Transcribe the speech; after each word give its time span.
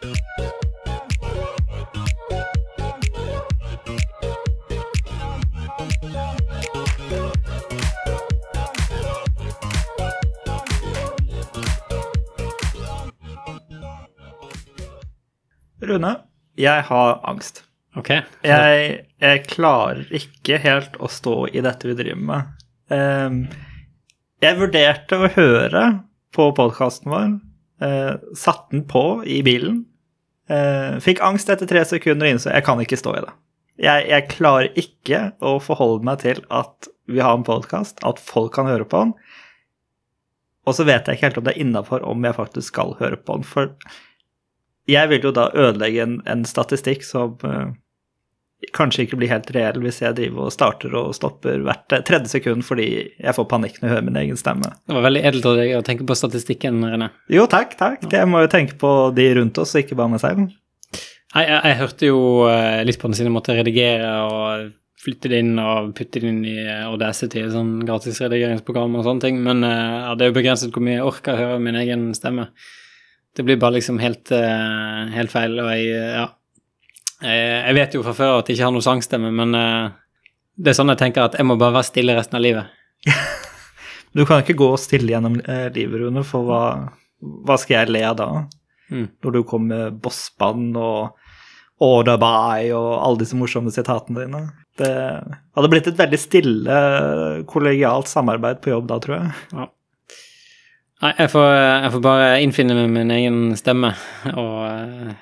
Rune, 0.00 0.12
jeg 16.56 16.84
har 16.88 17.20
angst. 17.28 17.64
Ok. 17.92 18.08
Jeg, 18.40 19.04
jeg 19.20 19.44
klarer 19.50 20.06
ikke 20.08 20.56
helt 20.64 20.96
å 20.96 21.10
stå 21.12 21.44
i 21.52 21.60
dette 21.60 21.90
vi 21.90 21.98
driver 21.98 22.24
med. 22.30 22.64
Um, 22.88 23.42
jeg 24.40 24.56
vurderte 24.62 25.20
å 25.20 25.28
høre 25.36 25.84
på 26.32 26.48
podkasten 26.56 27.12
vår. 27.12 27.36
Uh, 27.84 28.16
Satte 28.32 28.78
den 28.78 28.88
på 28.88 29.20
i 29.28 29.42
bilen. 29.44 29.89
Eh, 30.50 30.98
fikk 31.04 31.22
angst 31.22 31.50
etter 31.52 31.68
tre 31.70 31.84
sekunder 31.86 32.26
og 32.26 32.34
innså 32.34 32.50
jeg 32.50 32.66
kan 32.66 32.80
ikke 32.82 32.98
stå 32.98 33.14
i 33.18 33.22
det. 33.22 33.34
Jeg, 33.80 34.06
jeg 34.10 34.28
klarer 34.32 34.80
ikke 34.80 35.20
å 35.46 35.54
forholde 35.62 36.04
meg 36.04 36.24
til 36.24 36.42
at 36.52 36.90
vi 37.10 37.22
har 37.22 37.36
en 37.36 37.46
podkast, 37.46 38.02
at 38.06 38.20
folk 38.22 38.52
kan 38.56 38.68
høre 38.68 38.86
på 38.86 39.04
den. 39.04 39.12
Og 40.68 40.76
så 40.76 40.84
vet 40.86 41.06
jeg 41.06 41.16
ikke 41.16 41.28
helt 41.28 41.38
om 41.40 41.46
det 41.46 41.54
er 41.54 41.62
innafor 41.62 42.04
om 42.06 42.26
jeg 42.26 42.36
faktisk 42.36 42.74
skal 42.74 42.96
høre 42.98 43.18
på 43.18 43.38
den. 43.38 43.46
For 43.46 43.70
jeg 44.90 45.10
vil 45.12 45.30
jo 45.30 45.32
da 45.34 45.48
ødelegge 45.54 46.02
en, 46.04 46.18
en 46.28 46.44
statistikk 46.48 47.06
som 47.06 47.38
eh, 47.46 47.70
kanskje 48.76 49.06
ikke 49.06 49.18
blir 49.20 49.30
helt 49.32 49.48
reell 49.56 49.78
hvis 49.82 50.02
jeg 50.02 50.16
driver 50.18 50.48
og 50.48 50.54
starter 50.54 50.94
og 50.98 51.14
stopper 51.16 51.62
hvert 51.64 51.94
tredje 52.06 52.32
sekund 52.34 52.64
fordi 52.66 52.88
jeg 53.08 53.36
får 53.36 53.46
panikk 53.50 53.78
når 53.78 53.86
jeg 53.88 53.94
hører 53.94 54.08
min 54.08 54.18
egen 54.22 54.40
stemme. 54.40 54.72
Det 54.84 54.96
var 54.96 55.06
veldig 55.06 55.22
edelt 55.30 55.48
av 55.48 55.60
deg 55.60 55.76
å 55.78 55.84
tenke 55.86 56.06
på 56.08 56.16
statistikken, 56.18 56.82
René. 56.84 57.10
Jo, 57.32 57.46
takk, 57.50 57.76
takk. 57.80 58.04
Jeg 58.12 58.28
må 58.28 58.42
jo 58.44 58.50
tenke 58.52 58.76
på 58.80 58.90
de 59.16 59.30
rundt 59.40 59.60
oss, 59.62 59.76
ikke 59.80 59.96
bare 59.98 60.12
meg 60.12 60.22
selv. 60.22 60.50
Jeg, 60.90 61.46
jeg, 61.46 61.62
jeg 61.70 61.78
hørte 61.78 62.10
jo 62.10 62.20
eh, 62.50 62.82
litt 62.86 63.00
på 63.00 63.08
den 63.08 63.16
siden 63.16 63.30
jeg 63.30 63.36
måtte 63.38 63.56
redigere 63.56 64.12
og 64.26 64.70
flytte 65.00 65.30
det 65.32 65.38
inn 65.40 65.54
og 65.62 65.94
putte 65.96 66.20
det 66.20 66.28
inn 66.28 66.42
i 66.44 66.58
Audacity, 66.68 67.46
sånn 67.52 67.78
gratis 67.88 68.20
redigeringsprogram 68.20 68.98
og 68.98 69.06
sånne 69.06 69.24
ting, 69.24 69.40
men 69.46 69.64
eh, 69.64 69.96
ja, 70.04 70.12
det 70.18 70.26
er 70.26 70.32
jo 70.32 70.36
begrenset 70.40 70.74
hvor 70.74 70.84
mye 70.84 70.98
jeg 70.98 71.06
orker 71.06 71.36
å 71.36 71.40
høre 71.40 71.62
min 71.64 71.78
egen 71.80 72.10
stemme. 72.18 72.50
Det 73.36 73.46
blir 73.46 73.60
bare 73.62 73.78
liksom 73.78 74.02
helt, 74.02 74.28
eh, 74.34 75.08
helt 75.14 75.32
feil, 75.32 75.56
og 75.62 75.70
jeg 75.72 75.94
ja. 75.94 76.26
Jeg 77.20 77.76
vet 77.76 77.94
jo 77.96 78.04
fra 78.04 78.14
før 78.16 78.38
at 78.38 78.48
jeg 78.48 78.56
ikke 78.56 78.68
har 78.68 78.72
noe 78.72 78.84
sangstemme, 78.84 79.28
men 79.34 79.52
det 80.56 80.70
er 80.72 80.76
sånn 80.78 80.92
jeg 80.92 81.00
tenker 81.02 81.26
at 81.26 81.36
jeg 81.36 81.44
må 81.44 81.58
bare 81.60 81.74
være 81.74 81.88
stille 81.90 82.14
resten 82.16 82.38
av 82.38 82.44
livet. 82.44 82.70
du 84.16 84.22
kan 84.24 84.40
ikke 84.40 84.56
gå 84.56 84.70
stille 84.80 85.12
gjennom 85.12 85.36
livet, 85.74 86.00
Rune, 86.00 86.24
for 86.24 86.48
hva, 86.48 86.62
hva 87.20 87.58
skal 87.60 87.82
jeg 87.82 87.92
le 87.92 88.02
av 88.08 88.16
da? 88.16 88.30
Mm. 88.88 89.04
Når 89.20 89.36
du 89.36 89.40
kommer 89.46 89.74
med 89.74 90.00
bossband 90.00 90.80
og 90.80 91.20
Order 91.80 92.18
by 92.20 92.68
og 92.76 92.88
alle 93.00 93.22
disse 93.22 93.36
morsomme 93.40 93.72
sitatene 93.72 94.26
dine. 94.26 94.40
Det 94.76 94.90
hadde 95.56 95.70
blitt 95.72 95.86
et 95.88 95.96
veldig 95.96 96.18
stille, 96.20 96.80
kollegialt 97.48 98.10
samarbeid 98.10 98.60
på 98.60 98.74
jobb 98.74 98.90
da, 98.90 98.98
tror 99.00 99.16
jeg. 99.16 99.30
Ja. 99.54 99.66
Nei, 101.00 101.14
jeg 101.22 101.32
får, 101.32 101.48
jeg 101.56 101.92
får, 101.94 102.02
bare 102.04 102.28
innfinne 102.44 102.76
meg 102.76 102.90
med 102.90 102.98
min 102.98 103.14
egen 103.16 103.38
stemme 103.56 103.94
og 104.34 105.14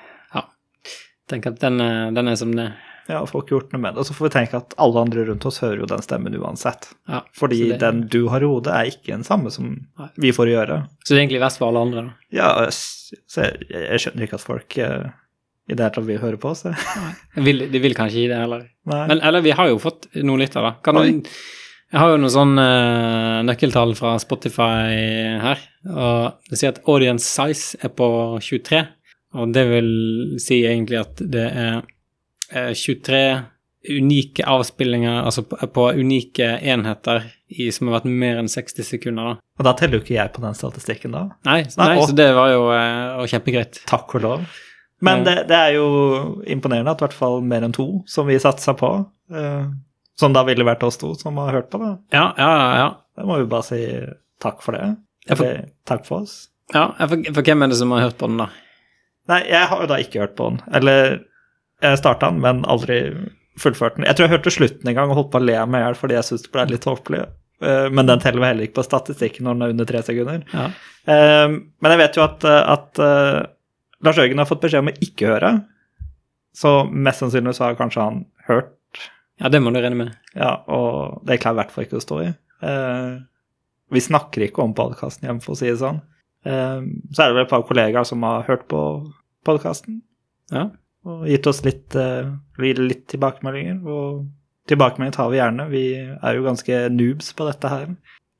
ja, 1.29 1.35
tenke 1.35 1.53
at 1.53 1.61
den, 1.61 1.77
den 2.17 2.31
er 2.31 2.39
som 2.39 2.55
det 2.57 2.71
er. 2.71 2.77
Ja, 3.09 3.23
får 3.25 3.41
ikke 3.41 3.55
gjort 3.55 3.71
noe 3.73 3.81
med 3.81 3.95
det. 3.95 4.03
Og 4.03 4.05
så 4.05 4.13
får 4.13 4.27
vi 4.27 4.33
tenke 4.35 4.59
at 4.59 4.75
alle 4.81 5.01
andre 5.01 5.23
rundt 5.31 5.45
oss 5.49 5.57
hører 5.63 5.81
jo 5.81 5.87
den 5.89 6.03
stemmen 6.05 6.35
uansett. 6.37 6.91
Ja, 7.09 7.23
Fordi 7.37 7.61
det... 7.71 7.79
den 7.81 8.03
du 8.13 8.19
har 8.29 8.45
i 8.45 8.49
hodet, 8.49 8.75
er 8.75 8.91
ikke 8.91 9.15
den 9.15 9.25
samme 9.25 9.49
som 9.53 9.71
Nei. 9.97 10.09
vi 10.21 10.33
får 10.35 10.51
gjøre. 10.51 10.83
Så 11.01 11.15
det 11.15 11.17
er 11.17 11.23
egentlig 11.23 11.41
verst 11.41 11.61
for 11.61 11.71
alle 11.71 11.85
andre, 11.87 12.03
da? 12.05 12.35
Ja, 12.37 12.51
så 12.69 13.47
jeg, 13.47 13.65
jeg 13.73 14.03
skjønner 14.03 14.27
ikke 14.27 14.37
at 14.37 14.45
folk 14.45 14.77
uh, 14.77 15.07
i 15.65 15.73
det 15.73 15.81
hele 15.87 15.95
tatt 15.95 16.05
vil 16.05 16.21
høre 16.21 16.41
på 16.41 16.51
oss. 16.51 16.67
de, 16.67 17.45
vil, 17.47 17.65
de 17.73 17.81
vil 17.81 17.97
kanskje 17.97 18.21
ikke 18.21 18.35
det 18.35 18.43
heller. 18.43 18.67
Nei. 18.93 19.01
Men 19.09 19.23
eller 19.31 19.45
vi 19.47 19.57
har 19.57 19.71
jo 19.71 19.81
fått 19.81 20.05
noen 20.19 20.45
lytter, 20.45 20.69
da. 20.69 20.75
Kan 20.85 21.01
du, 21.01 21.33
jeg 21.89 21.97
har 21.97 22.13
jo 22.13 22.21
noen 22.21 22.35
sånn 22.35 22.61
uh, 22.61 23.41
nøkkeltall 23.49 23.95
fra 23.97 24.13
Spotify 24.21 24.93
her, 25.41 25.65
og 25.89 26.51
det 26.51 26.61
sier 26.61 26.75
at 26.75 26.83
audience 26.85 27.25
size 27.25 27.81
er 27.81 27.89
på 27.89 28.11
23, 28.37 28.85
og 29.37 29.53
det 29.53 29.65
vil 29.69 29.89
si 30.41 30.63
egentlig 30.65 30.99
at 31.03 31.21
det 31.21 31.47
er 31.47 31.81
23 32.49 33.23
unike 33.89 34.45
avspillinger, 34.45 35.21
altså 35.23 35.43
på, 35.43 35.85
unike 35.95 36.47
enheter 36.67 37.29
i, 37.47 37.69
som 37.71 37.87
har 37.87 37.99
vært 37.99 38.09
mer 38.11 38.39
enn 38.41 38.49
60 38.51 38.85
sekunder. 38.85 39.33
da. 39.33 39.51
Og 39.59 39.67
da 39.67 39.73
teller 39.77 39.99
jo 39.99 40.03
ikke 40.03 40.17
jeg 40.17 40.33
på 40.35 40.43
den 40.43 40.57
statistikken, 40.57 41.15
da? 41.15 41.25
Nei, 41.47 41.61
nei, 41.77 41.91
nei 41.93 42.01
så 42.03 42.15
det 42.17 42.29
var 42.35 42.51
jo 42.51 42.65
uh, 42.69 43.27
kjempegreit. 43.29 43.81
Takk 43.89 44.17
og 44.19 44.25
lov. 44.25 44.47
Men 45.05 45.23
det, 45.23 45.45
det, 45.47 45.55
er 45.55 45.77
jo 45.77 45.89
imponerende 46.43 46.91
at 46.91 46.99
i 46.99 47.05
hvert 47.05 47.15
fall 47.15 47.39
mer 47.45 47.63
enn 47.63 47.75
to 47.75 47.87
som 48.09 48.27
vi 48.27 48.35
satsa 48.41 48.75
på, 48.77 48.91
uh, 49.31 49.69
som 50.19 50.35
da 50.35 50.43
ville 50.47 50.67
vært 50.67 50.83
oss 50.83 50.99
to 50.99 51.13
som 51.15 51.39
har 51.39 51.55
hørt 51.55 51.69
på 51.71 51.79
det. 51.79 51.93
Ja, 52.15 52.29
ja, 52.35 52.49
ja. 52.81 52.89
Det 53.15 53.27
må 53.27 53.39
vi 53.39 53.51
bare 53.51 53.67
si 53.67 53.83
takk 54.43 54.59
for 54.63 54.75
det. 54.75 54.89
Eller 55.31 55.69
takk 55.87 56.03
for 56.07 56.25
oss. 56.25 56.49
Ja, 56.75 56.91
for, 56.99 57.15
for 57.31 57.47
hvem 57.47 57.63
er 57.63 57.71
det 57.71 57.79
som 57.79 57.95
har 57.95 58.09
hørt 58.09 58.19
på 58.19 58.27
den, 58.27 58.43
da? 58.43 58.51
Nei, 59.29 59.43
jeg 59.47 59.69
har 59.71 59.81
jo 59.83 59.89
da 59.91 59.99
ikke 60.01 60.23
hørt 60.23 60.37
på 60.39 60.47
den. 60.49 60.61
Eller 60.75 61.19
jeg 61.83 61.99
starta 62.01 62.31
den, 62.31 62.41
men 62.43 62.63
aldri 62.69 63.01
fullført 63.59 63.97
den. 63.97 64.07
Jeg 64.07 64.17
tror 64.17 64.25
jeg 64.27 64.33
hørte 64.37 64.53
slutten 64.55 64.89
en 64.89 64.97
gang 64.97 65.11
og 65.11 65.19
holdt 65.19 65.31
på 65.33 65.41
å 65.41 65.45
le 65.45 65.57
meg 65.69 65.81
i 65.81 65.85
hjel 65.85 65.97
fordi 65.99 66.17
jeg 66.17 66.27
syntes 66.27 66.45
det 66.47 66.53
ble 66.55 66.65
litt 66.71 66.85
tåpelig. 66.87 67.21
Men 67.59 68.07
den 68.07 68.21
teller 68.23 68.47
heller 68.47 68.65
ikke 68.65 68.77
på 68.79 68.87
statistikken 68.87 69.43
når 69.45 69.57
den 69.57 69.65
er 69.65 69.73
under 69.73 69.87
tre 69.89 70.01
sekunder. 70.07 70.43
Ja. 70.53 70.67
Men 71.09 71.91
jeg 71.93 71.99
vet 71.99 72.19
jo 72.19 72.23
at, 72.23 72.45
at 72.47 73.01
Lars 74.05 74.19
Jørgen 74.21 74.39
har 74.39 74.47
fått 74.47 74.61
beskjed 74.63 74.85
om 74.85 74.91
å 74.93 74.99
ikke 75.03 75.33
høre. 75.33 75.49
Så 76.55 76.71
mest 76.87 77.19
sannsynlig 77.19 77.53
så 77.57 77.67
har 77.67 77.79
kanskje 77.79 78.05
han 78.05 78.21
hørt. 78.47 79.03
Ja, 79.43 79.51
det 79.51 79.59
må 79.63 79.71
du 79.75 79.79
regne 79.79 80.05
med. 80.05 80.15
Ja, 80.39 80.53
og 80.71 81.19
det 81.27 81.41
klarer 81.43 81.57
i 81.57 81.61
hvert 81.61 81.75
fall 81.75 81.85
ikke 81.85 81.99
å 81.99 82.05
stå 82.05 82.21
i. 82.25 82.31
Vi 83.91 84.05
snakker 84.07 84.47
ikke 84.47 84.63
om 84.63 84.75
podkasten 84.77 85.27
hjemme, 85.27 85.43
for 85.43 85.55
å 85.55 85.59
si 85.59 85.67
det 85.67 85.81
sånn. 85.83 85.99
Så 86.47 87.19
er 87.19 87.27
det 87.27 87.35
vel 87.35 87.43
et 87.43 87.51
par 87.51 87.67
kollegaer 87.67 88.07
som 88.07 88.23
har 88.23 88.47
hørt 88.47 88.65
på 88.71 88.81
podkasten. 89.47 90.01
Ja 90.51 90.69
og 91.07 91.27
gitt 91.29 91.47
oss 91.49 91.61
litt, 91.65 91.95
uh, 91.95 92.31
litt 92.59 93.05
tilbakemeldinger. 93.11 93.81
Og 93.87 94.25
tilbakemeldinger 94.69 95.17
tar 95.17 95.29
vi 95.31 95.39
gjerne. 95.39 95.67
Vi 95.71 95.83
er 95.99 96.37
jo 96.37 96.47
ganske 96.47 96.81
noobs 96.93 97.31
på 97.37 97.47
dette 97.49 97.71
her. 97.71 97.85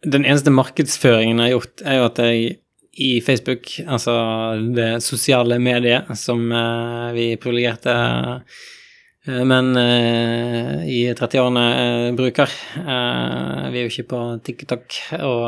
Den 0.06 0.26
eneste 0.26 0.54
markedsføringen 0.54 1.42
jeg 1.42 1.50
har 1.50 1.56
gjort, 1.58 1.86
er 1.86 2.00
jo 2.00 2.10
at 2.10 2.22
jeg 2.24 2.58
i 3.00 3.10
Facebook, 3.24 3.70
altså 3.88 4.14
det 4.76 4.90
sosiale 5.06 5.60
mediet 5.62 6.10
som 6.20 6.50
uh, 6.52 7.12
vi 7.16 7.32
privilegerte 7.40 7.96
uh, 7.96 9.44
menn 9.46 9.76
i 9.78 11.04
30-årene 11.14 12.16
bruker. 12.18 12.50
vi 12.80 13.78
er 13.78 13.84
jo 13.84 13.92
ikke 13.92 14.08
på 14.10 14.22
TikTok 14.48 14.96
og 15.20 15.44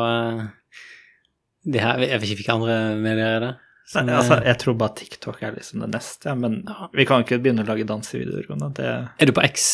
det 1.66 1.80
her, 1.82 1.98
Jeg 1.98 2.20
vet 2.20 2.28
ikke 2.28 2.38
hvilke 2.42 2.54
andre 2.54 2.76
medier 3.00 3.26
er 3.26 3.40
det. 3.42 3.50
Nei, 3.92 4.14
altså, 4.16 4.38
jeg 4.46 4.58
tror 4.62 4.76
bare 4.80 4.96
TikTok 4.96 5.42
er 5.44 5.56
liksom 5.56 5.82
det 5.84 5.90
neste, 5.92 6.32
men 6.38 6.62
vi 6.96 7.04
kan 7.08 7.24
ikke 7.24 7.40
begynne 7.42 7.64
å 7.64 7.68
lage 7.68 7.84
dansevideoer. 7.88 8.46
Det... 8.78 8.92
Er 9.20 9.28
du 9.28 9.34
på 9.36 9.44
X? 9.44 9.66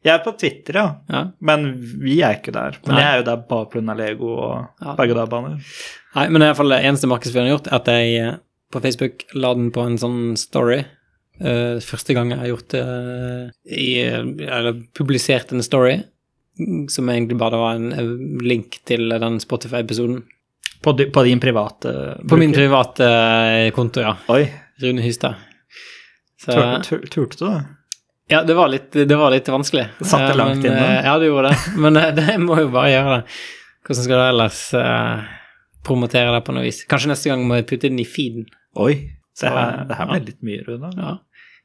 Jeg 0.00 0.14
er 0.14 0.22
på 0.24 0.32
Twitter, 0.40 0.78
ja. 0.80 0.84
ja. 1.12 1.24
Men 1.44 1.66
vi 2.00 2.20
er 2.24 2.38
ikke 2.38 2.54
der. 2.56 2.78
Men 2.86 2.96
Nei. 2.96 3.02
jeg 3.02 3.10
er 3.10 3.18
jo 3.20 3.26
der 3.26 3.42
bare 3.50 3.68
pga. 3.68 3.96
Lego 3.98 4.30
og 4.32 4.54
ja. 4.80 4.94
berg-og-dal-baner. 4.96 5.58
Nei, 6.14 6.24
men 6.30 6.40
i 6.40 6.48
hvert 6.48 6.60
fall 6.62 6.72
det 6.72 6.80
eneste 6.88 7.10
markedsføringen 7.10 7.50
jeg 7.50 7.52
har 7.52 7.58
gjort, 7.58 7.74
at 7.76 7.90
jeg 7.92 8.14
eh, 8.22 8.38
på 8.72 8.80
Facebook 8.86 9.26
la 9.36 9.52
den 9.58 9.68
på 9.74 9.84
en 9.84 10.00
sånn 10.00 10.22
story. 10.40 10.80
Uh, 11.40 11.80
første 11.84 12.16
gang 12.16 12.32
jeg 12.32 12.40
har 12.40 12.50
gjort 12.50 12.72
det 12.74 12.80
uh, 12.84 13.46
i, 13.64 14.02
Eller 14.04 14.82
publisert 14.92 15.54
en 15.56 15.64
story 15.64 15.94
som 16.92 17.08
egentlig 17.08 17.38
bare 17.40 17.56
var 17.56 17.78
en 17.78 18.42
link 18.44 18.76
til 18.84 19.08
den 19.08 19.38
Spotify-episoden. 19.40 20.18
På, 20.80 20.94
på, 20.96 21.22
din 21.26 21.40
private 21.40 21.92
bruker? 21.92 22.28
På 22.28 22.38
min 22.40 22.52
private 22.52 23.06
eh, 23.06 23.70
konto, 23.76 24.00
ja. 24.00 24.14
Oi. 24.32 24.46
Rune 24.80 25.04
Hystad. 25.04 25.34
Turte 26.40 27.00
tur, 27.04 27.28
du 27.28 27.44
det? 27.44 27.64
Ja, 28.30 28.42
det 28.46 28.54
var 28.54 28.70
litt, 28.70 28.92
det 28.92 29.16
var 29.16 29.32
litt 29.34 29.48
vanskelig. 29.48 29.88
Det 29.98 30.06
satt 30.08 30.28
det 30.30 30.36
langt 30.38 30.64
inne? 30.64 30.78
Eh, 30.78 31.04
ja, 31.04 31.16
det 31.18 31.28
gjorde 31.28 31.50
det. 31.50 31.72
Men 31.82 31.98
det, 31.98 32.04
det 32.16 32.36
må 32.40 32.60
jo 32.62 32.70
bare 32.72 32.92
gjøre 32.92 33.16
det. 33.16 33.40
Hvordan 33.88 34.06
skal 34.06 34.20
du 34.20 34.24
ellers 34.24 34.60
uh, 34.78 35.24
promotere 35.86 36.36
det 36.36 36.44
på 36.46 36.54
noe 36.54 36.62
vis? 36.64 36.84
Kanskje 36.88 37.10
neste 37.10 37.32
gang 37.32 37.42
må 37.48 37.58
jeg 37.58 37.66
putte 37.72 37.90
den 37.90 37.98
i 38.00 38.06
feeden. 38.06 38.46
Oi. 38.78 38.94
Se 39.36 39.50
her, 39.50 39.82
det 39.88 39.98
her 39.98 40.08
ble 40.08 40.20
ja. 40.20 40.26
litt 40.28 40.46
mye, 40.46 40.62
Rune. 40.68 40.92
Ja. 40.94 41.16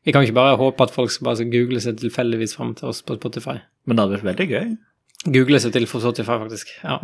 Vi 0.06 0.14
kan 0.14 0.26
ikke 0.26 0.38
bare 0.38 0.58
håpe 0.60 0.86
at 0.86 0.94
folk 0.94 1.14
skal 1.14 1.30
bare 1.30 1.48
google 1.54 1.82
seg 1.82 2.02
tilfeldigvis 2.02 2.58
fram 2.58 2.74
til 2.78 2.90
oss 2.92 3.04
på 3.06 3.18
Spotify. 3.20 3.60
Men 3.86 3.98
det 3.98 4.06
hadde 4.06 4.18
vært 4.18 4.30
veldig 4.32 4.50
gøy. 4.52 4.76
Google 5.38 5.62
seg 5.62 5.74
til 5.74 5.88
for 5.90 6.04
Spotify, 6.04 6.40
faktisk. 6.44 6.74
Ja. 6.84 6.98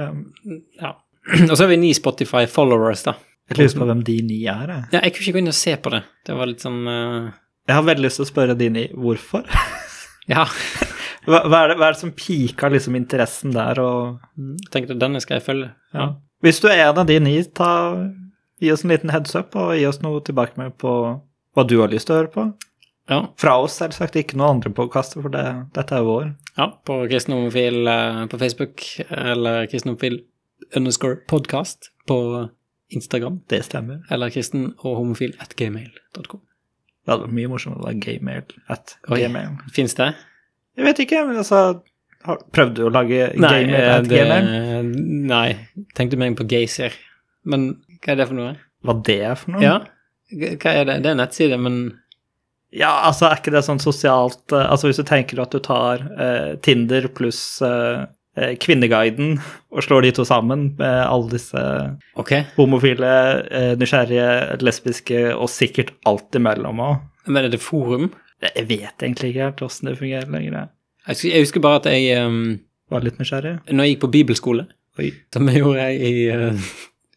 ja. 0.82 0.92
Og 1.50 1.54
så 1.56 1.64
har 1.64 1.70
vi 1.72 1.82
ni 1.82 1.92
Spotify 1.98 2.48
followers, 2.50 3.06
da. 3.08 3.18
Jeg 3.52 3.60
lurer 3.60 3.80
på 3.82 3.88
hvem 3.90 4.02
de 4.08 4.18
ni 4.24 4.40
er. 4.48 4.70
Jeg. 4.70 4.88
Ja, 4.94 5.02
jeg 5.04 5.14
kunne 5.14 5.26
ikke 5.26 5.36
gå 5.36 5.42
inn 5.44 5.52
og 5.52 5.58
se 5.58 5.76
på 5.84 5.92
det. 5.94 6.02
Det 6.28 6.36
var 6.38 6.50
litt 6.50 6.64
sånn 6.64 6.82
uh... 6.88 7.32
Jeg 7.68 7.78
har 7.78 7.86
veldig 7.86 8.06
lyst 8.06 8.20
til 8.20 8.26
å 8.26 8.30
spørre 8.30 8.56
de 8.58 8.70
ni 8.74 8.86
hvorfor. 8.96 9.46
ja. 10.32 10.46
hva, 11.26 11.44
hva, 11.48 11.62
er 11.64 11.74
det, 11.74 11.78
hva, 11.78 11.88
er 11.90 11.96
det, 11.96 12.00
som 12.02 12.14
piker 12.16 12.74
liksom 12.74 12.98
interessen 13.00 13.54
der, 13.56 13.82
og 13.82 14.22
Jeg 14.38 14.74
Tenkte 14.74 15.00
denne 15.00 15.22
skal 15.24 15.40
jeg 15.40 15.48
følge. 15.48 15.72
Ja. 15.98 16.14
Hvis 16.42 16.62
du 16.62 16.70
er 16.72 16.88
en 16.88 17.04
av 17.04 17.10
de 17.10 17.20
ni, 17.22 17.36
ta, 17.58 17.72
gi 18.62 18.72
oss 18.74 18.86
en 18.86 18.94
liten 18.94 19.14
heads 19.14 19.36
up, 19.38 19.56
og 19.60 19.76
gi 19.78 19.86
oss 19.90 20.02
noe 20.06 20.24
tilbake 20.26 20.58
med 20.62 20.78
på 20.82 20.96
hva 21.52 21.68
du 21.68 21.78
har 21.82 21.92
lyst 21.92 22.10
til 22.10 22.16
å 22.16 22.22
høre 22.22 22.34
på. 22.34 22.48
Ja. 23.12 23.20
Fra 23.42 23.58
oss 23.60 23.76
selvsagt, 23.82 24.16
ikke 24.16 24.38
noen 24.40 24.58
andre 24.58 24.72
podkaster, 24.76 25.20
for 25.24 25.34
det, 25.34 25.44
dette 25.76 25.98
er 25.98 26.08
vår. 26.08 26.32
ja 26.58 26.68
på 26.88 26.98
kristen 27.12 27.36
homofil 27.36 27.88
eh, 27.90 28.22
på 28.32 28.40
Facebook, 28.40 28.86
eller 29.10 29.68
kristen 29.72 29.92
homofil 29.92 30.22
underscore 30.76 31.16
podcast 31.28 31.92
på 32.08 32.50
Instagram, 32.92 33.40
Det 33.50 33.64
stemmer. 33.66 34.02
eller 34.12 34.30
kristen 34.30 34.74
og 34.84 34.98
homofil 34.98 35.36
at 35.40 35.56
gmail.com. 35.56 36.42
Det 37.02 37.10
hadde 37.14 37.24
vært 37.26 37.34
mye 37.38 37.50
morsommere 37.50 37.82
å 37.82 37.88
være 37.88 38.02
gaymail 38.04 38.44
at 38.70 38.98
gmail. 39.10 39.56
Fins 39.74 39.96
det? 39.98 40.12
Jeg 40.78 40.86
vet 40.86 41.00
ikke, 41.06 41.24
men 41.28 41.40
altså 41.42 41.62
har, 42.26 42.38
Prøvde 42.54 42.76
du 42.78 42.84
å 42.86 42.92
lage 42.94 43.32
gaymail 43.34 43.74
eh, 43.74 43.96
at 43.96 44.10
det, 44.10 44.20
gmail? 44.28 44.92
nei. 45.32 45.48
Tenkte 45.98 46.20
meg 46.22 46.36
på 46.38 46.46
Gaysir. 46.52 46.94
Men 47.44 47.72
hva 48.04 48.14
er 48.14 48.22
det 48.22 48.28
for 48.30 48.38
noe? 48.38 48.54
Hva 48.86 48.96
det 49.08 49.18
er 49.26 49.36
for 49.40 49.56
noe? 49.56 49.64
Ja, 49.66 49.80
hva 50.32 50.76
er 50.76 50.86
det? 50.86 51.00
Det 51.02 51.10
er 51.10 51.16
en 51.16 51.22
nettside, 51.24 51.58
men 51.62 51.82
Ja, 52.72 52.92
altså 53.10 53.28
er 53.28 53.42
ikke 53.42 53.52
det 53.52 53.66
sånn 53.68 53.82
sosialt 53.84 54.54
eh, 54.56 54.64
Altså 54.72 54.88
hvis 54.88 55.02
du 55.02 55.04
tenker 55.04 55.42
at 55.44 55.52
du 55.52 55.60
tar 55.60 56.06
eh, 56.16 56.54
Tinder 56.64 57.10
pluss 57.12 57.42
eh, 57.66 58.06
eh, 58.06 58.06
Kvinneguiden 58.32 59.34
og 59.76 59.84
slår 59.84 60.06
de 60.06 60.12
to 60.16 60.24
sammen 60.28 60.70
med 60.80 60.98
alle 61.04 61.34
disse 61.34 61.62
okay. 62.16 62.46
homofile, 62.56 63.10
eh, 63.52 63.74
nysgjerrige, 63.80 64.58
lesbiske 64.64 65.24
og 65.36 65.50
sikkert 65.52 65.92
alt 66.08 66.40
imellom 66.40 66.80
òg. 66.80 67.02
Men 67.28 67.44
er 67.44 67.52
det 67.52 67.60
forum? 67.62 68.10
Jeg 68.42 68.68
vet 68.70 69.04
egentlig 69.04 69.34
ikke 69.34 69.50
helt 69.50 69.66
åssen 69.68 69.92
det 69.92 69.98
fungerer 70.00 70.32
lenger. 70.32 70.70
Jeg 71.06 71.16
husker, 71.16 71.30
jeg 71.30 71.46
husker 71.46 71.66
bare 71.66 71.82
at 71.82 71.90
jeg 71.92 72.24
um, 72.26 72.56
var 72.92 73.04
litt 73.06 73.20
nysgjerrig. 73.20 73.58
Når 73.70 73.84
jeg 73.86 73.94
gikk 73.94 74.04
på 74.06 74.14
bibelskole, 74.16 74.66
Oi. 75.00 75.12
som 75.34 75.52
jeg 75.52 75.62
gjorde 75.62 75.86
jeg 75.92 76.00
i 76.08 76.26
uh, 76.32 76.72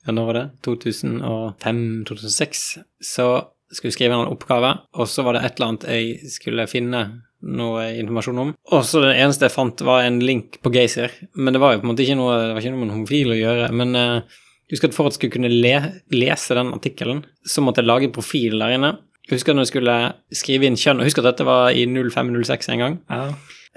ja, 0.05 0.13
når 0.13 0.29
var 0.29 0.39
det? 0.39 0.47
2005-2006, 0.67 2.65
så 3.01 3.29
skulle 3.73 3.91
jeg 3.91 3.97
skrive 3.97 4.19
en 4.19 4.31
oppgave, 4.31 4.75
og 4.95 5.09
så 5.11 5.25
var 5.27 5.33
det 5.37 5.45
et 5.47 5.57
eller 5.57 5.71
annet 5.73 5.87
jeg 5.89 6.35
skulle 6.35 6.67
finne 6.71 7.01
noe 7.45 7.87
informasjon 8.01 8.41
om. 8.41 8.53
Og 8.73 8.85
så 8.89 9.03
det 9.05 9.15
eneste 9.19 9.49
jeg 9.49 9.55
fant, 9.55 9.85
var 9.87 10.07
en 10.07 10.21
link 10.25 10.59
på 10.65 10.73
Gaysir. 10.75 11.13
Men 11.37 11.57
det 11.57 11.63
var 11.63 11.75
jo 11.75 11.83
på 11.83 11.89
en 11.89 11.93
måte 11.93 12.05
ikke 12.07 12.19
noe, 12.19 12.37
det 12.41 12.55
var 12.57 12.65
ikke 12.65 12.75
noe 12.75 12.83
med 12.83 12.89
en 12.89 12.97
homofil 12.99 13.35
å 13.35 13.41
gjøre. 13.41 13.71
Men 13.77 13.99
uh, 13.99 14.39
husk 14.73 14.89
at 14.89 14.97
for 14.97 15.09
at 15.09 15.15
jeg 15.15 15.21
skulle 15.21 15.37
kunne 15.37 15.53
le 15.53 15.75
lese 16.15 16.57
den 16.59 16.73
artikkelen, 16.77 17.25
så 17.47 17.65
måtte 17.65 17.85
jeg 17.85 17.91
lage 17.91 18.09
en 18.09 18.17
profil 18.17 18.57
der 18.63 18.77
inne. 18.79 18.95
Husker 19.31 19.57
når 19.57 19.65
jeg 19.65 19.73
skulle 19.73 19.99
skrive 20.37 20.69
inn 20.69 20.81
kjønn, 20.81 21.01
og 21.01 21.09
husk 21.09 21.21
at 21.23 21.31
dette 21.31 21.47
var 21.49 21.73
i 21.73 21.87
0506 21.89 22.73
en 22.75 22.83
gang. 22.83 22.99
Ja. 23.09 23.29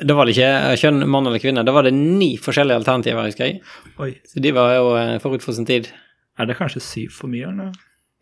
Da 0.07 0.13
var 0.13 0.27
det 0.27 0.35
ikke 0.35 0.49
eh, 0.49 0.75
kjønn 0.77 1.05
mann 1.09 1.25
eller 1.25 1.41
kvinne, 1.41 1.63
da 1.65 1.73
var 1.73 1.87
det 1.87 1.93
ni 1.95 2.35
forskjellige 2.41 2.83
alternativer, 2.83 3.25
husker 3.25 3.47
jeg. 3.47 3.61
Oi. 4.03 4.11
Så 4.27 4.43
de 4.43 4.51
var 4.53 4.75
jo 4.75 4.91
eh, 4.99 5.15
forut 5.23 5.45
for 5.45 5.57
sin 5.57 5.65
tid. 5.65 5.87
Er 6.37 6.49
det 6.49 6.57
kanskje 6.59 6.83
syv 6.83 7.15
for 7.17 7.31
mye, 7.31 7.49
eller? 7.49 7.71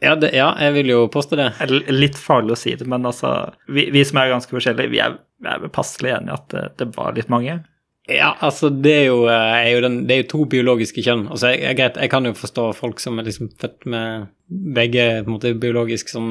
Ja, 0.03 0.15
det, 0.19 0.33
ja 0.35 0.49
jeg 0.59 0.75
vil 0.79 0.91
jo 0.91 1.05
påstå 1.11 1.39
det. 1.39 1.51
Litt 1.93 2.17
farlig 2.19 2.55
å 2.55 2.59
si 2.59 2.73
det, 2.75 2.87
men 2.89 3.07
altså 3.07 3.31
Vi, 3.71 3.87
vi 3.95 4.03
som 4.07 4.19
er 4.19 4.33
ganske 4.33 4.51
forskjellige, 4.51 4.91
vi 4.91 4.99
er, 5.03 5.15
vi 5.43 5.53
er 5.53 5.71
passelig 5.73 6.17
enige 6.17 6.33
i 6.33 6.37
at 6.39 6.51
det, 6.51 6.65
det 6.81 6.91
var 6.97 7.15
litt 7.15 7.31
mange. 7.31 7.61
Ja, 8.05 8.35
altså, 8.45 8.69
det 8.69 8.91
er 8.93 9.05
jo, 9.07 9.21
eh, 9.33 9.55
er 9.65 9.71
jo, 9.73 9.81
den, 9.81 9.95
det 10.05 10.13
er 10.13 10.19
jo 10.19 10.27
to 10.29 10.43
biologiske 10.49 11.01
kjønn. 11.01 11.23
Altså, 11.25 11.49
jeg, 11.55 11.63
jeg, 11.63 11.77
greit, 11.79 11.95
jeg 11.97 12.11
kan 12.13 12.27
jo 12.27 12.35
forstå 12.37 12.67
folk 12.77 13.01
som 13.01 13.17
er 13.17 13.25
liksom 13.25 13.49
født 13.61 13.87
med 13.89 14.27
begge 14.75 15.07
på 15.23 15.31
en 15.31 15.33
måte 15.33 15.55
biologisk 15.57 16.11
som 16.13 16.27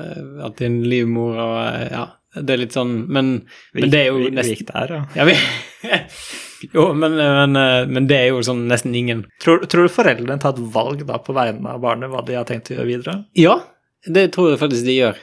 eh, 0.00 0.22
At 0.46 0.56
det 0.56 0.64
er 0.64 0.70
en 0.70 0.82
livmor 0.88 1.36
og 1.36 1.56
eh, 1.66 1.90
Ja, 1.92 2.06
det 2.38 2.54
er 2.54 2.62
litt 2.62 2.76
sånn 2.76 2.94
Men, 3.12 3.34
Vi, 3.74 3.82
men 3.82 3.92
det 3.92 4.00
er 4.00 4.08
jo 4.08 4.22
nesten 4.24 4.54
vi 4.54 4.54
gikk 4.54 4.70
der, 4.70 4.94
ja. 4.96 5.02
ja, 5.20 5.26
vi, 5.28 5.36
Jo, 6.74 6.90
men, 6.94 7.14
men, 7.16 7.56
eh, 7.56 7.86
men 7.86 8.06
det 8.10 8.16
er 8.18 8.30
jo 8.32 8.42
sånn 8.46 8.64
nesten 8.70 8.94
ingen. 8.98 9.24
Tror, 9.42 9.62
tror 9.70 9.86
du 9.86 9.92
foreldrene 9.94 10.40
tar 10.42 10.56
et 10.56 10.70
valg 10.74 11.04
da 11.06 11.20
på 11.22 11.36
vegne 11.36 11.74
av 11.74 11.82
barnet 11.84 12.10
hva 12.10 12.24
de 12.26 12.38
har 12.38 12.48
tenkt 12.48 12.72
å 12.72 12.78
gjøre 12.78 12.88
videre? 12.88 13.16
Ja, 13.38 13.60
det 14.06 14.30
tror 14.34 14.52
jeg 14.52 14.62
faktisk 14.62 14.88
de 14.88 14.96
gjør. 14.96 15.20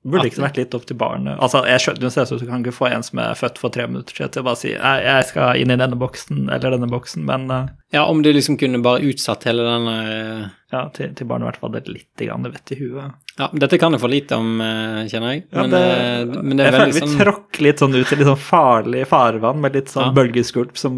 Burde 0.00 0.22
At- 0.22 0.30
ikke 0.30 0.36
det 0.40 0.44
vært 0.46 0.56
litt 0.56 0.74
opp 0.78 0.84
til 0.88 0.96
barnet? 0.96 1.36
Altså, 1.44 1.60
jeg 1.68 1.80
skjønner 1.84 2.06
jo 2.06 2.10
selvsagt 2.14 2.38
at 2.38 2.40
du 2.40 2.48
kan 2.48 2.62
ikke 2.64 2.72
få 2.72 2.86
en 2.88 3.02
som 3.04 3.18
er 3.20 3.34
født 3.36 3.58
for 3.60 3.68
tre 3.74 3.84
minutter 3.86 4.16
siden 4.16 4.30
til 4.32 4.40
å 4.40 4.46
bare 4.46 4.56
si 4.56 4.70
jeg 4.72 5.26
skal 5.28 5.58
inn 5.60 5.74
i 5.74 5.76
denne 5.76 5.98
boksen 6.00 6.46
eller 6.48 6.72
denne 6.72 6.88
boksen, 6.88 7.26
men 7.28 7.44
uh, 7.52 7.66
Ja, 7.92 8.06
om 8.08 8.22
du 8.24 8.30
liksom 8.32 8.56
kunne 8.56 8.80
bare 8.80 9.02
utsatt 9.04 9.44
hele 9.44 9.66
den 9.66 9.88
uh, 9.92 10.46
ja, 10.72 10.86
til, 10.96 11.12
til 11.18 11.28
barnet 11.28 11.44
i 11.44 11.48
hvert 11.50 11.60
fall 11.60 11.74
det 11.74 11.82
litt 11.92 12.22
grann 12.24 12.48
vett 12.48 12.72
i 12.72 12.78
huet. 12.80 13.12
Ja, 13.36 13.50
dette 13.52 13.76
kan 13.82 13.92
jeg 13.92 14.00
for 14.00 14.12
lite 14.12 14.38
om, 14.40 14.54
uh, 14.62 15.02
kjenner 15.10 15.34
jeg. 15.34 15.44
Ja, 15.50 15.66
Men, 15.66 15.70
det, 15.76 15.82
eh, 15.84 16.40
men 16.48 16.56
det 16.56 16.64
er 16.64 16.70
jeg 16.70 16.78
veldig 16.78 16.94
føler 16.94 16.94
vi 16.94 17.04
sånn 17.04 17.20
tråkker 17.20 17.66
litt 17.66 17.84
sånn 17.84 17.98
ut 17.98 18.14
i 18.14 18.18
litt 18.22 18.30
sånn 18.30 18.40
farlig 18.46 19.04
farvann 19.10 19.60
med 19.60 19.76
litt 19.76 19.92
sånn 19.92 20.08
Ja. 20.08 20.16
bølgeskvulp 20.16 20.80
som 20.80 20.96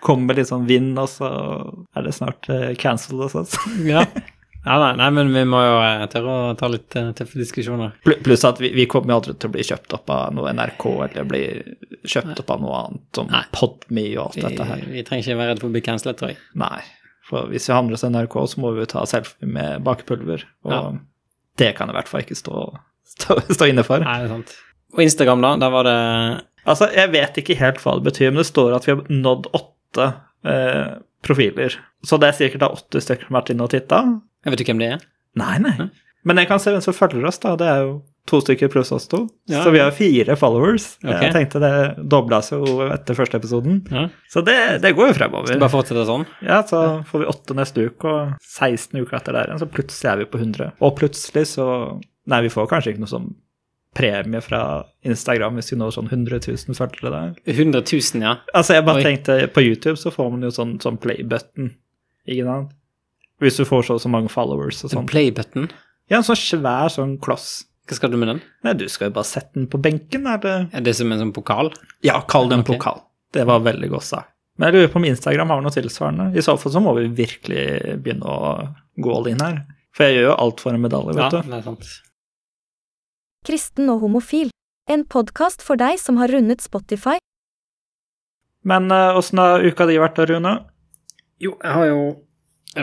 kommer 0.00 0.30
med 0.32 0.40
litt 0.40 0.48
sånn 0.48 0.64
vind, 0.68 0.96
og 0.96 1.12
så 1.12 1.28
er 1.96 2.08
det 2.08 2.16
snart 2.16 2.48
cancelled 2.80 3.28
og 3.28 3.36
sånn. 3.52 3.84
Ja. 3.92 4.06
Ja, 4.68 4.76
nei, 4.82 4.90
nei, 5.00 5.08
men 5.16 5.30
vi 5.32 5.42
må 5.48 5.60
jo 5.64 5.76
eh, 5.80 6.02
tørre 6.12 6.34
å 6.36 6.54
ta 6.60 6.68
litt 6.68 6.94
eh, 7.00 7.08
tøffe 7.16 7.40
diskusjoner. 7.40 7.94
Pl- 8.04 8.18
Pluss 8.26 8.44
at 8.44 8.60
vi, 8.60 8.68
vi 8.76 8.84
kommer 8.90 9.14
jo 9.14 9.18
aldri 9.22 9.34
til 9.40 9.48
å 9.48 9.54
bli 9.56 9.64
kjøpt 9.64 9.94
opp 9.96 10.12
av 10.12 10.34
noe 10.36 10.52
NRK 10.52 10.84
eller 11.08 11.28
bli 11.30 11.42
kjøpt 12.12 12.42
opp 12.44 12.52
av 12.54 12.62
noe 12.66 12.82
annet, 12.84 13.02
som 13.16 13.32
Podme 13.56 14.04
og 14.18 14.26
alt 14.28 14.36
Vi, 14.38 14.44
dette 14.44 14.66
her. 14.68 14.84
vi 14.92 15.04
trenger 15.08 15.24
ikke 15.24 15.38
være 15.40 15.54
redd 15.54 15.62
for 15.64 15.70
å 15.70 15.74
bli 15.78 15.84
cancelet, 15.88 16.20
tror 16.20 16.34
jeg. 16.34 16.40
Nei. 16.60 16.82
For 17.28 17.48
hvis 17.52 17.66
vi 17.68 17.74
handler 17.76 17.96
hos 17.98 18.04
NRK, 18.08 18.36
så 18.52 18.60
må 18.62 18.74
vi 18.76 18.84
jo 18.84 18.90
ta 18.92 19.02
selfie 19.08 19.48
med 19.48 19.82
bakepulver, 19.88 20.44
og 20.68 20.72
Ja. 20.76 20.82
det 21.64 21.72
kan 21.76 21.88
jeg 21.90 21.96
i 21.96 21.98
hvert 21.98 22.08
fall 22.12 22.22
ikke 22.26 22.38
stå, 22.38 22.62
stå, 23.16 23.40
stå 23.56 23.68
inne 23.72 23.84
for. 23.88 24.04
Nei, 24.04 24.18
det 24.22 24.30
er 24.30 24.36
sant. 24.36 24.54
Og 24.96 25.02
Instagram, 25.04 25.42
da? 25.44 25.50
Der 25.64 25.72
var 25.74 25.84
det 25.88 25.96
Altså, 26.68 26.88
jeg 26.92 27.08
vet 27.14 27.36
ikke 27.40 27.54
helt 27.56 27.78
hva 27.80 27.94
det 27.96 28.04
betyr, 28.10 28.30
men 28.32 28.42
det 28.42 28.48
står 28.50 28.74
at 28.76 28.84
vi 28.84 28.92
har 28.92 29.02
nådd 29.08 29.46
åtte 29.56 30.06
eh, 30.44 30.96
profiler. 31.24 31.76
Så 32.04 32.18
det 32.20 32.28
er 32.28 32.36
sikkert 32.36 32.60
da 32.64 32.68
åtte 32.74 33.00
stykker 33.00 33.24
som 33.28 33.36
har 33.36 33.40
vært 33.42 33.52
inne 33.54 33.64
og 33.64 33.70
titta. 33.72 34.00
Jeg 34.44 34.54
vet 34.54 34.62
ikke 34.64 34.74
hvem 34.74 34.84
det 34.84 34.92
er. 34.96 35.08
Nei, 35.38 35.56
nei. 35.62 35.90
Men 36.28 36.40
jeg 36.42 36.50
kan 36.50 36.60
se 36.62 36.72
hvem 36.74 36.84
som 36.84 36.96
følger 36.96 37.26
oss, 37.28 37.40
da. 37.42 37.54
Det 37.58 37.68
er 37.68 37.82
jo 37.86 37.98
to 38.28 38.40
stykker 38.42 38.68
pluss 38.72 38.90
oss 38.92 39.08
to. 39.08 39.22
Ja. 39.48 39.62
Så 39.64 39.72
vi 39.72 39.80
har 39.80 39.94
fire 39.96 40.36
followers. 40.36 40.90
Okay. 41.00 41.28
Jeg 41.28 41.34
tenkte 41.36 41.62
det 41.62 41.72
dobla 42.12 42.40
seg 42.44 42.64
jo 42.66 42.84
etter 42.92 43.16
første 43.16 43.40
episoden. 43.40 43.80
Ja. 43.92 44.06
Så 44.30 44.42
det, 44.44 44.56
det 44.84 44.92
går 44.98 45.12
jo 45.12 45.16
fremover. 45.16 45.56
Bare 45.56 45.72
fortsette 45.72 46.04
sånn. 46.08 46.26
Ja, 46.44 46.60
så 46.68 47.00
får 47.08 47.24
vi 47.24 47.30
åtte 47.32 47.56
neste 47.56 47.88
uke, 47.88 48.12
og 48.12 48.36
16 48.44 49.00
uker 49.00 49.20
etter 49.20 49.38
der 49.38 49.50
igjen, 49.50 49.62
så 49.62 49.70
plutselig 49.72 50.12
er 50.12 50.22
vi 50.22 50.28
på 50.28 50.40
100. 50.42 50.72
Og 50.84 50.96
plutselig 51.00 51.48
så 51.54 51.68
Nei, 52.28 52.42
vi 52.44 52.50
får 52.52 52.66
kanskje 52.68 52.92
ikke 52.92 53.00
noe 53.00 53.08
sånn 53.08 53.28
premie 53.96 54.42
fra 54.44 54.58
Instagram 55.08 55.56
hvis 55.56 55.72
vi 55.72 55.78
når 55.80 55.94
sånn 55.94 56.10
100 56.10 56.42
000 56.44 56.76
følgere 56.76 57.12
der. 57.14 57.30
100 57.54 57.80
000, 57.88 58.20
ja. 58.20 58.34
Altså, 58.52 58.74
jeg 58.76 58.84
bare 58.84 59.00
Oi. 59.00 59.06
tenkte 59.06 59.36
På 59.54 59.64
YouTube 59.64 59.96
så 59.96 60.12
får 60.12 60.28
man 60.34 60.44
jo 60.44 60.50
sånn, 60.52 60.74
sånn 60.82 60.98
play-button, 61.00 61.70
ikke 62.28 62.44
sant? 62.44 62.74
Hvis 63.42 63.56
du 63.60 63.64
får 63.68 63.84
så 63.86 63.94
og 63.98 64.02
så 64.02 64.10
mange 64.10 64.30
followers 64.32 64.80
og 64.84 64.90
En 64.90 64.96
sånn. 64.96 65.08
play-button. 65.10 65.68
Ja, 66.10 66.18
en 66.18 66.26
sånn 66.26 66.38
svær 66.40 66.88
sånn 66.90 67.18
kloss. 67.22 67.64
Hva 67.88 67.96
skal 67.96 68.10
du 68.10 68.16
med 68.20 68.28
den? 68.28 68.40
Nei, 68.66 68.72
du 68.74 68.86
skal 68.88 69.08
jo 69.08 69.14
bare 69.16 69.24
sette 69.28 69.54
den 69.54 69.68
på 69.70 69.78
benken, 69.80 70.26
Er 70.26 70.38
det, 70.42 70.56
Er 70.74 70.80
det 70.84 70.94
som 70.96 71.12
en 71.12 71.18
sånn 71.22 71.32
pokal? 71.32 71.70
Ja, 72.04 72.20
kall 72.28 72.48
det 72.48 72.58
en 72.58 72.64
okay. 72.66 72.76
pokal. 72.76 73.00
Det 73.32 73.46
var 73.46 73.60
veldig 73.60 73.88
godt 73.90 74.04
sagt. 74.04 74.32
Men 74.58 74.72
jeg 74.72 74.74
lurer 74.74 74.92
på 74.92 74.96
om 74.98 75.04
Instagram 75.06 75.48
har 75.54 75.62
noe 75.62 75.70
tilsvarende. 75.70 76.36
I 76.36 76.42
så 76.42 76.56
fall 76.58 76.72
så 76.72 76.80
må 76.82 76.94
vi 76.98 77.06
virkelig 77.08 78.02
begynne 78.02 78.26
å 78.26 78.74
gå 78.98 79.14
all 79.14 79.28
in 79.30 79.40
her. 79.40 79.60
For 79.94 80.04
jeg 80.08 80.18
gjør 80.18 80.26
jo 80.32 80.36
alt 80.42 80.60
for 80.60 80.74
en 80.74 80.82
medalje, 80.82 81.14
Ja, 81.14 81.28
vet 81.28 81.44
du. 81.46 81.50
det 81.50 81.58
er 81.58 81.62
sant. 81.62 81.86
Kristen 83.46 83.88
og 83.92 84.00
homofil. 84.02 84.50
En 84.90 85.04
podkast 85.04 85.62
for 85.62 85.76
deg 85.76 85.98
som 86.00 86.16
har 86.18 86.28
rundet 86.28 86.60
Spotify. 86.64 87.18
Men 88.64 88.90
eh, 88.90 89.16
åssen 89.16 89.38
har 89.38 89.62
uka 89.64 89.86
di 89.86 89.96
vært 90.00 90.16
da, 90.18 90.26
Rune? 90.26 90.54
Jo, 91.40 91.54
jeg 91.62 91.72
har 91.72 91.86
jo 91.86 92.00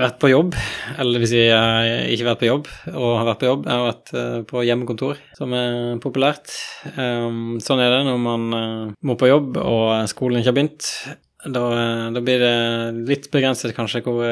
vært 0.01 0.17
på 0.21 0.29
jobb, 0.31 0.55
eller 1.01 1.25
si 1.29 1.39
jeg 1.39 1.55
har 1.55 2.07
ikke 2.11 2.27
vært 2.29 2.41
på 2.41 2.47
jobb, 2.49 2.69
og 2.93 3.11
har 3.19 3.27
vært 3.29 3.41
på 3.41 3.49
jobb. 3.49 3.67
Jeg 3.67 3.75
har 3.75 3.85
vært 3.89 4.13
eh, 4.21 4.39
på 4.49 4.63
hjemmekontor, 4.67 5.21
som 5.37 5.53
er 5.57 5.77
populært. 6.03 6.55
Um, 6.95 7.59
sånn 7.63 7.83
er 7.83 7.93
det 7.93 8.01
når 8.07 8.19
man 8.23 8.57
eh, 8.57 8.95
må 9.07 9.15
på 9.19 9.29
jobb 9.29 9.59
og 9.61 10.09
skolen 10.11 10.41
ikke 10.41 10.51
har 10.51 10.57
begynt. 10.57 10.89
Da, 11.45 11.63
eh, 11.77 12.07
da 12.15 12.23
blir 12.25 12.41
det 12.41 12.55
litt 13.11 13.29
begrenset 13.33 13.75
kanskje 13.77 14.01
hvor 14.07 14.25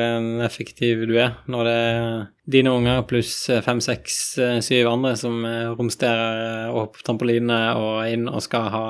effektiv 0.48 1.06
du 1.10 1.16
er, 1.16 1.38
når 1.52 1.70
det 1.70 1.78
er 1.92 2.26
dine 2.58 2.74
unger 2.74 3.06
pluss 3.10 3.36
fem, 3.66 3.80
seks, 3.84 4.20
syv 4.66 4.92
andre 4.92 5.14
som 5.20 5.40
romsterer 5.78 6.74
opp 6.76 7.00
trampoline 7.06 7.62
og 7.80 8.12
inn 8.12 8.28
og 8.28 8.44
skal 8.44 8.68
ha 8.74 8.86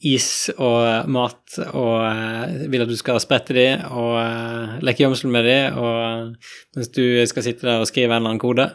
is 0.00 0.48
og 0.56 0.78
eh, 0.86 1.08
mat, 1.12 1.58
og 1.76 1.96
eh, 2.08 2.68
vil 2.72 2.84
at 2.84 2.90
du 2.90 2.96
skal 2.98 3.20
sprette 3.22 3.56
de 3.56 3.66
og 3.90 4.14
eh, 4.22 4.78
leke 4.86 5.04
gjemsel 5.04 5.32
med 5.32 5.44
de, 5.48 5.58
og 5.76 6.76
mens 6.76 6.92
du 6.96 7.04
skal 7.28 7.46
sitte 7.46 7.68
der 7.68 7.82
og 7.82 7.90
skrive 7.90 8.14
en 8.14 8.22
eller 8.22 8.34
annen 8.34 8.42
kode. 8.42 8.70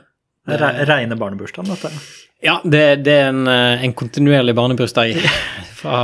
Reine 0.46 1.18
barnebursdagen, 1.18 1.72
dette. 1.74 1.90
Ja, 2.46 2.60
det, 2.62 2.84
det 3.08 3.14
er 3.18 3.32
en, 3.32 3.48
en 3.50 3.94
kontinuerlig 3.98 4.54
barnebursdag 4.54 5.16
fra 5.80 6.02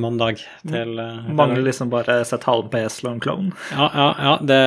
mandag 0.00 0.40
til 0.66 0.96
Mangler 1.36 1.62
liksom 1.62 1.92
bare 1.92 2.16
sett 2.26 2.48
halv 2.48 2.66
på 2.72 2.80
esel 2.80 3.12
og 3.12 3.14
en 3.14 3.22
klovn. 3.22 3.52
Ja, 3.70 3.86
ja, 3.94 4.08
ja, 4.18 4.34
det, 4.42 4.58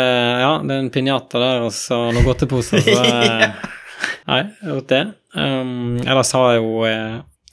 ja, 0.46 0.54
det 0.64 0.78
er 0.78 0.86
en 0.86 0.94
pinjata 0.94 1.44
der, 1.44 1.68
og 1.68 1.76
så 1.76 2.00
noen 2.14 2.30
godteposer, 2.30 2.86
så 2.88 3.04
ja. 3.44 3.52
Nei, 4.24 4.40
jeg 4.40 4.70
har 4.70 4.78
gjort 4.78 4.92
det. 4.94 5.04
Um, 5.36 6.00
ellers 6.06 6.32
har 6.36 6.54
jeg 6.54 6.64
jo 6.64 6.88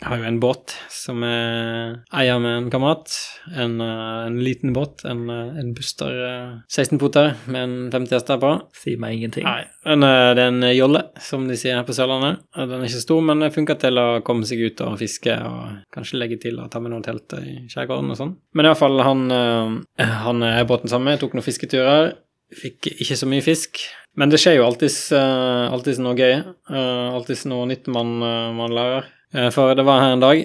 Jeg 0.00 0.08
har 0.08 0.22
jo 0.22 0.28
en 0.30 0.38
båt 0.40 0.72
som 0.88 1.20
jeg 1.26 1.96
eier 2.16 2.38
med 2.40 2.54
en 2.56 2.68
kamerat. 2.72 3.12
En, 3.52 3.74
eh, 3.84 4.26
en 4.30 4.38
liten 4.40 4.72
båt. 4.72 5.04
En, 5.04 5.28
eh, 5.28 5.58
en 5.60 5.74
Buster 5.76 6.08
eh, 6.08 6.54
16-foter 6.72 7.34
med 7.52 7.62
en 7.62 7.74
50 7.92 8.16
hester 8.16 8.40
på. 8.40 8.54
Si 8.72 8.96
meg 8.96 9.18
ingenting. 9.18 9.44
Nei, 9.44 9.60
eh, 9.60 9.98
det 10.00 10.40
er 10.40 10.48
en 10.48 10.62
jolle, 10.72 11.04
som 11.20 11.44
de 11.48 11.58
sier 11.60 11.76
her 11.76 11.84
på 11.84 11.92
Sørlandet. 11.92 12.40
Den 12.56 12.80
er 12.80 12.88
ikke 12.88 13.04
stor, 13.04 13.20
men 13.20 13.50
funker 13.52 13.76
til 13.82 14.00
å 14.00 14.08
komme 14.24 14.48
seg 14.48 14.64
ut 14.64 14.80
og 14.86 14.96
fiske, 15.02 15.36
og 15.36 15.84
kanskje 15.92 16.22
legge 16.22 16.40
til 16.40 16.58
og 16.64 16.72
ta 16.72 16.80
med 16.80 16.94
noen 16.94 17.04
telt 17.04 17.36
i 17.36 17.60
skjærgården 17.68 18.10
og 18.10 18.20
sånn. 18.22 18.34
Men 18.56 18.70
iallfall, 18.70 19.04
han, 19.04 19.30
eh, 19.36 20.16
han 20.24 20.42
er 20.48 20.64
båten 20.64 20.88
sammen 20.88 21.12
med, 21.12 21.20
tok 21.20 21.36
noen 21.36 21.44
fisketurer. 21.44 22.14
Fikk 22.56 22.94
ikke 22.96 23.20
så 23.20 23.28
mye 23.28 23.44
fisk. 23.44 23.84
Men 24.16 24.32
det 24.32 24.40
skjer 24.42 24.56
jo 24.58 24.66
alltids, 24.66 25.12
eh, 25.12 25.68
alltids 25.70 26.00
noe 26.02 26.16
gøy. 26.18 26.40
Alltids 26.72 27.44
noe 27.46 27.68
nytt 27.68 27.86
man, 27.86 28.16
eh, 28.22 28.52
man 28.56 28.72
lærer. 28.74 29.04
Eh, 29.34 29.50
For 29.54 29.74
det 29.74 29.84
var 29.86 30.00
her 30.02 30.16
en 30.16 30.24
dag. 30.24 30.44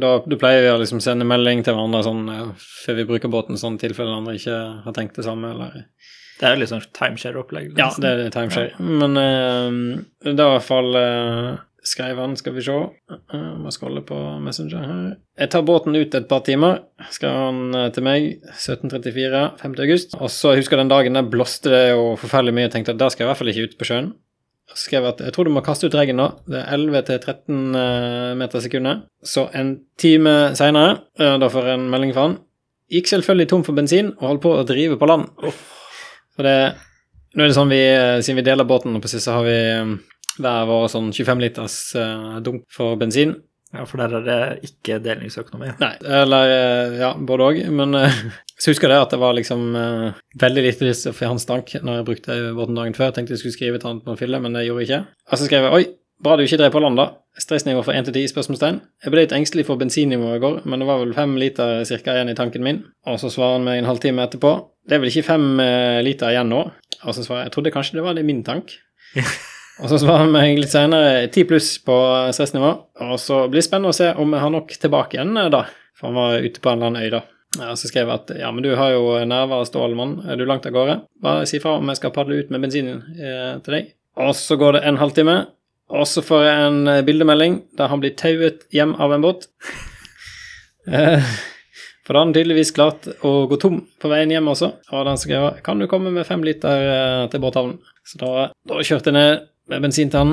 Da, 0.00 0.12
da 0.26 0.38
pleier 0.38 0.62
vi 0.64 0.72
å 0.72 0.78
liksom 0.82 1.00
sende 1.02 1.26
melding 1.28 1.64
til 1.66 1.74
hverandre 1.74 2.02
sånn, 2.06 2.24
eh, 2.30 2.52
før 2.84 3.00
vi 3.00 3.08
bruker 3.08 3.32
båten, 3.32 3.58
sånn 3.60 3.78
i 3.78 3.84
tilfelle 3.86 4.14
andre 4.16 4.36
ikke 4.38 4.58
har 4.84 4.96
tenkt 4.96 5.18
det 5.18 5.26
samme. 5.26 5.50
eller 5.54 5.84
Det 6.40 6.46
er 6.48 6.54
jo 6.54 6.60
litt 6.62 6.72
sånn 6.72 6.86
timeshare-opplegg. 6.96 7.74
ja, 7.78 7.90
det 8.00 8.12
er 8.12 8.30
timeshare. 8.34 8.78
Men 8.80 9.18
det 9.18 10.38
er 10.38 10.46
i 10.46 10.54
hvert 10.54 10.64
fall 10.64 10.94
uh, 10.96 11.58
skrev 11.82 12.18
han, 12.20 12.36
skal 12.36 12.54
vi 12.56 12.62
se 12.64 12.72
uh, 12.76 13.56
Må 13.60 13.72
scrolle 13.74 14.02
på 14.06 14.16
Messenger 14.44 14.84
her. 14.84 15.04
Jeg 15.40 15.50
tar 15.52 15.64
båten 15.66 15.96
ut 15.96 16.14
et 16.14 16.28
par 16.28 16.42
timer, 16.44 16.82
skrev 17.12 17.36
han 17.36 17.60
eh, 17.74 17.90
til 17.94 18.04
meg. 18.04 18.26
1734, 18.52 19.44
5. 19.60 19.76
august. 19.86 20.16
Og 20.20 20.32
så 20.32 20.54
husker 20.56 20.76
jeg 20.76 20.84
den 20.84 20.92
dagen 20.92 21.16
der 21.16 21.28
blåste 21.28 21.72
det 21.72 21.84
jo 21.94 22.10
forferdelig 22.20 22.56
mye. 22.56 22.66
Jeg 22.68 22.74
tenkte 22.76 22.96
at 22.96 23.00
der 23.00 23.12
skal 23.12 23.24
jeg 23.24 23.28
i 23.28 23.30
hvert 23.30 23.40
fall 23.40 23.52
ikke 23.54 23.68
ut 23.68 23.78
på 23.80 23.88
sjøen. 23.88 24.10
Skrev 24.78 25.08
at 25.08 25.22
jeg 25.24 25.34
tror 25.34 25.48
du 25.48 25.52
må 25.54 25.64
kaste 25.66 25.88
ut 25.90 25.96
regelen 25.98 26.20
nå. 26.22 26.28
Det 26.46 26.60
er 26.60 26.76
11 26.76 27.06
til 27.08 27.18
13 27.18 27.80
eh, 27.80 28.34
meter 28.38 28.62
sekundet. 28.62 29.08
Så 29.26 29.48
en 29.56 29.74
time 29.98 30.54
seinere, 30.58 31.00
da 31.16 31.50
får 31.50 31.72
jeg 31.72 31.80
en 31.80 31.90
melding 31.90 32.14
fra 32.14 32.28
han. 32.28 32.38
Gikk 32.90 33.10
selvfølgelig 33.10 33.50
tom 33.50 33.66
for 33.66 33.78
bensin 33.78 34.14
og 34.16 34.24
holdt 34.28 34.44
på 34.44 34.54
å 34.58 34.66
drive 34.66 34.98
på 34.98 35.08
land. 35.10 35.28
For 36.34 36.46
det 36.46 36.56
Nå 37.30 37.44
er 37.44 37.52
det 37.52 37.54
sånn 37.54 37.70
vi, 37.70 37.78
eh, 37.78 38.20
siden 38.26 38.40
vi 38.40 38.46
deler 38.48 38.66
båten, 38.66 38.96
og 38.96 39.04
precis 39.04 39.22
så 39.22 39.36
har 39.36 39.44
vi 39.46 39.54
eh, 39.54 39.90
hver 40.42 40.64
vår 40.66 40.88
sånn 40.90 41.12
25 41.14 41.42
liters 41.44 41.76
eh, 41.94 42.40
dunk 42.42 42.64
for 42.74 42.98
bensin. 42.98 43.36
Ja, 43.70 43.84
for 43.86 44.02
der 44.02 44.16
er 44.18 44.24
det 44.26 44.66
ikke 44.66 44.98
delingsøkonomi. 45.02 45.70
Nei, 45.78 45.92
eller 46.02 46.52
eh, 46.54 46.96
ja, 47.04 47.12
både 47.14 47.46
òg. 47.46 47.60
Men 47.70 47.94
jeg 47.94 48.32
så 48.60 48.72
husker 48.72 48.90
jeg 48.90 49.04
at 49.04 49.14
det 49.14 49.20
var 49.22 49.36
liksom 49.38 49.68
eh, 49.78 50.18
veldig 50.42 50.64
lite 50.66 50.88
risiko 50.88 51.14
for 51.14 51.30
hans 51.30 51.46
tank 51.46 51.76
når 51.78 52.00
jeg 52.00 52.08
brukte 52.08 52.38
båten 52.56 52.78
dagen 52.80 52.96
før. 52.98 53.08
Jeg 53.10 53.20
tenkte 53.20 53.36
jeg 53.36 53.44
skulle 53.44 53.58
skrive 53.58 53.78
et 53.78 53.86
annet 53.86 54.06
på 54.06 54.14
en 54.14 54.20
fille, 54.20 54.42
men 54.42 54.58
det 54.58 54.66
gjorde 54.66 54.84
jeg 54.84 54.90
ikke. 54.90 55.18
Og 55.30 55.38
så 55.38 55.46
skrev 55.46 55.68
jeg 55.68 55.78
oi, 55.78 55.84
bra 56.20 56.34
du 56.36 56.42
ikke 56.44 56.58
drev 56.60 56.74
på 56.74 56.82
land, 56.82 56.98
da. 56.98 57.06
Stressnivå 57.40 57.84
fra 57.86 57.94
1 57.96 58.10
til 58.10 58.18
10? 58.18 58.32
spørsmålstegn. 58.34 58.80
Jeg 59.04 59.14
ble 59.14 59.22
litt 59.22 59.36
engstelig 59.36 59.64
for 59.70 59.80
bensinnivået 59.80 60.40
i 60.40 60.42
går, 60.42 60.58
men 60.66 60.82
det 60.82 60.90
var 60.90 60.98
vel 61.04 61.14
fem 61.16 61.38
liter 61.40 61.86
cirka 61.88 62.16
igjen 62.16 62.34
i 62.34 62.36
tanken 62.36 62.66
min. 62.66 62.82
Og 63.06 63.22
så 63.22 63.30
svarer 63.32 63.60
han 63.60 63.70
meg 63.70 63.80
en 63.80 63.88
halvtime 63.88 64.26
etterpå. 64.26 64.52
Det 64.82 64.98
er 64.98 65.04
vel 65.04 65.12
ikke 65.14 65.28
fem 65.30 65.46
eh, 65.62 66.02
liter 66.04 66.34
igjen 66.34 66.50
nå? 66.50 66.64
Og 67.04 67.14
så 67.14 67.22
svarer 67.22 67.46
jeg 67.46 67.52
jeg 67.52 67.56
trodde 67.56 67.74
kanskje 67.78 68.00
det 68.00 68.06
var 68.08 68.18
det 68.18 68.26
min 68.26 68.42
tank. 68.44 68.74
Og 69.80 69.88
så 69.88 69.96
svarer 70.02 70.28
vi 70.28 70.60
litt 70.60 70.72
senere 70.72 71.26
10 71.30 71.46
pluss 71.48 71.68
på 71.84 71.94
stressnivå. 72.36 72.70
Og 73.06 73.20
så 73.20 73.46
blir 73.48 73.62
det 73.62 73.66
spennende 73.68 73.94
å 73.94 73.96
se 73.96 74.10
om 74.20 74.32
vi 74.34 74.40
har 74.42 74.52
nok 74.52 74.74
tilbake 74.76 75.16
igjen 75.16 75.36
eh, 75.40 75.52
da. 75.52 75.64
For 75.96 76.10
han 76.10 76.18
var 76.18 76.44
ute 76.44 76.60
på 76.60 76.72
en 76.72 76.80
eller 76.80 76.90
annen 76.90 77.06
øy, 77.06 77.12
da. 77.14 77.22
Og 77.58 77.78
så 77.80 77.88
skrev 77.90 78.06
jeg 78.06 78.14
at 78.14 78.32
ja, 78.38 78.50
men 78.54 78.62
du 78.62 78.70
har 78.78 78.92
jo 78.92 79.14
nerver, 79.26 79.64
Stålmann. 79.66 80.18
Er 80.28 80.38
du 80.38 80.44
langt 80.46 80.68
av 80.68 80.74
gårde? 80.76 81.00
Bare 81.24 81.48
si 81.48 81.58
fra 81.62 81.78
om 81.80 81.88
jeg 81.90 81.98
skal 81.98 82.12
padle 82.14 82.42
ut 82.42 82.52
med 82.52 82.62
bensinen 82.62 83.00
eh, 83.16 83.54
til 83.64 83.76
deg. 83.78 83.88
Og 84.20 84.34
så 84.38 84.58
går 84.60 84.76
det 84.76 84.84
en 84.86 85.00
halvtime, 85.00 85.36
og 85.90 86.06
så 86.06 86.22
får 86.22 86.44
jeg 86.46 86.66
en 86.68 86.80
eh, 86.92 87.02
bildemelding 87.06 87.56
der 87.80 87.90
han 87.90 88.02
blir 88.02 88.14
tauet 88.20 88.66
hjem 88.74 88.96
av 89.00 89.16
en 89.16 89.24
båt. 89.28 89.48
Eh, 90.90 91.20
For 92.06 92.16
da 92.16 92.22
har 92.22 92.24
han 92.24 92.32
tydeligvis 92.32 92.70
klart 92.74 93.04
å 93.22 93.44
gå 93.46 93.58
tom 93.60 93.76
på 94.00 94.08
veien 94.10 94.30
hjem 94.32 94.48
også. 94.48 94.70
Og 94.96 95.02
da 95.06 95.12
skrev 95.20 95.60
kan 95.62 95.78
du 95.78 95.84
komme 95.92 96.08
med 96.10 96.24
fem 96.26 96.40
liter 96.42 97.28
til 97.30 97.42
båthavnen. 97.44 97.76
Så 98.08 98.18
da, 98.18 98.46
da 98.66 98.78
kjørte 98.80 99.12
jeg 99.12 99.18
ned 99.18 99.44
med 99.68 99.82
bensintann 99.82 100.32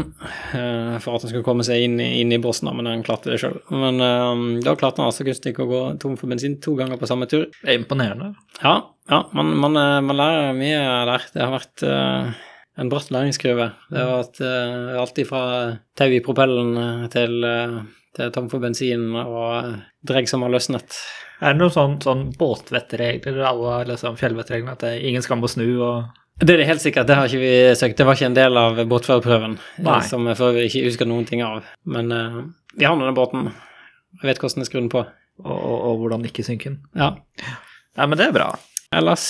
eh, 0.53 0.97
for 0.99 1.15
at 1.15 1.23
han 1.25 1.31
skulle 1.31 1.45
komme 1.45 1.65
seg 1.65 1.83
inn, 1.85 1.99
inn 2.01 2.33
i 2.33 2.39
bossen, 2.41 2.69
men 2.73 2.89
han 2.89 3.03
klarte 3.05 3.31
det 3.31 3.39
sjøl. 3.41 3.59
Men 3.73 4.01
eh, 4.03 4.61
da 4.65 4.75
klarte 4.79 5.01
han 5.01 5.11
altså 5.11 5.27
kunstig 5.27 5.55
å 5.61 5.67
gå 5.69 5.81
tom 6.01 6.15
for 6.19 6.31
bensin 6.31 6.57
to 6.63 6.73
ganger 6.79 6.99
på 6.99 7.09
samme 7.09 7.29
tur. 7.29 7.47
Det 7.61 7.69
er 7.69 7.81
imponerende. 7.81 8.31
Ja, 8.63 8.79
ja 9.11 9.21
man, 9.37 9.53
man, 9.61 9.77
eh, 9.77 9.99
man 10.05 10.19
lærer 10.19 10.57
mye 10.57 10.81
der. 11.11 11.29
Det 11.33 11.43
har 11.43 11.53
vært 11.53 11.85
en 11.87 12.91
bratt 12.93 13.13
læringskurve. 13.13 13.69
Det 13.91 14.01
har 14.01 14.11
vært 14.15 14.41
alt 15.03 15.23
fra 15.29 15.43
tau 15.97 16.11
i 16.13 16.23
propellen 16.25 17.07
til, 17.13 17.47
til 18.17 18.35
tom 18.35 18.49
for 18.51 18.61
bensin 18.61 19.09
og 19.17 19.79
dregg 20.05 20.29
som 20.29 20.45
har 20.45 20.53
løsnet. 20.53 20.99
Er 21.41 21.53
det 21.53 21.61
noen 21.61 21.73
sånn, 21.73 21.97
sånn 22.01 22.23
båtvettregler 22.37 23.43
eller 23.49 23.89
liksom 23.91 24.17
fjellvettreglene 24.17 24.77
at 24.77 24.85
ingen 24.97 25.25
skal 25.25 25.41
må 25.41 25.49
snu 25.49 25.67
og 25.75 26.07
Det 26.37 26.53
er 26.53 26.61
det 26.61 26.67
helt 26.69 26.83
sikkert, 26.83 27.07
det 27.09 27.15
har 27.17 27.25
ikke 27.25 27.41
vi 27.41 27.53
søkt. 27.77 27.97
Det 27.97 28.05
var 28.05 28.17
ikke 28.17 28.27
en 28.29 28.37
del 28.37 28.59
av 28.61 28.77
båtførerprøven, 28.89 29.55
eh, 29.81 30.01
som 30.05 30.27
jeg 30.29 30.37
for 30.37 30.57
ikke 30.61 30.83
husker 30.85 31.09
noen 31.09 31.25
ting 31.25 31.41
av. 31.41 31.65
Men 31.89 32.13
uh, 32.13 32.41
vi 32.77 32.85
har 32.85 32.93
nå 32.93 33.07
den 33.07 33.17
båten. 33.17 33.47
Jeg 34.21 34.29
vet 34.29 34.41
hvordan 34.43 34.61
jeg 34.61 34.69
skrur 34.69 34.83
den 34.83 34.91
på. 34.93 35.01
og, 35.43 35.57
og, 35.57 35.77
og 35.89 36.03
hvordan 36.03 36.25
ikke 36.29 36.45
synke 36.45 36.71
den. 36.71 36.81
Ja. 36.97 37.15
Ja, 37.97 38.05
men 38.05 38.17
det 38.19 38.27
er 38.27 38.35
bra. 38.35 38.51
Ellers 38.93 39.25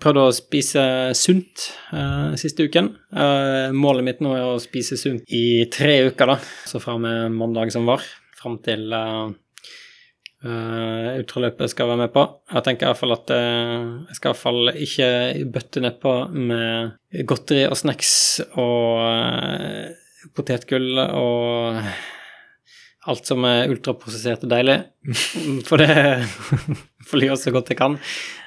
prøvde 0.00 0.22
å 0.24 0.34
spise 0.34 0.82
sunt 1.18 1.66
uh, 1.90 2.32
siste 2.38 2.64
uken. 2.64 2.92
Uh, 3.10 3.74
målet 3.76 4.06
mitt 4.06 4.22
nå 4.24 4.32
er 4.38 4.46
å 4.46 4.60
spise 4.62 4.96
sunt 5.00 5.26
i 5.26 5.66
tre 5.72 5.98
uker, 6.08 6.30
da. 6.30 6.38
Så 6.70 6.80
fra 6.82 6.94
med 7.02 7.34
mandag 7.34 7.74
som 7.74 7.90
var, 7.90 8.06
fram 8.38 8.56
til 8.64 8.86
uh, 8.94 9.34
ultraløpet 10.46 11.72
skal 11.72 11.90
være 11.90 12.02
med 12.04 12.12
på. 12.14 12.24
Jeg 12.52 12.64
tenker 12.66 12.86
i 12.86 12.90
hvert 12.90 13.00
fall 13.00 13.14
at 13.16 13.32
uh, 13.34 13.86
jeg 14.08 14.18
skal 14.18 14.28
i 14.28 14.32
hvert 14.32 14.42
fall 14.42 14.72
ikke 14.72 15.08
bøtte 15.54 15.82
nedpå 15.84 16.12
med 16.34 17.24
godteri 17.28 17.64
og 17.68 17.78
snacks 17.80 18.12
og 18.58 19.00
uh, 19.04 20.28
potetgull 20.36 21.00
og 21.06 21.80
alt 23.06 23.28
som 23.28 23.44
er 23.46 23.70
ultraprosessert 23.70 24.44
og 24.46 24.52
deilig. 24.52 24.78
For 25.68 25.82
det 25.82 25.90
jeg 27.10 27.28
gjøre 27.28 27.40
så 27.40 27.54
godt 27.54 27.72
jeg 27.72 27.80
kan. 27.80 27.98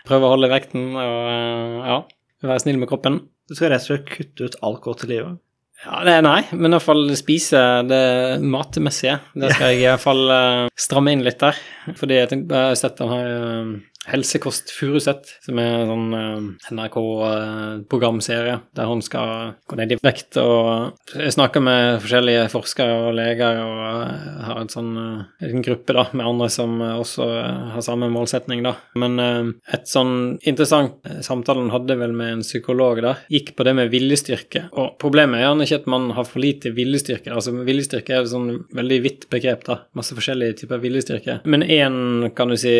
Prøve 0.07 0.27
å 0.27 0.33
holde 0.35 0.51
vekten 0.51 0.91
og 0.99 1.85
ja, 1.87 1.99
være 2.45 2.63
snill 2.65 2.81
med 2.81 2.91
kroppen. 2.91 3.21
Du 3.49 3.55
skal 3.57 3.73
rett 3.73 3.85
og 3.85 3.93
slett 3.93 4.11
kutte 4.11 4.49
ut 4.49 4.59
alt 4.65 4.83
godt 4.85 5.05
i 5.07 5.13
livet. 5.15 5.39
Ja, 5.85 6.01
det, 6.03 6.17
nei, 6.25 6.41
men 6.51 6.73
i 6.73 6.75
hvert 6.75 6.83
fall 6.83 7.05
spise 7.15 7.59
det 7.87 8.03
matmessige. 8.43 9.19
Det 9.31 9.53
skal 9.53 9.71
jeg 9.71 9.85
i 9.85 9.87
hvert 9.87 10.03
fall 10.03 10.33
eh, 10.35 10.65
stramme 10.75 11.13
inn 11.15 11.23
litt 11.23 11.39
der. 11.39 11.59
Fordi 11.95 12.17
jeg 12.17 12.41
har 12.51 12.75
sett 12.79 12.99
den 12.99 13.13
her 13.13 13.29
eh, 13.37 13.71
Helsekost 14.07 14.71
Furuset, 14.71 15.33
som 15.43 15.59
er 15.59 15.81
en 15.81 15.91
sånn 15.91 16.13
uh, 16.15 16.71
NRK-programserie 16.71 18.59
der 18.77 18.89
hun 18.89 19.03
skal 19.05 19.57
gå 19.67 19.79
ned 19.79 19.95
i 19.95 19.99
vekt 19.99 20.39
og 20.39 20.95
jeg 21.17 21.33
snakker 21.33 21.63
med 21.63 21.99
forskjellige 22.03 22.47
forskere 22.53 22.95
og 23.07 23.15
leger 23.17 23.59
og 23.63 23.79
eh, 23.89 24.41
har 24.45 24.59
en 24.61 24.69
sånn 24.71 24.89
eh, 24.99 25.47
en 25.49 25.63
gruppe 25.65 25.95
da, 25.95 26.05
med 26.13 26.27
andre 26.27 26.49
som 26.53 26.75
eh, 26.83 26.95
også 27.01 27.27
eh, 27.33 27.69
har 27.73 27.85
samme 27.85 28.09
målsetning, 28.13 28.61
da. 28.65 28.75
Men 28.99 29.19
eh, 29.23 29.49
et 29.75 29.89
sånn 29.89 30.13
interessant 30.49 30.99
eh, 31.09 31.21
samtale 31.25 31.63
hun 31.63 31.73
hadde 31.73 31.97
vel 31.99 32.13
med 32.15 32.33
en 32.35 32.43
psykolog 32.45 33.01
der, 33.05 33.23
gikk 33.33 33.55
på 33.57 33.65
det 33.67 33.75
med 33.79 33.91
viljestyrke. 33.93 34.67
Og 34.79 34.99
problemet 35.01 35.39
er 35.39 35.47
gjerne 35.47 35.67
ikke 35.67 35.81
at 35.81 35.89
man 35.95 36.09
har 36.17 36.29
for 36.29 36.43
lite 36.43 36.73
viljestyrke. 36.77 37.33
Altså 37.33 37.55
viljestyrke 37.57 38.15
er 38.15 38.23
et 38.23 38.33
sånn 38.33 38.51
veldig 38.75 39.01
vidt 39.05 39.27
begrep, 39.33 39.65
da. 39.67 39.79
Masse 39.97 40.17
forskjellige 40.17 40.61
typer 40.63 40.83
viljestyrke. 40.83 41.39
Men 41.49 41.65
én, 41.65 42.29
kan 42.37 42.53
du 42.53 42.57
si, 42.59 42.75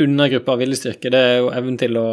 undergruppe 0.00 0.52
av 0.52 0.59
viljestyrke, 0.60 1.10
det 1.12 1.20
er 1.20 1.38
jo 1.40 1.48
evnen 1.56 1.78
til 1.80 1.96
å 2.00 2.04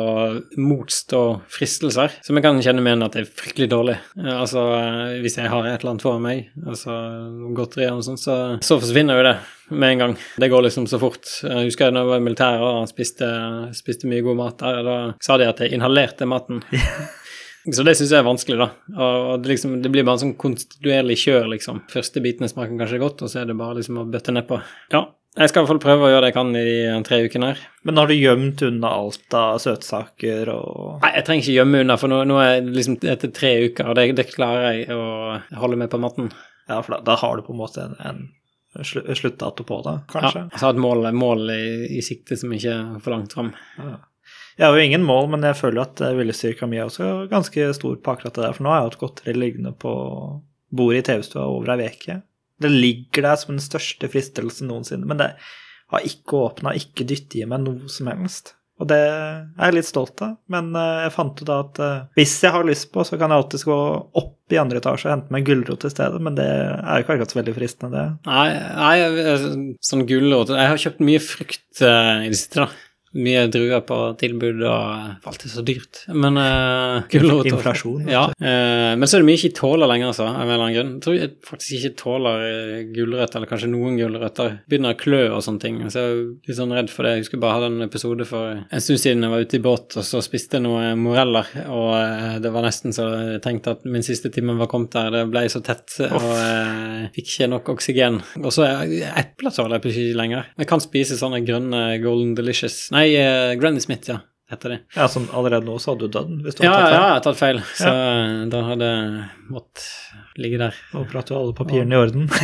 motstå 0.58 1.22
fristelser, 1.52 2.16
som 2.26 2.38
jeg 2.40 2.46
kan 2.46 2.62
kjenne 2.64 2.84
med 2.86 3.04
at 3.06 3.18
det 3.18 3.26
er 3.26 3.30
fryktelig 3.44 3.70
dårlig. 3.74 3.98
Eh, 4.20 4.34
Altså, 4.38 4.64
eh, 4.78 5.18
hvis 5.24 5.38
jeg 5.40 5.50
har 5.52 5.66
et 5.68 5.82
eller 5.82 5.94
annet 5.96 6.06
foran 6.06 6.24
meg, 6.24 6.50
altså 6.66 6.94
godteri 7.58 7.88
og 7.92 8.04
sånt, 8.06 8.22
så, 8.22 8.36
så 8.64 8.80
forsvinner 8.80 9.20
jo 9.20 9.28
det 9.28 9.36
med 9.76 9.92
en 9.92 10.02
gang. 10.04 10.18
Det 10.40 10.50
går 10.54 10.64
liksom 10.68 10.86
så 10.88 11.00
fort. 11.02 11.28
Jeg 11.44 11.68
husker 11.68 11.92
da 11.92 12.04
jeg 12.06 12.12
var 12.14 12.22
i 12.22 12.24
militæret 12.24 12.64
og 12.64 12.88
spiste, 12.92 13.28
spiste 13.76 14.08
mye 14.08 14.24
god 14.24 14.40
mat 14.40 14.62
der, 14.64 14.80
og 14.82 14.88
da 14.88 14.98
sa 15.28 15.38
de 15.42 15.50
at 15.50 15.60
jeg 15.64 15.76
inhalerte 15.76 16.28
maten. 16.30 16.62
Så 17.68 17.84
det 17.84 17.98
syns 18.00 18.14
jeg 18.14 18.22
er 18.22 18.24
vanskelig, 18.24 18.56
da. 18.62 18.70
Og 18.96 19.42
det, 19.44 19.50
liksom, 19.52 19.74
det 19.84 19.90
blir 19.92 20.06
bare 20.08 20.16
en 20.16 20.22
sånn 20.22 20.38
konstituerlig 20.40 21.18
kjør, 21.20 21.50
liksom. 21.52 21.82
Første 21.92 22.22
bitene 22.24 22.48
smaker 22.48 22.78
kanskje 22.80 23.02
godt, 23.02 23.26
og 23.26 23.32
så 23.34 23.42
er 23.42 23.50
det 23.50 23.58
bare 23.60 23.76
liksom 23.82 24.00
å 24.00 24.06
bøtte 24.08 24.32
nedpå. 24.32 24.62
Ja, 24.94 25.02
jeg 25.38 25.50
skal 25.52 25.60
i 25.60 25.64
hvert 25.66 25.72
fall 25.74 25.82
prøve 25.84 26.08
å 26.08 26.10
gjøre 26.12 26.22
det 26.26 26.30
jeg 26.32 26.36
kan 26.38 26.50
i 26.58 26.64
de 26.66 27.02
tre 27.08 27.20
ukene 27.28 27.50
her. 27.52 27.60
Men 27.88 28.00
har 28.02 28.10
du 28.10 28.16
gjemt 28.18 28.64
unna 28.68 28.90
alt 29.02 29.36
av 29.38 29.60
søtsaker 29.64 30.50
og 30.54 31.04
Nei, 31.04 31.12
jeg 31.20 31.28
trenger 31.28 31.46
ikke 31.46 31.58
gjemme 31.60 31.84
unna, 31.86 31.98
for 32.02 32.12
nå, 32.12 32.24
nå 32.30 32.40
er 32.44 32.58
det 32.66 32.74
liksom 32.80 32.98
etter 33.14 33.32
tre 33.38 33.52
uker, 33.70 33.92
og 33.92 33.96
det, 34.00 34.08
det 34.18 34.28
klarer 34.34 34.68
jeg 34.82 34.90
å 34.98 35.04
holde 35.62 35.80
med 35.84 35.92
på 35.94 36.02
matten. 36.02 36.32
Ja, 36.68 36.82
for 36.82 36.98
da, 36.98 37.02
da 37.12 37.16
har 37.22 37.38
du 37.40 37.46
på 37.48 37.54
en 37.56 37.62
måte 37.62 37.86
en, 37.86 37.96
en 38.10 38.84
slu- 38.84 39.06
sluttdato 39.16 39.64
på 39.68 39.80
det, 39.86 39.96
kanskje? 40.12 40.48
Ja, 40.50 40.58
så 40.58 40.66
har 40.66 40.74
jeg 40.74 40.80
et 40.80 40.84
mål, 40.84 41.08
mål 41.16 41.46
i, 41.54 41.64
i 42.00 42.04
sikte 42.04 42.36
som 42.40 42.52
ikke 42.58 42.74
er 42.76 42.98
for 43.06 43.16
langt 43.16 43.38
fram. 43.38 43.54
Ja. 43.80 43.96
Jeg 44.58 44.66
har 44.66 44.74
jo 44.76 44.84
ingen 44.90 45.04
mål, 45.06 45.28
men 45.36 45.46
jeg 45.46 45.56
føler 45.60 45.84
at 45.86 46.02
eh, 46.02 46.16
viljestyrka 46.18 46.66
mi 46.68 46.80
er 46.82 46.88
også 46.90 47.28
ganske 47.30 47.68
stor 47.78 48.00
på 48.02 48.16
akkurat 48.16 48.34
det 48.36 48.42
der. 48.48 48.56
For 48.58 48.66
nå 48.66 48.72
har 48.74 48.80
jeg 48.82 48.90
hatt 48.90 49.00
godteri 49.04 49.36
liggende 49.38 49.72
på 49.80 49.92
bordet 50.74 51.04
i 51.04 51.06
TV-stua 51.12 51.46
over 51.48 51.76
ei 51.78 51.92
uke. 51.94 52.18
Det 52.62 52.74
ligger 52.74 53.30
der 53.30 53.40
som 53.40 53.56
den 53.56 53.64
største 53.64 54.10
fristelsen 54.12 54.72
noensinne, 54.72 55.08
men 55.10 55.22
det 55.22 55.32
har 55.94 56.06
ikke 56.08 56.40
åpna, 56.50 56.76
ikke 56.76 57.08
dyttet 57.08 57.42
i 57.42 57.50
meg 57.50 57.64
noe 57.64 57.92
som 57.92 58.10
helst. 58.12 58.58
Og 58.78 58.86
det 58.92 58.98
er 59.00 59.72
jeg 59.72 59.74
litt 59.80 59.88
stolt 59.90 60.22
av, 60.22 60.36
men 60.54 60.70
eh, 60.78 61.06
jeg 61.08 61.14
fant 61.16 61.40
ut 61.42 61.50
at 61.50 61.80
eh, 61.82 62.02
hvis 62.20 62.36
jeg 62.46 62.54
har 62.54 62.68
lyst 62.68 62.92
på, 62.94 63.02
så 63.08 63.18
kan 63.18 63.34
jeg 63.34 63.42
alltid 63.42 63.64
gå 63.66 63.78
opp 64.22 64.54
i 64.54 64.60
andre 64.62 64.82
etasje 64.82 65.10
og 65.10 65.14
hente 65.16 65.34
meg 65.34 65.48
gulrot 65.48 65.88
i 65.88 65.92
stedet, 65.92 66.20
men 66.24 66.38
det 66.38 66.46
er 66.46 67.00
jo 67.00 67.06
ikke 67.06 67.16
akkurat 67.16 67.34
så 67.34 67.40
veldig 67.40 67.56
fristende, 67.56 68.04
det. 68.04 68.30
Nei, 68.30 68.52
nei 68.78 69.78
sånn 69.84 70.06
gulrot 70.08 70.54
Jeg 70.54 70.72
har 70.72 70.84
kjøpt 70.84 71.02
mye 71.10 71.24
frukt 71.26 71.82
eh, 71.82 72.28
i 72.28 72.30
det 72.30 72.38
siste, 72.38 72.68
da. 72.68 72.87
Mye 73.18 73.48
druer 73.52 73.82
på 73.88 73.98
tilbud, 74.22 74.62
og 74.62 75.22
for 75.24 75.32
alt 75.32 75.46
er 75.48 75.52
så 75.52 75.64
dyrt. 75.66 76.04
Men 76.14 76.38
uh, 76.38 77.06
gulrot 77.12 77.50
Inflasjon, 77.50 78.06
Ja. 78.12 78.28
Uh, 78.38 78.94
men 78.98 79.06
så 79.10 79.18
er 79.18 79.24
det 79.24 79.30
mye 79.30 79.38
jeg 79.38 79.52
ikke 79.52 79.60
tåler 79.62 79.90
lenger, 79.90 80.12
altså, 80.12 80.28
av 80.30 80.44
en 80.44 80.52
eller 80.52 80.64
annen 80.66 80.76
grunn. 80.76 80.92
Jeg 80.98 81.04
tror 81.06 81.18
jeg 81.18 81.32
faktisk 81.48 81.78
ikke 81.78 82.00
tåler 82.02 82.46
eh, 82.48 82.84
gulrøtter, 82.96 83.40
eller 83.40 83.50
kanskje 83.50 83.70
noen 83.72 83.98
gulrøtter. 84.00 84.58
Begynner 84.70 84.96
å 84.96 85.00
klø 85.00 85.22
og 85.36 85.44
sånne 85.46 85.64
ting. 85.64 85.80
Så 85.94 86.04
jeg 86.04 86.14
er 86.14 86.24
litt 86.50 86.60
sånn 86.60 86.76
redd 86.78 86.94
for 86.94 87.08
det. 87.08 87.16
Jeg 87.16 87.26
husker 87.26 87.42
bare 87.42 87.58
hadde 87.58 87.72
en 87.74 87.88
episode 87.88 88.28
for 88.30 88.62
en 88.62 88.84
stund 88.84 89.02
siden 89.02 89.26
jeg 89.26 89.34
var 89.34 89.46
ute 89.46 89.60
i 89.60 89.64
båt, 89.66 89.98
og 90.00 90.08
så 90.08 90.22
spiste 90.26 90.60
jeg 90.60 90.66
noen 90.68 91.02
moreller, 91.02 91.52
og 91.66 91.92
uh, 91.98 92.38
det 92.44 92.54
var 92.54 92.66
nesten 92.68 92.96
så 92.96 93.08
jeg 93.18 93.44
tenkte 93.46 93.76
at 93.78 93.86
min 93.88 94.06
siste 94.06 94.32
time 94.34 94.58
var 94.60 94.70
kommet 94.72 94.94
der. 94.96 95.12
Det 95.14 95.26
ble 95.32 95.46
så 95.52 95.62
tett, 95.66 96.00
og 96.08 96.30
uh, 96.30 97.08
fikk 97.16 97.34
ikke 97.34 97.52
nok 97.54 97.74
oksygen. 97.76 98.22
Og 98.44 98.54
så 98.54 98.68
er 98.68 98.98
epler 99.18 99.54
tåler 99.54 99.78
jeg 99.78 99.86
plutselig 99.86 100.12
ikke 100.12 100.22
lenger. 100.22 100.50
Jeg 100.62 100.70
kan 100.70 100.84
spise 100.84 101.20
sånne 101.20 101.44
grønne 101.48 101.84
Golden 102.04 102.34
Delicious 102.38 102.88
Nei, 102.94 103.07
eh, 103.16 103.56
Granny 103.60 103.80
Smith, 103.84 104.10
ja. 104.10 104.20
Heter 104.50 104.70
det. 104.70 104.80
Ja, 104.96 105.08
Som 105.12 105.26
allerede 105.36 105.66
nå 105.68 105.74
så 105.84 105.92
hadde 105.92 106.08
du 106.08 106.14
dødd 106.16 106.38
hvis 106.46 106.56
du 106.56 106.62
Ja, 106.64 106.72
hadde 106.72 106.92
ja, 106.96 107.20
tatt 107.20 107.34
jeg 107.36 107.40
feil. 107.42 107.58
har 107.60 107.66
tatt 107.66 107.76
feil, 107.76 107.82
så 107.82 108.50
da 108.54 108.62
hadde 108.70 108.92
jeg 108.92 109.26
måttet 109.52 109.88
ligge 110.40 110.58
der. 110.62 110.78
Og 110.96 111.08
prate 111.12 111.36
alle 111.36 111.54
papirene 111.58 111.96
i 111.96 112.00
orden. 112.00 112.30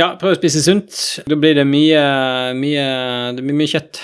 Ja, 0.00 0.14
prøv 0.16 0.32
å 0.32 0.36
spise 0.38 0.62
sunt. 0.64 0.94
Da 1.28 1.36
blir 1.36 1.52
det 1.58 1.66
mye, 1.68 2.00
mye, 2.56 2.84
det 3.36 3.42
blir 3.44 3.52
mye 3.58 3.68
kjøtt. 3.68 3.98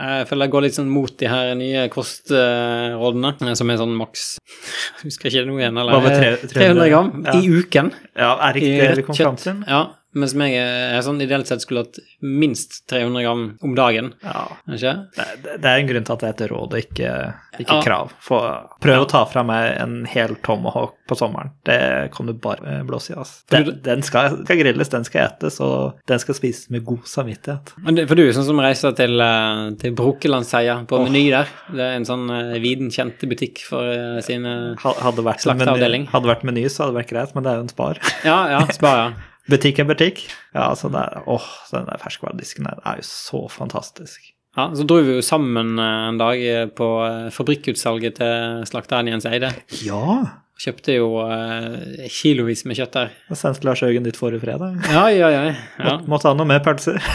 Jeg 0.00 0.26
føler 0.28 0.44
jeg 0.46 0.52
går 0.52 0.64
litt 0.66 0.76
sånn 0.76 0.90
mot 0.92 1.14
de 1.18 1.28
her 1.32 1.54
nye 1.56 1.86
kostrådene, 1.92 3.32
eh, 3.48 3.54
som 3.58 3.70
er 3.72 3.80
sånn 3.80 3.94
maks 3.98 4.26
Husker 5.04 5.30
ikke 5.30 5.40
det 5.42 5.48
nå 5.48 5.56
igjen, 5.60 5.80
eller? 5.80 5.96
Bare 5.96 6.20
med 6.20 6.44
300 6.52 6.88
gram 6.92 7.08
Ja. 7.24 7.34
i 7.40 7.48
uken. 7.56 7.88
Ja, 8.16 8.34
er 8.50 8.60
ikke 8.60 8.76
det 8.84 8.90
vi 9.00 9.06
kom 9.08 9.16
fram 9.18 9.40
til? 9.40 9.64
Ja, 9.66 9.80
mens 10.16 10.32
jeg 10.34 10.56
er 10.58 11.02
sånn 11.06 11.20
ideelt 11.22 11.46
sett 11.46 11.62
skulle 11.62 11.84
hatt 11.84 11.98
minst 12.20 12.80
300 12.90 13.22
gram 13.22 13.44
om 13.62 13.74
dagen. 13.78 14.12
Ja. 14.24 14.46
Ikke? 14.66 14.94
Det, 15.16 15.26
det- 15.44 15.70
er 15.70 15.78
en 15.78 15.86
grunn 15.90 16.04
til 16.08 16.12
at 16.16 16.20
det 16.24 16.28
er 16.28 16.34
et 16.34 16.50
råd 16.50 16.74
og 16.74 16.80
ikke, 16.80 17.12
ikke 17.60 17.76
Ja. 17.76 17.82
krav. 17.84 18.10
For, 18.20 18.56
prøv 18.82 19.04
å 19.04 19.08
ta 19.08 19.24
fra 19.30 19.44
meg 19.46 19.76
en 19.80 20.04
hel 20.10 20.34
tomahawk 20.42 20.96
på 21.06 21.16
sommeren. 21.18 21.52
Det 21.64 22.10
kan 22.14 22.26
du 22.26 22.32
bare 22.34 22.66
eh, 22.80 22.82
blåse 22.86 23.12
i. 23.12 23.16
Altså. 23.18 23.44
Den, 23.54 23.70
den 23.86 24.02
skal, 24.02 24.40
skal 24.44 24.58
grilles, 24.58 24.90
den 24.90 25.04
skal 25.06 25.28
etes, 25.28 25.60
og 25.62 26.00
den 26.10 26.18
skal 26.22 26.34
spises 26.38 26.68
med 26.74 26.84
god 26.84 27.06
samvittighet. 27.06 27.74
For 28.08 28.18
du 28.18 28.24
er 28.26 28.34
sånn 28.34 28.48
som 28.50 28.60
reiser 28.62 28.94
til, 28.98 29.14
eh, 29.20 29.64
til 29.80 29.94
Brokelandseia 29.98 30.80
på 30.90 30.98
oh. 30.98 31.06
Meny 31.06 31.28
der. 31.30 31.46
Det 31.70 31.86
er 31.86 31.96
en 32.00 32.08
sånn 32.08 32.26
eh, 32.34 32.58
viden 32.62 32.90
kjent 32.90 33.22
butikk 33.30 33.62
for 33.66 34.20
sin 34.26 34.42
Hadde 34.80 35.22
vært, 35.24 35.42
Slakteavdeling. 35.44 36.08
hadde 36.10 36.30
vært 36.30 36.42
meny, 36.48 36.66
så 36.68 36.84
hadde 36.84 36.94
det 36.96 37.02
vært 37.04 37.12
greit, 37.14 37.34
men 37.36 37.44
det 37.46 37.50
er 37.52 37.58
jo 37.60 37.66
en 37.68 37.74
spar. 37.74 38.00
Ja, 38.26 38.38
ja, 38.56 38.60
spar, 38.74 38.96
ja. 39.04 39.10
Butikk 39.48 39.80
er 39.80 39.88
butikk. 39.88 40.20
Ja, 40.54 40.68
så 40.76 40.90
det 40.92 41.00
er, 41.00 41.22
åh, 41.30 41.46
den 41.72 41.88
der 41.88 42.02
ferskvaredisken 42.02 42.68
der 42.68 42.82
er 42.84 43.00
jo 43.00 43.06
så 43.08 43.46
fantastisk. 43.50 44.32
Ja, 44.56 44.68
Så 44.74 44.82
dro 44.84 44.98
vi 45.06 45.14
jo 45.14 45.22
sammen 45.22 45.78
eh, 45.78 46.08
en 46.10 46.18
dag 46.18 46.40
eh, 46.42 46.66
på 46.66 46.88
eh, 47.06 47.30
fabrikkutsalget 47.30 48.18
til 48.18 48.64
slakteren 48.66 49.08
Jens 49.08 49.26
Eide. 49.30 49.52
Ja! 49.86 50.40
Kjøpte 50.60 50.92
jo 50.98 51.06
eh, 51.24 52.08
kilovis 52.12 52.66
med 52.68 52.76
kjøtt 52.76 52.92
der. 52.98 53.12
Jeg 53.30 53.38
sendte 53.40 53.64
Lars 53.64 53.80
Øygen 53.86 54.04
dit 54.04 54.16
forrige 54.18 54.42
fredag. 54.42 54.74
Ja, 54.92 55.06
ja, 55.08 55.30
ja. 55.32 55.44
ja. 55.48 55.54
Måtte, 55.80 56.10
måtte 56.12 56.28
ha 56.28 56.36
noe 56.36 56.48
mer 56.50 56.60
pølser. 56.64 57.00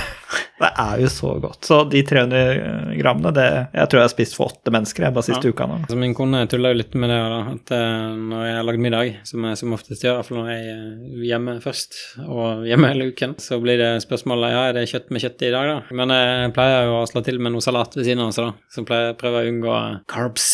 Det 0.56 0.70
er 0.80 1.02
jo 1.04 1.08
så 1.12 1.34
godt. 1.44 1.66
Så 1.68 1.82
de 1.92 2.00
300 2.08 2.94
grammene, 2.96 3.34
det 3.36 3.44
Jeg 3.76 3.90
tror 3.92 4.00
jeg 4.00 4.06
har 4.08 4.12
spist 4.14 4.38
for 4.38 4.48
åtte 4.54 4.72
mennesker 4.72 5.04
jeg 5.04 5.16
bare 5.18 5.28
siste 5.28 5.50
Ja. 5.50 5.52
uka 5.52 5.68
nå. 5.68 5.82
Så 5.92 5.98
min 6.00 6.14
kone 6.16 6.46
tulla 6.48 6.72
jo 6.72 6.78
litt 6.80 6.96
med 6.96 7.12
det 7.12 7.18
da, 7.20 7.42
at 7.52 7.74
eh, 7.76 8.16
når 8.32 8.46
jeg 8.48 8.56
har 8.56 8.68
lagd 8.70 8.84
middag, 8.88 9.12
som 9.28 9.50
jeg 9.50 9.60
som 9.60 9.76
oftest 9.76 10.08
gjør, 10.08 10.16
iallfall 10.22 10.40
når 10.40 10.52
jeg 10.54 10.72
er 10.72 11.28
hjemme 11.28 11.58
først, 11.68 12.00
og 12.24 12.64
hjemme 12.72 12.94
hele 12.94 13.10
uken, 13.12 13.36
så 13.44 13.60
blir 13.60 13.84
det 13.84 13.92
spørsmålet 14.08 14.56
ja, 14.56 14.64
er 14.72 14.78
det 14.80 14.88
kjøtt 14.94 15.12
med 15.12 15.26
kjøtt 15.28 15.44
i 15.44 15.54
dag, 15.60 15.74
da? 15.74 15.96
Men 16.02 16.16
jeg 16.16 16.56
pleier 16.56 16.88
jo 16.88 17.02
å 17.04 17.08
slå 17.12 17.26
til 17.28 17.44
med 17.44 17.52
noe 17.58 17.68
salat 17.68 18.00
ved 18.00 18.08
siden 18.08 18.24
av 18.24 18.32
så 18.36 18.48
da. 18.48 18.56
Så 18.72 18.88
pleier 18.88 19.12
jeg 19.12 19.20
prøver 19.20 19.44
jeg 19.44 19.52
å 19.52 19.58
unngå 19.58 19.80
carbs. 20.16 20.54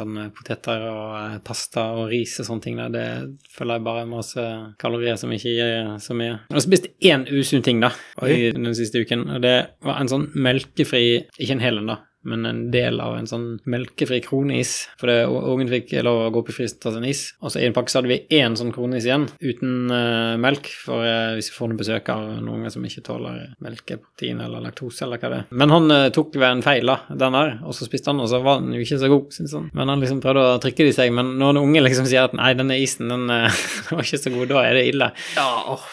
Sånn 0.00 0.16
poteter 0.36 0.86
og 0.88 1.16
eh, 1.18 1.38
pasta 1.44 1.90
og 1.98 2.10
ris 2.12 2.38
og 2.40 2.48
sånne 2.48 2.64
ting. 2.64 2.80
Der. 2.80 2.92
Det 2.94 3.52
føler 3.52 3.78
jeg 3.78 3.86
bare 3.86 4.04
er 4.04 4.10
masse 4.10 4.46
kalorier 4.80 5.18
som 5.20 5.32
ikke 5.34 5.54
gir 5.56 5.90
så 6.02 6.16
mye. 6.16 6.36
Jeg 6.48 6.56
har 6.56 6.66
spist 6.66 6.90
én 7.12 7.26
usunn 7.28 7.64
ting 7.66 7.82
da, 7.84 7.92
i 8.24 8.50
den 8.56 8.70
siste 8.76 9.04
uken, 9.04 9.26
og 9.36 9.44
det 9.44 9.56
var 9.84 10.00
en 10.00 10.10
sånn 10.10 10.30
melkefri 10.34 11.04
Ikke 11.40 11.56
en 11.56 11.62
hel 11.62 11.80
en, 11.80 11.92
da, 11.92 11.98
men 12.26 12.46
en 12.46 12.60
del 12.72 13.00
av 13.00 13.16
en 13.16 13.28
sånn 13.28 13.46
melkefri 13.70 14.20
kroneis. 14.24 14.74
For 15.00 15.10
det, 15.10 15.24
ungen 15.26 15.70
fikk 15.72 15.94
lov 16.04 16.26
å 16.26 16.30
gå 16.34 16.44
i 16.50 16.56
frysen 16.56 16.78
og 16.78 16.84
ta 16.84 16.92
seg 16.92 17.00
en 17.02 17.08
is. 17.10 17.22
Og 17.40 17.52
så 17.52 17.62
i 17.62 17.68
en 17.68 17.76
pakke 17.76 17.92
så 17.92 18.00
hadde 18.00 18.12
vi 18.12 18.40
én 18.40 18.56
sånn 18.58 18.72
kroneis 18.74 19.06
igjen, 19.08 19.26
uten 19.40 19.92
uh, 19.92 20.36
melk, 20.40 20.68
for 20.84 21.04
uh, 21.06 21.36
hvis 21.38 21.50
vi 21.52 21.56
får 21.56 21.70
noen 21.70 21.80
besøk 21.80 22.10
av 22.12 22.26
noen 22.44 22.72
som 22.72 22.84
ikke 22.86 23.04
tåler 23.06 23.54
melkeprotein 23.64 24.42
eller 24.44 24.64
laktose 24.64 25.06
eller 25.06 25.22
hva 25.22 25.32
det 25.32 25.40
er. 25.42 25.48
Men 25.62 25.74
han 25.74 25.94
uh, 25.94 26.08
tok 26.14 26.36
ved 26.36 26.48
en 26.50 26.64
feil, 26.66 26.92
da, 26.92 27.00
den 27.10 27.38
der, 27.38 27.56
og 27.64 27.76
så 27.76 27.88
spiste 27.88 28.12
han, 28.12 28.22
og 28.22 28.30
så 28.32 28.42
var 28.44 28.60
den 28.64 28.76
jo 28.76 28.84
ikke 28.84 29.00
så 29.00 29.12
god, 29.12 29.30
syns 29.36 29.56
han. 29.56 29.70
Men 29.76 29.94
han 29.94 30.04
liksom 30.04 30.22
prøvde 30.24 30.44
å 30.56 30.60
trykke 30.62 30.86
det 30.86 30.94
i 30.94 30.98
seg, 31.00 31.14
men 31.16 31.34
når 31.40 31.54
en 31.56 31.62
unge 31.64 31.86
liksom 31.86 32.08
sier 32.10 32.28
at 32.28 32.36
nei, 32.36 32.52
denne 32.58 32.78
isen, 32.80 33.08
den 33.12 33.26
var 33.30 34.04
ikke 34.04 34.22
så 34.26 34.34
god, 34.34 34.52
da 34.52 34.66
er 34.68 34.78
det 34.80 34.86
ille. 34.92 35.12
Ja, 35.38 35.48
åh. 35.76 35.88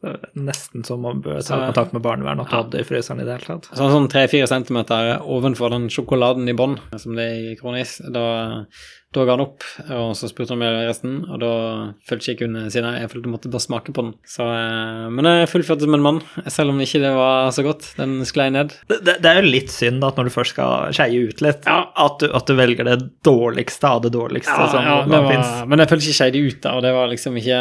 Nesten 0.00 0.84
som 0.86 1.02
man 1.04 1.18
bør 1.20 1.42
ta 1.44 1.58
kontakt 1.66 1.92
med 1.92 2.00
barnevernet 2.04 2.46
at 2.46 2.50
du 2.50 2.56
Ja. 2.56 2.62
hadde 2.62 2.80
i 2.80 2.86
fryseren 2.88 3.20
i 3.20 3.24
det 3.26 3.34
hele 3.36 3.58
tatt. 3.60 3.68
Sånn, 3.76 3.90
sånn 3.92 4.08
3-4 4.08 4.46
centimeter 4.48 5.18
ovenfor 5.20 5.70
den 5.74 5.88
sjokoladen 5.92 6.48
i 6.48 6.54
bånn, 6.56 6.78
som 6.96 7.14
det 7.18 7.26
er 7.26 7.52
i 7.52 7.56
kronis, 7.60 7.98
da, 8.10 8.64
da 9.12 9.24
ga 9.26 9.34
han 9.36 9.42
opp, 9.44 9.62
og 9.90 10.14
så 10.16 10.30
spurte 10.30 10.54
han 10.54 10.62
meg 10.62 10.88
resten, 10.88 11.18
og 11.28 11.40
da 11.42 11.50
følte 12.08 12.32
ikke 12.32 12.46
under 12.48 12.70
sine, 12.72 12.94
jeg 12.98 13.10
følte 13.12 13.28
jeg 13.28 13.34
måtte 13.34 13.50
bare 13.52 13.66
smake 13.66 13.92
på 13.92 14.04
den. 14.06 14.14
Så, 14.24 14.46
eh, 14.48 15.10
men 15.10 15.24
jeg 15.28 15.50
fullførte 15.52 15.84
som 15.84 15.94
en 15.98 16.06
mann, 16.08 16.22
selv 16.48 16.70
om 16.72 16.80
ikke 16.80 17.02
det 17.04 17.12
var 17.14 17.50
så 17.52 17.62
godt. 17.66 17.90
Den 18.00 18.24
sklei 18.24 18.48
ned. 18.50 18.72
Det, 18.88 19.02
det, 19.04 19.18
det 19.20 19.26
er 19.34 19.42
jo 19.42 19.50
litt 19.52 19.68
synd 19.74 20.02
at 20.02 20.16
når 20.16 20.30
du 20.30 20.30
først 20.30 20.56
skal 20.56 20.94
skeie 20.96 21.28
ut 21.28 21.42
litt, 21.44 21.66
Ja. 21.68 21.84
at, 21.94 22.18
du, 22.24 22.30
at 22.32 22.46
du 22.48 22.54
velger 22.56 22.84
det 22.88 22.98
dårligste 23.22 23.84
av 23.84 24.00
det 24.02 24.12
dårligste 24.16 24.56
som 24.72 24.80
ja, 24.80 25.02
det 25.04 25.10
var, 25.12 25.66
men 25.68 25.78
jeg 25.84 25.88
følte 25.92 26.08
ikke 26.08 26.20
skeide 26.22 26.40
ut, 26.48 26.60
da, 26.64 26.72
og 26.78 26.82
det 26.88 26.94
var 26.96 27.08
liksom 27.12 27.36
ikke 27.36 27.60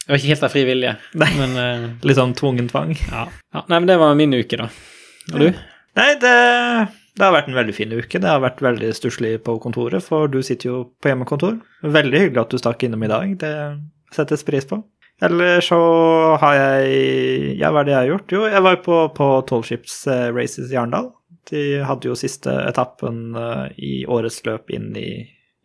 Det 0.00 0.12
var 0.14 0.18
ikke 0.20 0.32
helt 0.32 0.46
av 0.46 0.54
fri 0.54 0.62
vilje. 0.66 0.94
Nei. 1.20 1.28
Men 1.38 1.52
uh, 1.58 1.88
Litt 2.08 2.18
sånn 2.18 2.32
tvungen 2.38 2.70
tvang. 2.70 2.96
ja. 3.10 3.26
ja. 3.30 3.64
Nei, 3.68 3.76
men 3.78 3.90
det 3.90 3.98
var 4.00 4.16
min 4.18 4.34
uke, 4.34 4.58
da. 4.58 4.70
Og 5.34 5.44
du? 5.44 5.48
Nei, 5.98 6.08
det, 6.22 6.34
det 7.18 7.26
har 7.26 7.34
vært 7.34 7.50
en 7.50 7.58
veldig 7.58 7.74
fin 7.76 7.92
uke. 7.92 8.18
Det 8.22 8.30
har 8.30 8.40
vært 8.42 8.62
veldig 8.64 8.90
stusslig 8.96 9.36
på 9.46 9.58
kontoret, 9.62 10.02
for 10.06 10.30
du 10.30 10.40
sitter 10.46 10.70
jo 10.70 10.78
på 11.02 11.12
hjemmekontor. 11.12 11.58
Veldig 11.84 12.24
hyggelig 12.24 12.42
at 12.42 12.54
du 12.54 12.62
stakk 12.62 12.82
innom 12.86 13.04
i 13.06 13.10
dag. 13.12 13.36
Det 13.38 13.54
settes 14.16 14.42
pris 14.46 14.66
på. 14.66 14.80
Eller 15.20 15.60
så 15.60 15.78
har 16.40 16.54
jeg 16.56 17.56
Ja, 17.60 17.68
hva 17.70 17.82
er 17.82 17.88
det 17.90 17.92
jeg 17.92 18.00
har 18.00 18.10
gjort? 18.14 18.32
Jo, 18.32 18.44
jeg 18.48 18.62
var 18.64 18.78
på, 18.86 19.00
på 19.14 19.26
Tallships 19.50 19.98
eh, 20.08 20.30
Races 20.32 20.72
i 20.72 20.78
Arendal. 20.80 21.10
De 21.50 21.64
hadde 21.84 22.08
jo 22.08 22.16
siste 22.16 22.54
etappen 22.64 23.36
eh, 23.36 23.66
i 23.76 23.92
årets 24.08 24.40
løp 24.46 24.72
inn 24.72 24.94
i, 24.96 25.10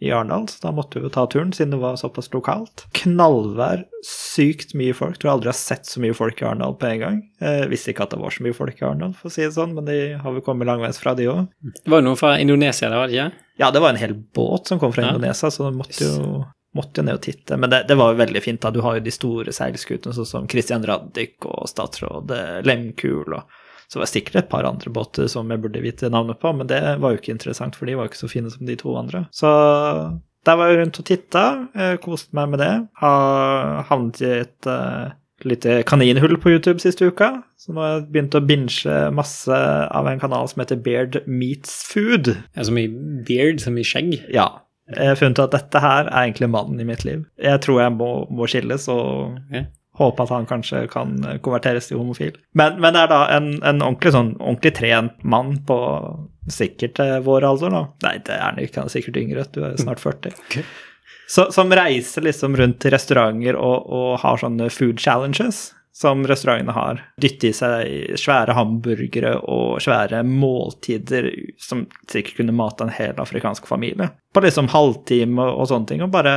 i 0.04 0.10
Arendal, 0.12 0.48
så 0.52 0.60
da 0.68 0.72
måtte 0.76 1.00
vi 1.00 1.06
jo 1.08 1.12
ta 1.16 1.24
turen 1.32 1.54
siden 1.56 1.72
det 1.72 1.78
var 1.80 1.96
såpass 1.96 2.28
lokalt. 2.34 2.84
Knallvær, 3.00 3.86
sykt 4.06 4.74
mye 4.76 4.94
folk. 4.98 5.16
Tror 5.22 5.30
jeg 5.30 5.36
aldri 5.38 5.52
har 5.54 5.58
sett 5.60 5.88
så 5.88 6.02
mye 6.04 6.16
folk 6.18 6.42
i 6.42 6.46
Arendal 6.50 6.76
på 6.82 6.90
en 6.90 7.00
gang. 7.00 7.22
Eh, 7.40 7.64
visste 7.72 7.94
ikke 7.94 8.04
at 8.10 8.12
det 8.16 8.20
var 8.20 8.36
så 8.36 8.44
mye 8.44 8.58
folk 8.58 8.82
i 8.82 8.86
Arendal, 8.86 9.14
for 9.16 9.32
å 9.32 9.36
si 9.36 9.46
det 9.46 9.54
sånn, 9.56 9.72
men 9.78 9.88
de 9.88 9.96
har 10.20 10.36
vel 10.36 10.44
kommet 10.44 10.68
langveis 10.68 11.00
fra, 11.00 11.14
de 11.16 11.30
òg. 11.32 11.46
Det 11.80 11.88
var 11.94 12.04
jo 12.04 12.08
noen 12.10 12.20
fra 12.20 12.34
Indonesia 12.44 12.90
der, 12.92 12.98
var 13.00 13.08
det 13.14 13.16
ikke? 13.22 13.48
Ja, 13.64 13.72
det 13.72 13.82
var 13.86 13.96
en 13.96 14.02
hel 14.04 14.18
båt 14.36 14.68
som 14.68 14.82
kom 14.84 14.92
fra 14.92 15.06
Ja. 15.08 15.16
Indonesia, 15.16 15.52
så 15.52 15.70
det 15.70 15.78
måtte 15.80 16.04
jo, 16.04 16.42
måtte 16.76 17.00
jo 17.00 17.08
ned 17.08 17.16
og 17.22 17.24
titte. 17.24 17.56
Men 17.58 17.72
det, 17.72 17.86
det 17.88 17.96
var 17.96 18.12
jo 18.12 18.20
veldig 18.20 18.44
fint, 18.44 18.60
da. 18.68 18.74
Du 18.76 18.82
har 18.84 18.98
jo 19.00 19.06
de 19.08 19.16
store 19.16 19.56
seilskutene, 19.56 20.12
sånn 20.18 20.28
som 20.28 20.50
Christian 20.52 20.84
Radich 20.84 21.40
og 21.48 21.70
statsråd 21.72 22.36
eh, 22.36 22.58
Lemkul 22.68 23.32
og 23.40 23.62
så 23.88 24.00
var 24.00 24.08
det 24.08 24.14
sikkert 24.14 24.40
et 24.44 24.52
par 24.52 24.68
andre 24.68 24.92
båter 24.94 25.28
som 25.32 25.52
jeg 25.52 25.62
burde 25.64 25.84
vite 25.84 26.12
navnet 26.14 26.40
på, 26.42 26.54
men 26.58 26.70
det 26.70 26.82
var 27.02 27.14
jo 27.14 27.22
ikke 27.22 27.36
interessant, 27.36 27.78
for 27.78 27.90
de 27.90 27.98
var 27.98 28.08
jo 28.08 28.14
ikke 28.14 28.24
så 28.24 28.32
fine 28.32 28.54
som 28.54 28.66
de 28.68 28.78
to 28.80 28.96
andre. 29.00 29.26
Så 29.36 29.52
der 30.46 30.58
var 30.60 30.70
jeg 30.70 30.82
rundt 30.82 31.00
og 31.02 31.08
titta, 31.10 31.44
eh, 31.74 31.96
koste 32.02 32.38
meg 32.38 32.52
med 32.54 32.62
det. 32.62 32.74
Har 33.02 33.86
havnet 33.90 34.22
i 34.22 34.32
et 34.44 34.70
uh, 34.70 35.14
lite 35.46 35.80
kaninhull 35.90 36.38
på 36.42 36.54
YouTube 36.54 36.84
siste 36.84 37.08
uka, 37.10 37.32
så 37.58 37.74
nå 37.74 37.82
har 37.82 37.96
jeg 37.96 38.06
begynt 38.14 38.38
å 38.38 38.44
binge 38.46 39.00
masse 39.16 39.56
av 39.56 40.10
en 40.10 40.22
kanal 40.22 40.50
som 40.52 40.62
heter 40.62 40.82
Beard 40.86 41.22
Meets 41.26 41.80
Food. 41.90 42.36
Ja, 42.54 42.68
Som 42.68 42.78
i 42.82 42.88
beard, 42.88 43.64
som 43.64 43.78
i 43.78 43.86
skjegg. 43.88 44.20
Ja. 44.34 44.50
Jeg 44.94 45.10
har 45.10 45.18
funnet 45.18 45.40
ut 45.40 45.48
at 45.48 45.56
dette 45.58 45.82
her 45.82 46.06
er 46.06 46.28
egentlig 46.28 46.52
mannen 46.54 46.82
i 46.82 46.86
mitt 46.86 47.02
liv. 47.08 47.26
Jeg 47.42 47.62
tror 47.66 47.82
jeg 47.82 47.96
må, 47.98 48.12
må 48.30 48.46
skilles 48.50 48.86
og 48.94 49.40
Ok. 49.50 49.66
Håpe 50.00 50.24
at 50.26 50.34
han 50.34 50.48
kanskje 50.50 50.86
kan 50.92 51.16
konverteres 51.46 51.90
til 51.90 52.02
homofil. 52.02 52.36
Men, 52.58 52.80
men 52.84 52.96
det 52.96 53.06
er 53.06 53.12
da 53.12 53.22
en, 53.36 53.54
en 53.64 53.84
ordentlig 53.84 54.16
sånn 54.16 54.34
ordentlig 54.40 54.74
trent 54.80 55.22
mann 55.24 55.56
på 55.68 55.78
sikkert 56.52 57.00
eh, 57.04 57.20
vår 57.26 57.48
alder, 57.48 57.74
nå. 57.74 57.86
Nei, 58.06 58.18
det 58.26 58.36
er 58.36 58.44
han 58.44 58.60
ikke, 58.62 58.84
han 58.84 58.92
er 58.92 58.96
sikkert 58.98 59.22
yngre, 59.22 59.48
du 59.56 59.64
er 59.66 59.80
snart 59.82 60.04
40. 60.04 60.36
Så, 61.32 61.48
som 61.56 61.74
reiser 61.74 62.26
liksom 62.26 62.58
rundt 62.60 62.84
til 62.84 62.94
restauranter 62.94 63.58
og, 63.58 63.88
og 63.90 64.10
har 64.22 64.42
sånne 64.42 64.70
food 64.74 65.02
challenges 65.02 65.72
som 65.96 66.26
restaurantene 66.28 66.76
har. 66.76 67.00
Dytte 67.22 67.50
i 67.50 67.56
seg 67.56 68.18
svære 68.20 68.56
hamburgere 68.58 69.38
og 69.48 69.80
svære 69.84 70.26
måltider 70.28 71.30
som 71.62 71.86
sikkert 72.12 72.42
kunne 72.42 72.56
mate 72.56 72.84
en 72.84 72.92
hel 72.92 73.16
afrikansk 73.22 73.68
familie. 73.70 74.10
På 74.36 74.44
liksom 74.44 74.68
halvtime 74.74 75.46
og 75.54 75.70
sånne 75.72 75.88
ting, 75.92 76.04
og 76.04 76.12
bare 76.12 76.36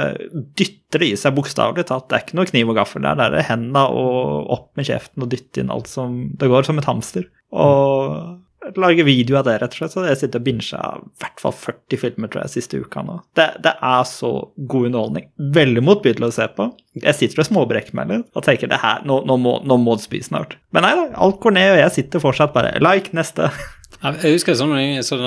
dytter 0.58 1.02
det 1.02 1.10
i 1.10 1.18
seg 1.18 1.34
bokstavelig 1.34 1.88
talt. 1.88 2.06
Det 2.06 2.18
er 2.18 2.26
ikke 2.26 2.38
noe 2.38 2.50
kniv 2.52 2.70
og 2.70 2.78
gaffel 2.78 3.02
der, 3.02 3.18
det 3.18 3.42
er 3.42 3.50
henda 3.50 3.88
og 3.90 4.52
opp 4.54 4.68
med 4.78 4.86
kjeften 4.86 5.26
og 5.26 5.32
dytte 5.34 5.64
inn 5.64 5.74
alt 5.74 5.90
som 5.90 6.20
Det 6.38 6.50
går 6.50 6.68
som 6.68 6.78
et 6.78 6.86
hamster. 6.86 7.26
Og 7.50 8.38
lage 8.76 9.04
video 9.06 9.38
av 9.38 9.46
det, 9.46 9.56
rett 9.62 9.74
og 9.74 9.80
slett. 9.80 9.94
Så 9.94 10.04
jeg 10.08 10.18
sitter 10.20 10.40
og 10.42 10.46
binger 10.48 10.68
i 10.68 11.22
hvert 11.22 11.42
fall 11.42 11.54
40 11.54 12.00
filmer 12.02 12.30
tror 12.32 12.44
jeg, 12.44 12.54
siste 12.58 12.80
uka 12.82 13.04
nå. 13.06 13.20
Det, 13.38 13.48
det 13.64 13.74
er 13.90 14.04
så 14.08 14.32
god 14.56 14.90
underholdning. 14.90 15.28
Veldig 15.56 15.84
motbydelig 15.86 16.28
å 16.30 16.34
se 16.34 16.48
på. 16.56 16.68
Jeg 16.98 17.14
sitter 17.18 17.44
og 17.44 17.48
småbrekker 17.48 17.96
meg 17.98 18.12
litt 18.12 18.28
og 18.34 18.44
tenker 18.46 18.70
det 18.70 18.80
her, 18.82 19.02
nå, 19.06 19.20
nå, 19.28 19.38
må, 19.40 19.58
nå 19.68 19.78
må 19.80 19.96
det 19.98 20.06
spise 20.08 20.32
snart. 20.32 20.56
Men 20.74 20.84
nei 20.86 20.94
da, 20.98 21.08
alt 21.26 21.40
går 21.44 21.54
ned, 21.54 21.72
og 21.76 21.82
jeg 21.84 21.96
sitter 22.00 22.24
fortsatt 22.24 22.54
bare 22.56 22.76
like, 22.84 23.14
neste. 23.16 23.50
Jeg 23.98 24.34
husker 24.36 24.54
sånn 24.54 24.76
sånn 25.02 25.22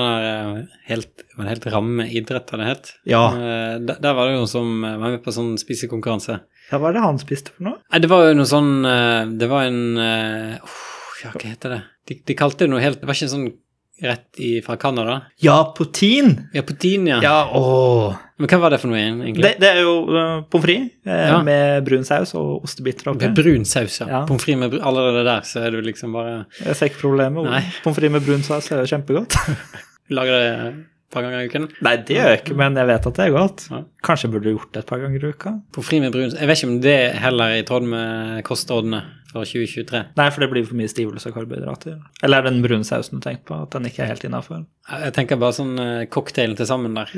helt, 0.88 1.24
var 1.36 1.48
helt 1.50 1.66
ramme 1.74 2.06
idrett, 2.08 2.52
hadde 2.54 2.62
det 2.62 2.70
het. 2.70 2.92
Ja. 3.10 3.24
Eh, 3.34 3.74
Der, 3.84 3.98
der 4.00 4.14
var 4.16 4.30
det 4.30 4.38
jo 4.38 4.46
som 4.48 4.86
eh, 4.86 4.94
var 5.02 5.16
med 5.18 5.24
på 5.26 5.34
sånn 5.36 5.58
spisekonkurranse. 5.60 6.38
Ja, 6.70 6.78
hva 6.80 6.92
er 6.92 6.96
det 6.96 7.04
han 7.04 7.20
spiste 7.20 7.52
for 7.52 7.66
noe? 7.68 7.82
Nei, 7.92 8.00
det 8.00 8.12
var 8.14 8.30
jo 8.30 8.38
noe 8.38 8.48
sånn 8.48 8.70
Det 9.42 9.50
var 9.52 9.66
en 9.68 9.82
Ja, 10.00 11.34
hva 11.34 11.42
heter 11.50 11.74
det? 11.74 11.82
De, 12.10 12.18
de 12.28 12.36
kalte 12.38 12.66
det 12.66 12.72
noe 12.74 12.82
helt 12.82 13.02
Det 13.02 13.08
var 13.10 13.18
ikke 13.18 13.28
en 13.30 13.36
sånn 13.36 13.52
rett 14.02 14.40
i, 14.42 14.48
fra 14.66 14.74
Canada? 14.82 15.20
Ja, 15.46 15.60
potin! 15.78 16.32
Ja, 16.58 16.64
potin, 16.66 17.06
ja. 17.06 17.20
Ja, 17.22 17.36
åh. 17.54 18.16
Men 18.42 18.50
hva 18.50 18.58
var 18.64 18.74
det 18.74 18.80
for 18.82 18.90
noe 18.90 18.98
igjen, 18.98 19.20
egentlig? 19.22 19.44
Det, 19.46 19.52
det 19.62 19.70
er 19.76 19.84
jo 19.84 19.92
uh, 20.10 20.40
pommes 20.50 20.66
frites 20.66 20.88
eh, 21.06 21.28
Ja. 21.30 21.36
med 21.46 21.84
brun 21.86 22.08
saus 22.08 22.34
og 22.40 22.66
ostebiter 22.66 23.12
oppi. 23.12 23.28
Med 23.28 23.38
brun 23.38 23.68
saus, 23.70 24.00
ja. 24.02 24.08
Ja. 24.10 24.22
Pommes 24.26 24.42
frites 24.42 24.58
med 24.64 24.74
brun 24.74 24.82
Allerede 24.90 25.22
der 25.28 25.46
så 25.46 25.62
er 25.68 25.76
du 25.76 25.84
liksom 25.86 26.18
bare 26.18 26.40
Jeg 26.64 26.80
ser 26.80 26.90
ikke 26.90 27.04
problemet. 27.04 27.46
Pommes 27.84 28.00
frites 28.00 28.16
med 28.18 28.26
brun 28.26 28.42
saus 28.48 28.72
er 28.74 28.90
kjempegodt. 28.90 29.38
Lager 30.18 30.40
det 30.40 30.50
et 31.12 31.16
par 31.18 31.26
ganger 31.26 31.44
i 31.44 31.50
uken. 31.52 31.68
Nei, 31.84 31.96
det 32.08 32.16
gjør 32.16 32.30
jeg 32.32 32.40
ikke, 32.40 32.56
men 32.62 32.78
jeg 32.80 32.88
vet 32.88 33.08
at 33.10 33.18
det 33.18 33.24
er 33.26 33.34
godt. 33.36 33.64
Ja. 33.72 33.80
Kanskje 34.08 34.30
burde 34.32 34.48
du 34.48 34.54
gjort 34.56 34.70
det 34.72 34.84
et 34.86 34.92
par 34.92 35.02
ganger 35.04 35.26
i 35.26 35.32
uka. 35.34 35.52
På 35.76 35.84
fri 35.84 36.00
med 36.00 36.14
brun 36.16 36.32
Jeg 36.32 36.48
vet 36.48 36.62
ikke 36.62 36.70
om 36.72 36.78
det 36.86 37.00
heller 37.20 37.52
er 37.52 37.60
i 37.60 37.66
tråd 37.68 37.90
med 37.92 38.46
kostrådene 38.48 39.02
for 39.32 39.48
2023. 39.48 40.04
Nei, 40.20 40.30
for 40.32 40.44
det 40.44 40.50
blir 40.52 40.68
for 40.68 40.80
mye 40.80 40.92
stivelse 40.92 41.32
og 41.32 41.36
karbohydrater. 41.36 42.00
Eller 42.24 42.40
er 42.40 42.48
det 42.48 42.54
den 42.56 42.64
brune 42.64 42.88
sausen 42.88 43.20
du 43.20 43.26
tenker 43.26 43.44
på, 43.52 43.60
at 43.68 43.76
den 43.76 43.90
ikke 43.92 44.06
er 44.06 44.14
helt 44.14 44.24
innafor? 44.28 44.64
Jeg 44.92 45.16
tenker 45.18 45.40
bare 45.42 45.58
sånn 45.60 45.76
eh, 45.80 46.08
cocktailen 46.12 46.56
til 46.60 46.70
sammen 46.70 46.96
der. 46.96 47.12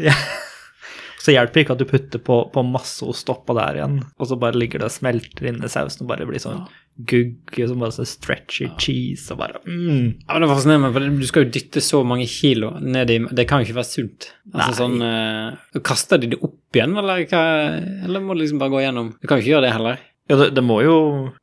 Så 1.24 1.32
hjelper 1.32 1.56
det 1.56 1.64
ikke 1.64 1.76
at 1.78 1.82
du 1.82 1.88
putter 1.88 2.20
på, 2.20 2.38
på 2.52 2.64
masse 2.68 3.06
ost 3.08 3.30
oppå 3.32 3.56
der 3.56 3.80
igjen, 3.80 4.00
og 4.20 4.28
så 4.28 4.36
bare 4.40 4.60
ligger 4.60 4.82
det 4.82 4.90
og 4.90 4.96
smelter 4.98 5.48
inni 5.48 5.70
sausen 5.72 6.04
og 6.04 6.10
bare 6.12 6.28
blir 6.28 6.42
sånn 6.44 6.66
gugg, 7.10 7.56
som 7.56 7.80
bare 7.82 7.96
så 7.96 8.06
stretchy 8.06 8.68
cheese 8.78 9.32
og 9.34 9.40
bare 9.40 9.62
mm. 9.64 10.28
Ja, 10.28 10.36
men 10.36 10.44
det 10.44 10.50
fascinerer 10.52 10.82
meg, 10.84 10.94
for 10.94 11.08
du 11.24 11.26
skal 11.30 11.46
jo 11.46 11.54
dytte 11.56 11.82
så 11.82 12.04
mange 12.06 12.28
kilo 12.30 12.74
ned 12.84 13.10
i 13.10 13.18
Det 13.34 13.48
kan 13.50 13.62
jo 13.62 13.70
ikke 13.70 13.80
være 13.80 13.90
sunt. 13.90 14.30
Altså 14.52 14.68
Nei. 14.68 14.80
sånn 14.82 15.08
eh, 15.08 15.82
Kaster 15.82 16.22
de 16.22 16.34
det 16.36 16.42
opp 16.44 16.78
igjen, 16.78 16.94
eller, 17.00 17.24
eller 17.24 18.26
må 18.26 18.36
du 18.36 18.44
liksom 18.44 18.62
bare 18.62 18.76
gå 18.76 18.84
gjennom? 18.84 19.14
Du 19.18 19.30
kan 19.30 19.40
jo 19.40 19.46
ikke 19.46 19.56
gjøre 19.56 19.68
det 19.68 19.74
heller. 19.78 20.04
Ja, 20.32 20.38
det, 20.40 20.46
det 20.56 20.62
må 20.64 20.78
jo 20.80 20.94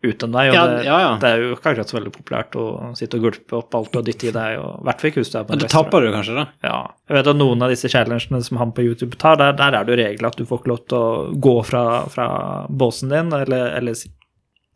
ut 0.01 0.23
en 0.25 0.33
vei, 0.33 0.47
og 0.49 0.55
Ja, 0.57 0.63
det, 0.71 0.85
ja, 0.87 0.99
ja. 1.03 1.09
det 1.21 1.29
er 1.29 1.43
jo 1.43 1.51
ikke 1.53 1.75
akkurat 1.75 1.91
så 1.93 1.99
veldig 1.99 2.13
populært 2.15 2.57
å 2.57 2.65
sitte 2.97 3.19
og 3.19 3.27
gulpe 3.27 3.59
opp 3.59 3.77
alt 3.77 3.99
og 4.01 4.07
dytte 4.07 4.31
i 4.31 4.33
deg, 4.33 4.57
og 4.63 4.87
hvert 4.89 5.03
fall 5.03 5.11
ikke 5.11 5.21
hvis 5.21 5.33
du 5.33 5.37
er 5.37 5.45
på 5.45 5.53
en 5.53 5.61
restaurant. 5.61 5.67
Det 5.67 5.91
taper 5.93 6.07
du 6.07 6.13
kanskje, 6.15 6.37
da. 6.39 6.45
Ja. 6.65 6.79
Jeg 7.11 7.19
vet 7.19 7.29
at 7.35 7.41
noen 7.43 7.67
av 7.67 7.75
disse 7.75 7.91
challengene 7.93 8.41
som 8.47 8.61
han 8.63 8.73
på 8.73 8.87
YouTube 8.87 9.21
tar, 9.21 9.37
der, 9.41 9.53
der 9.59 9.77
er 9.77 9.85
det 9.85 9.93
jo 9.93 10.01
regler 10.01 10.31
at 10.31 10.41
du 10.41 10.47
får 10.49 10.63
ikke 10.63 10.73
lov 10.73 10.81
til 10.89 10.97
å 10.97 11.11
gå 11.49 11.55
fra, 11.69 11.85
fra 12.15 12.29
båsen 12.73 13.13
din, 13.13 13.35
eller, 13.37 13.77
eller 13.83 14.01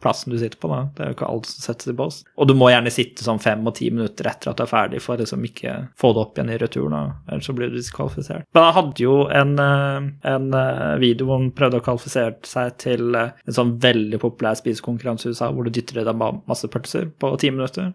plassen 0.04 0.32
du 0.32 0.38
sitter 0.38 0.60
på, 0.60 0.68
da. 0.70 0.82
Det 0.94 1.02
er 1.02 1.10
jo 1.10 1.16
ikke 1.16 1.30
alt 1.30 1.48
som 1.48 1.64
settes 1.64 1.90
i 1.90 1.96
bås. 1.96 2.20
Og 2.36 2.48
du 2.50 2.54
må 2.58 2.68
gjerne 2.72 2.92
sitte 2.92 3.24
sånn 3.26 3.42
fem 3.42 3.64
og 3.64 3.76
ti 3.78 3.88
minutter 3.94 4.28
etter 4.30 4.52
at 4.52 4.60
du 4.60 4.64
er 4.66 4.70
ferdig, 4.70 5.02
for 5.04 5.16
å 5.16 5.24
liksom 5.24 5.46
ikke 5.48 5.76
få 6.00 6.12
det 6.14 6.24
opp 6.24 6.38
igjen 6.38 6.52
i 6.54 6.60
returen, 6.60 7.14
ellers 7.30 7.48
så 7.48 7.56
blir 7.56 7.72
du 7.72 7.78
diskvalifisert. 7.80 8.46
Men 8.54 8.68
han 8.68 8.76
hadde 8.78 9.04
jo 9.04 9.16
en, 9.32 9.56
eh, 9.64 10.08
en 10.34 10.48
eh, 10.60 10.94
video 11.02 11.28
hvor 11.28 11.40
han 11.40 11.50
prøvde 11.56 11.80
å 11.80 11.86
kvalifisere 11.88 12.36
seg 12.48 12.78
til 12.84 13.18
eh, 13.18 13.34
en 13.44 13.58
sånn 13.58 13.76
veldig 13.82 14.20
populær 14.22 14.60
spisekonkurranse 14.60 15.28
i 15.28 15.34
USA, 15.34 15.50
hvor 15.50 15.66
du 15.66 15.74
dytter 15.74 16.02
i 16.02 16.08
deg 16.08 16.24
masse 16.48 16.70
pølser 16.70 17.10
på 17.18 17.34
ti 17.40 17.52
minutter. 17.54 17.92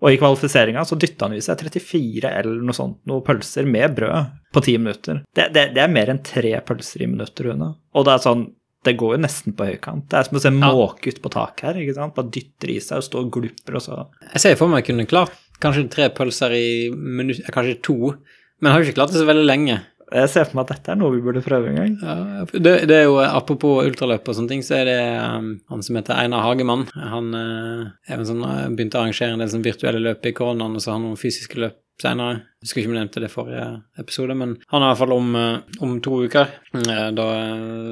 Og 0.00 0.14
i 0.14 0.20
kvalifiseringa 0.20 0.84
så 0.88 0.96
dytta 0.96 1.28
han 1.28 1.36
i 1.36 1.42
seg 1.44 1.60
34 1.60 2.30
eller 2.40 2.62
noe 2.64 2.76
sånt, 2.76 3.02
noe 3.08 3.24
pølser 3.24 3.68
med 3.68 3.98
brød 3.98 4.30
på 4.54 4.62
ti 4.64 4.76
minutter. 4.80 5.20
Det, 5.36 5.50
det, 5.54 5.66
det 5.76 5.82
er 5.84 5.92
mer 5.92 6.12
enn 6.12 6.22
tre 6.24 6.54
pølser 6.64 7.04
i 7.04 7.10
minuttet, 7.10 7.44
Rune. 7.44 7.74
Og 7.92 8.06
det 8.06 8.14
er 8.14 8.24
sånn 8.24 8.46
Det 8.86 8.96
går 8.96 9.16
jo 9.16 9.20
nesten 9.20 9.54
på 9.56 9.66
høykant. 9.68 10.06
Det 10.08 10.16
er 10.16 10.26
som 10.28 10.38
å 10.38 10.40
se 10.40 10.52
måke 10.54 11.12
ut 11.12 11.20
på 11.20 11.32
taket 11.32 11.66
her. 11.68 11.80
ikke 11.82 11.98
sant? 11.98 12.16
Bare 12.16 12.32
dytter 12.32 12.72
i 12.72 12.78
seg 12.80 13.02
og 13.02 13.06
står 13.06 13.26
og 13.26 13.32
glupper, 13.36 13.76
og 13.76 13.84
så 13.84 14.02
Jeg 14.32 14.44
ser 14.44 14.60
for 14.60 14.72
meg 14.72 14.82
jeg 14.82 14.94
kunne 14.94 15.10
klart 15.10 15.36
kanskje 15.60 15.88
tre 15.92 16.08
pølser 16.16 16.54
i 16.56 16.68
minutt, 16.90 17.42
eh, 17.44 17.52
kanskje 17.52 17.82
to, 17.84 18.14
men 18.60 18.70
jeg 18.70 18.72
har 18.72 18.80
jo 18.80 18.88
ikke 18.88 18.98
klart 19.00 19.12
det 19.12 19.20
så 19.20 19.28
veldig 19.28 19.44
lenge. 19.44 19.80
Jeg 20.10 20.30
ser 20.32 20.48
for 20.48 20.58
meg 20.58 20.64
at 20.64 20.72
dette 20.74 20.90
er 20.90 20.98
noe 20.98 21.12
vi 21.14 21.20
burde 21.22 21.42
prøve 21.44 21.70
en 21.70 21.76
gang. 21.78 21.92
Ja, 22.02 22.46
det, 22.50 22.72
det 22.90 22.96
er 22.96 23.04
jo, 23.06 23.20
Apropos 23.22 23.84
ultraløp 23.86 24.26
og 24.26 24.34
sånne 24.34 24.50
ting, 24.50 24.64
så 24.66 24.80
er 24.80 24.88
det 24.88 24.98
um, 25.22 25.52
han 25.70 25.84
som 25.86 26.00
heter 26.00 26.18
Einar 26.18 26.42
Hagemann. 26.48 26.88
Han 26.96 27.30
uh, 27.36 28.24
sånn, 28.26 28.42
begynte 28.74 28.98
å 28.98 29.04
arrangere 29.04 29.36
en 29.36 29.44
del 29.44 29.52
sånn 29.52 29.62
virtuelle 29.62 30.02
løp 30.02 30.26
i 30.26 30.34
koronaen, 30.34 30.74
og 30.74 30.82
så 30.82 30.90
har 30.90 30.98
han 30.98 31.06
noen 31.06 31.20
fysiske 31.20 31.62
løp 31.62 31.78
senere. 32.02 32.42
Jeg 32.60 32.66
husker 32.66 32.82
ikke 32.82 32.90
om 32.90 32.96
jeg 32.96 33.04
nevnte 33.04 33.22
det 33.22 33.30
i 33.30 33.32
forrige 33.32 33.64
episode, 34.02 34.36
men 34.36 34.54
han 34.72 34.82
er 34.82 34.86
i 34.86 34.90
hvert 34.90 35.00
fall 35.02 35.14
om, 35.16 35.30
uh, 35.36 35.80
om 35.86 35.96
to 36.04 36.20
uker. 36.26 36.52
Uh, 36.76 37.08
da 37.16 37.26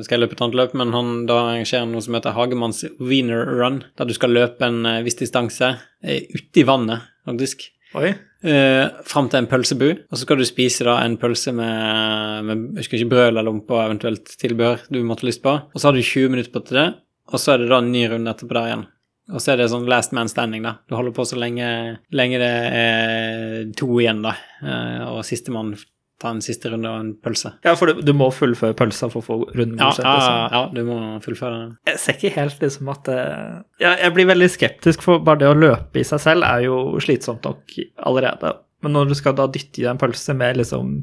skal 0.05 0.17
jeg 0.17 0.25
løpe 0.25 0.39
et 0.39 0.45
annet 0.45 0.61
løp, 0.61 0.77
men 0.81 0.95
han 0.97 1.11
da 1.31 1.41
arrangerer 1.47 1.89
noe 1.89 2.05
som 2.05 2.19
heter 2.19 2.37
Hagemanns 2.37 2.85
Wiener 2.99 3.49
Run, 3.61 3.83
der 3.99 4.09
du 4.09 4.15
skal 4.17 4.35
løpe 4.37 4.69
en 4.69 4.83
uh, 4.89 5.01
viss 5.07 5.21
distanse 5.21 5.75
uti 6.05 6.65
vannet, 6.69 7.09
faktisk. 7.29 7.69
Oi. 7.97 8.13
Uh, 8.45 8.85
fram 9.09 9.27
til 9.33 9.41
en 9.41 9.49
pølsebu, 9.51 9.89
og 9.91 10.15
så 10.15 10.23
skal 10.23 10.39
du 10.39 10.47
spise 10.47 10.85
da 10.87 10.99
en 11.03 11.17
pølse 11.19 11.55
med, 11.57 12.45
med 12.47 12.61
jeg 12.77 12.85
husker 12.85 13.01
ikke 13.01 13.15
brød 13.15 13.31
eller 13.33 13.49
lompe 13.49 13.75
og 13.75 13.87
eventuelt 13.87 14.37
tilbehør 14.39 14.85
du 14.93 15.01
måtte 15.07 15.25
ha 15.25 15.31
lyst 15.31 15.43
på. 15.43 15.57
Og 15.73 15.81
så 15.81 15.89
har 15.89 15.97
du 15.97 16.05
20 16.05 16.35
minutter 16.35 16.55
på 16.55 16.63
til 16.69 16.83
det, 16.83 16.89
og 17.33 17.43
så 17.43 17.55
er 17.55 17.65
det 17.65 17.73
da 17.73 17.81
en 17.83 17.91
ny 17.93 18.05
runde 18.13 18.31
etterpå 18.31 18.55
der 18.55 18.71
igjen. 18.71 18.87
Og 19.29 19.43
så 19.45 19.53
er 19.53 19.61
det 19.61 19.69
sånn 19.73 19.85
last 19.91 20.15
man 20.17 20.29
standing, 20.31 20.63
da. 20.65 20.77
Du 20.89 20.95
holder 20.97 21.13
på 21.17 21.27
så 21.29 21.37
lenge, 21.37 21.69
lenge 22.17 22.39
det 22.41 22.53
er 22.79 23.67
to 23.77 23.89
igjen, 24.01 24.23
da. 24.25 24.33
Uh, 24.63 25.03
og 25.19 25.25
sistemann 25.29 25.75
tar 26.19 26.33
en 26.35 26.41
siste 26.43 26.71
runde 26.73 26.89
og 26.91 26.99
en 27.03 27.11
pølse. 27.23 27.53
Ja, 27.63 27.75
for 27.79 27.93
du, 27.93 28.01
du 28.03 28.11
må 28.17 28.27
fullføre 28.35 28.75
pølsa 28.79 29.07
for 29.13 29.21
å 29.21 29.27
få 29.27 29.37
runden 29.53 29.77
Ja, 29.79 29.91
godkjent. 29.93 30.09
ja, 30.09 30.15
liksom. 30.17 30.57
ja, 30.57 30.63
du 30.75 30.81
må 30.89 30.97
fullføre 31.23 31.61
den. 31.61 31.77
Jeg 31.93 32.01
ser 32.03 32.17
ikke 32.19 32.33
helt 32.41 32.65
liksom 32.65 32.91
at 32.91 33.05
det 33.07 33.19
ja, 33.85 33.93
Jeg 34.03 34.15
blir 34.17 34.27
veldig 34.33 34.49
skeptisk, 34.51 35.05
for 35.07 35.23
bare 35.23 35.45
det 35.45 35.53
å 35.53 35.55
løpe 35.59 36.01
i 36.03 36.07
seg 36.09 36.25
selv 36.25 36.49
er 36.49 36.65
jo 36.67 36.81
slitsomt 37.05 37.47
nok 37.47 37.77
allerede. 38.11 38.57
Men 38.83 38.95
når 38.97 39.13
du 39.13 39.15
skal 39.19 39.37
da 39.39 39.47
dytte 39.51 39.79
i 39.79 39.85
deg 39.85 39.93
en 39.93 40.01
pølse 40.03 40.35
med 40.39 40.59
liksom 40.59 40.97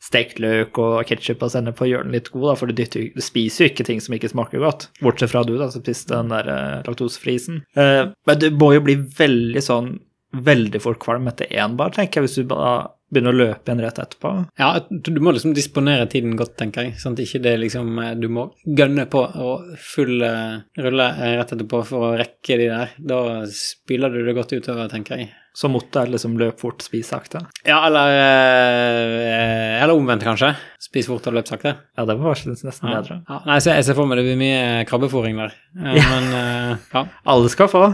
stekt 0.00 0.40
løk 0.40 0.78
og 0.80 1.02
ketsjup 1.08 1.42
og 1.44 1.52
sennep 1.52 1.76
for 1.78 1.86
å 1.86 1.90
gjøre 1.90 2.08
den 2.08 2.16
litt 2.16 2.30
god, 2.32 2.46
da, 2.48 2.54
for 2.56 2.70
du, 2.70 2.76
dytter, 2.76 3.08
du 3.14 3.24
spiser 3.24 3.66
jo 3.66 3.72
ikke 3.72 3.88
ting 3.88 4.00
som 4.00 4.16
ikke 4.16 4.32
smaker 4.32 4.62
godt, 4.62 4.88
bortsett 5.04 5.32
fra 5.32 5.44
du, 5.44 5.56
da, 5.60 5.68
som 5.72 5.84
spiste 5.84 6.14
den 6.14 6.32
der 6.32 6.48
eh, 6.54 6.78
laktosefrisen. 6.88 7.64
Eh, 7.76 8.06
men 8.28 8.40
du 8.40 8.48
må 8.56 8.72
jo 8.76 8.86
bli 8.86 8.96
veldig 9.18 9.64
sånn 9.64 9.98
veldig 10.30 10.80
fort 10.82 11.00
kvalm 11.02 11.26
etter 11.26 11.50
én 11.50 11.76
bar, 11.78 11.92
tenker 11.94 12.20
jeg, 12.20 12.28
hvis 12.28 12.38
du 12.38 12.50
bare 12.52 12.92
begynner 13.10 13.34
å 13.34 13.38
løpe 13.40 13.66
igjen 13.66 13.82
rett 13.82 13.98
etterpå. 13.98 14.32
Ja, 14.60 14.70
du 14.88 15.20
må 15.22 15.32
liksom 15.34 15.54
disponere 15.56 16.06
tiden 16.10 16.36
godt, 16.38 16.54
tenker 16.60 16.86
jeg. 16.86 16.98
Sånn 17.02 17.16
at 17.16 17.24
ikke 17.24 17.42
det 17.42 17.56
liksom 17.64 17.98
eh, 17.98 18.12
Du 18.20 18.28
må 18.32 18.46
gønne 18.64 19.08
på 19.10 19.24
og 19.26 19.72
full 19.82 20.22
eh, 20.26 20.60
rulle 20.78 21.08
eh, 21.16 21.34
rett 21.40 21.54
etterpå 21.56 21.82
for 21.88 22.10
å 22.10 22.16
rekke 22.20 22.60
de 22.60 22.70
der. 22.70 22.94
Da 22.98 23.20
spiller 23.50 24.14
du 24.14 24.22
det 24.26 24.36
godt 24.38 24.54
utover, 24.54 24.90
tenker 24.92 25.18
jeg. 25.18 25.32
Så 25.56 25.68
måtte 25.70 26.04
jeg 26.04 26.12
liksom 26.14 26.36
løpe 26.38 26.60
fort, 26.62 26.82
spise 26.84 27.10
sakte. 27.10 27.40
Ja, 27.66 27.80
eller 27.88 28.12
eh, 28.14 29.82
Eller 29.82 29.96
omvendt, 29.96 30.24
kanskje. 30.24 30.52
Spis 30.80 31.08
fort 31.10 31.26
og 31.26 31.36
løpe 31.36 31.50
sakte. 31.50 31.74
Ja, 31.98 32.06
det 32.08 32.16
var 32.20 32.38
nesten 32.38 32.90
bedre. 32.92 33.20
Ja, 33.28 33.40
nei, 33.48 33.58
så 33.62 33.74
jeg 33.74 33.88
ser 33.88 33.98
for 33.98 34.08
meg 34.10 34.20
det 34.20 34.26
blir 34.28 34.38
mye 34.40 34.84
krabbefòring 34.88 35.40
der. 35.40 35.56
Eh. 35.80 35.98
Men 36.12 36.28
eh, 36.38 36.84
ja. 36.94 37.04
Alle 37.34 37.50
skal 37.52 37.70
få. 37.72 37.88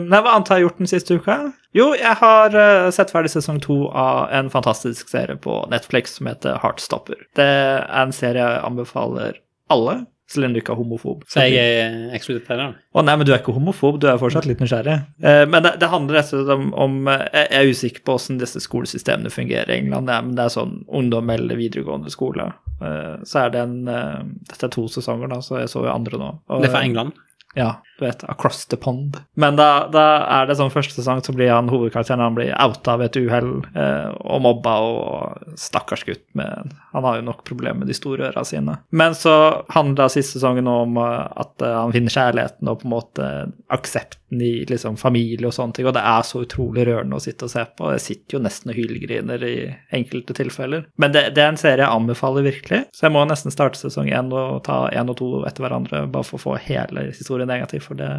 Nei, 0.00 0.20
Hva 0.20 0.36
annet 0.36 0.48
har 0.52 0.60
jeg 0.60 0.68
gjort 0.68 0.78
den 0.80 0.88
siste 0.92 1.18
uka? 1.20 1.38
Jo, 1.76 1.90
jeg 1.96 2.16
har 2.20 2.54
sett 2.96 3.12
ferdig 3.12 3.32
sesong 3.32 3.58
to 3.64 3.76
av 3.88 4.30
en 4.32 4.48
fantastisk 4.52 5.08
serie 5.12 5.36
på 5.40 5.58
Netflix 5.72 6.16
som 6.16 6.28
heter 6.30 6.60
Heartstopper. 6.62 7.26
Det 7.36 7.44
er 7.44 7.84
en 8.00 8.14
serie 8.16 8.40
jeg 8.40 8.64
anbefaler 8.68 9.40
alle, 9.72 10.02
så 10.32 10.40
lenge 10.42 10.56
du 10.56 10.60
ikke 10.62 10.72
er 10.74 10.80
homofob. 10.80 11.22
Så 11.30 11.44
jeg 11.44 11.58
er 11.82 12.16
ekskludert 12.16 12.46
player? 12.48 12.74
Å 12.94 13.04
nei, 13.04 13.14
men 13.20 13.26
du 13.28 13.32
er 13.34 13.38
ikke 13.42 13.54
homofob, 13.56 13.98
du 14.02 14.06
er 14.10 14.18
fortsatt 14.20 14.48
litt 14.48 14.60
nysgjerrig. 14.64 14.96
Eh, 15.22 15.44
men 15.52 15.62
det, 15.66 15.74
det 15.82 15.88
handler 15.92 16.18
rett 16.18 16.32
og 16.32 16.42
slett 16.42 16.54
om, 16.56 16.70
om 16.74 17.08
eh, 17.12 17.26
Jeg 17.32 17.48
er 17.60 17.70
usikker 17.72 18.04
på 18.06 18.16
hvordan 18.18 18.40
disse 18.42 18.62
skolesystemene 18.64 19.32
fungerer 19.32 19.70
i 19.70 19.78
England, 19.82 20.08
ja, 20.12 20.20
men 20.24 20.34
det 20.38 20.46
er 20.48 20.54
sånn 20.56 20.78
ungdom 20.88 21.30
eller 21.34 21.60
videregående 21.60 22.10
skole. 22.12 22.50
Eh, 22.82 23.20
så 23.28 23.44
er 23.46 23.52
det 23.54 23.60
en 23.66 23.76
Dette 23.86 24.66
er 24.66 24.72
to 24.72 24.88
sesonger, 24.90 25.28
da, 25.32 25.40
så 25.44 25.60
jeg 25.62 25.70
så 25.72 25.84
jo 25.86 25.92
andre 25.92 26.18
nå. 26.18 26.30
Og- 26.48 26.62
Det 26.62 26.70
er 26.70 26.74
fra 26.78 26.84
England. 26.88 27.12
Ja, 27.54 27.82
du 27.98 28.06
vet, 28.06 28.24
across 28.24 28.66
the 28.66 28.76
pond. 28.76 29.16
Men 29.34 29.56
da, 29.56 29.86
da 29.92 30.04
er 30.24 30.48
det 30.48 30.56
sånn 30.58 30.72
første 30.72 30.96
sesong 30.96 31.20
så 31.22 31.34
blir 31.36 31.52
han 31.52 31.68
hovedkarakteren 31.70 32.22
han 32.24 32.36
blir 32.36 32.54
outa 32.56 32.96
ved 32.98 33.12
et 33.12 33.18
uhell 33.20 33.50
eh, 33.78 34.08
og 34.24 34.42
mobba 34.42 34.72
og 34.86 35.52
stakkars 35.60 36.02
gutt 36.08 36.24
med 36.38 36.72
Han 36.92 37.04
har 37.06 37.18
jo 37.18 37.26
nok 37.28 37.44
problemer 37.46 37.82
med 37.82 37.90
de 37.90 37.96
store 37.96 38.30
øra 38.30 38.44
sine. 38.48 38.78
Men 38.90 39.14
så 39.16 39.34
handler 39.72 40.10
siste 40.12 40.38
sesongen 40.38 40.68
om 40.70 40.96
eh, 40.98 41.20
at 41.44 41.62
eh, 41.62 41.76
han 41.76 41.94
finner 41.94 42.16
kjærligheten 42.16 42.72
og 42.72 42.80
på 42.80 42.88
en 42.88 42.94
måte 42.96 43.28
aksepten 43.72 44.42
i 44.42 44.64
liksom 44.68 44.96
familie 44.96 45.46
og 45.46 45.54
sånne 45.54 45.76
ting, 45.76 45.86
og 45.86 45.92
det 45.96 46.02
er 46.08 46.24
så 46.24 46.42
utrolig 46.46 46.86
rørende 46.88 47.18
å 47.18 47.22
sitte 47.22 47.46
og 47.46 47.52
se 47.52 47.66
på. 47.76 47.90
Jeg 47.92 48.04
sitter 48.06 48.38
jo 48.38 48.42
nesten 48.46 48.72
og 48.72 48.78
hylgriner 48.80 49.44
i 49.44 49.56
enkelte 49.92 50.36
tilfeller. 50.36 50.86
Men 50.96 51.12
det, 51.12 51.26
det 51.36 51.44
er 51.44 51.52
en 51.52 51.60
serie 51.60 51.84
jeg 51.84 51.92
anbefaler 51.92 52.46
virkelig, 52.46 52.82
så 52.96 53.06
jeg 53.06 53.14
må 53.14 53.24
nesten 53.28 53.52
starte 53.52 53.80
sesong 53.80 54.08
én 54.08 54.32
og 54.32 54.62
ta 54.66 54.86
én 54.90 55.12
og 55.12 55.18
to 55.20 55.30
etter 55.48 55.66
hverandre 55.66 56.06
bare 56.12 56.26
for 56.26 56.40
å 56.40 56.44
få 56.46 56.58
hele 56.64 57.10
historien 57.10 57.41
negativ, 57.50 57.84
for 57.88 57.98
det, 57.98 58.10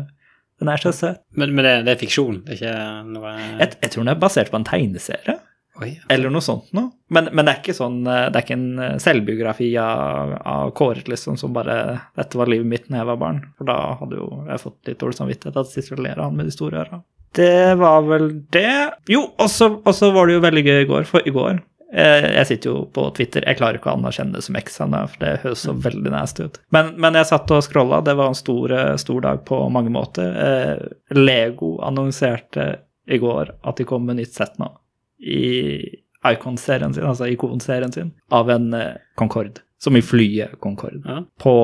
den 0.62 0.72
er 0.72 0.84
så 0.84 0.94
søt. 0.96 1.24
Men, 1.38 1.56
men 1.56 1.68
det, 1.68 1.74
det 1.88 1.96
er 1.96 2.04
fiksjon, 2.04 2.44
det 2.46 2.56
er 2.56 2.62
ikke 2.62 3.10
noe 3.16 3.34
Jeg, 3.38 3.74
jeg 3.74 3.94
tror 3.94 4.06
den 4.06 4.14
er 4.14 4.22
basert 4.22 4.54
på 4.54 4.60
en 4.60 4.68
tegneserie. 4.68 5.40
Oi. 5.82 5.96
Eller 6.14 6.30
noe 6.30 6.44
sånt 6.46 6.70
noe. 6.78 6.92
Men, 7.14 7.32
men 7.34 7.48
det 7.48 7.54
er 7.56 7.62
ikke 7.64 7.74
sånn 7.74 8.04
eh, 8.06 8.28
Det 8.30 8.38
er 8.38 8.44
ikke 8.46 8.58
en 8.60 8.82
eh, 8.86 8.98
selvbiografi 9.02 9.72
av, 9.82 10.36
av 10.46 10.74
Kåre 10.78 11.02
liksom, 11.10 11.38
som 11.40 11.56
bare 11.56 11.78
'Dette 12.14 12.38
var 12.38 12.52
livet 12.52 12.70
mitt 12.70 12.86
da 12.86 13.00
jeg 13.00 13.10
var 13.10 13.18
barn'. 13.24 13.42
For 13.58 13.70
da 13.72 13.78
hadde 13.98 14.20
jo 14.20 14.28
jeg 14.52 14.62
fått 14.62 14.92
litt 14.92 15.02
dårlig 15.02 15.18
samvittighet 15.18 15.58
at 15.58 15.72
å 15.72 15.74
sitter 15.74 15.98
og 15.98 16.12
av 16.12 16.24
han 16.28 16.38
med 16.38 16.50
de 16.50 16.54
store 16.54 16.84
øra. 16.84 17.02
Det 17.34 17.74
var 17.82 18.06
vel 18.06 18.28
det. 18.54 18.78
Jo, 19.10 19.24
og 19.34 19.50
så 19.50 20.12
var 20.14 20.30
det 20.30 20.36
jo 20.36 20.46
veldig 20.46 20.64
gøy 20.68 20.80
i 20.84 20.90
går, 20.92 21.08
for 21.10 21.26
i 21.26 21.34
går 21.34 21.58
Jeg 21.93 22.47
sitter 22.49 22.71
jo 22.71 22.77
på 22.89 23.03
Twitter, 23.13 23.43
jeg 23.45 23.60
klarer 23.60 23.77
ikke 23.77 23.91
å 23.91 23.97
anerkjenne 23.99 24.34
det 24.34 24.41
som 24.45 24.56
X 24.58 24.79
ennå, 24.82 25.03
for 25.12 25.21
det 25.21 25.34
høres 25.43 25.65
så 25.67 25.75
veldig 25.77 26.13
nasty 26.13 26.47
ut. 26.47 26.58
Men, 26.73 26.93
men 26.97 27.19
jeg 27.19 27.29
satt 27.29 27.53
og 27.53 27.62
scrolla, 27.65 27.99
det 28.01 28.15
var 28.17 28.32
en 28.32 28.38
stor, 28.38 28.73
eh, 28.73 28.95
stor 28.97 29.21
dag 29.27 29.43
på 29.45 29.60
mange 29.69 29.93
måter. 29.93 30.39
Eh, 30.47 31.17
Lego 31.19 31.75
annonserte 31.86 32.65
i 33.06 33.19
går 33.21 33.53
at 33.62 33.77
de 33.77 33.86
kom 33.86 34.08
med 34.10 34.17
nytt 34.17 34.34
sett 34.34 34.58
nå 34.58 34.71
i 35.23 35.43
Icon-serien 36.23 36.93
sin, 36.95 37.06
altså 37.06 37.27
Ikon-serien 37.32 37.91
sin, 37.93 38.12
av 38.32 38.49
en 38.51 38.73
eh, 38.73 38.93
Concorde. 39.19 39.62
Som 39.77 39.97
i 39.99 40.01
flyet 40.01 40.60
Concorde. 40.63 41.03
Ja. 41.06 41.23
På 41.39 41.56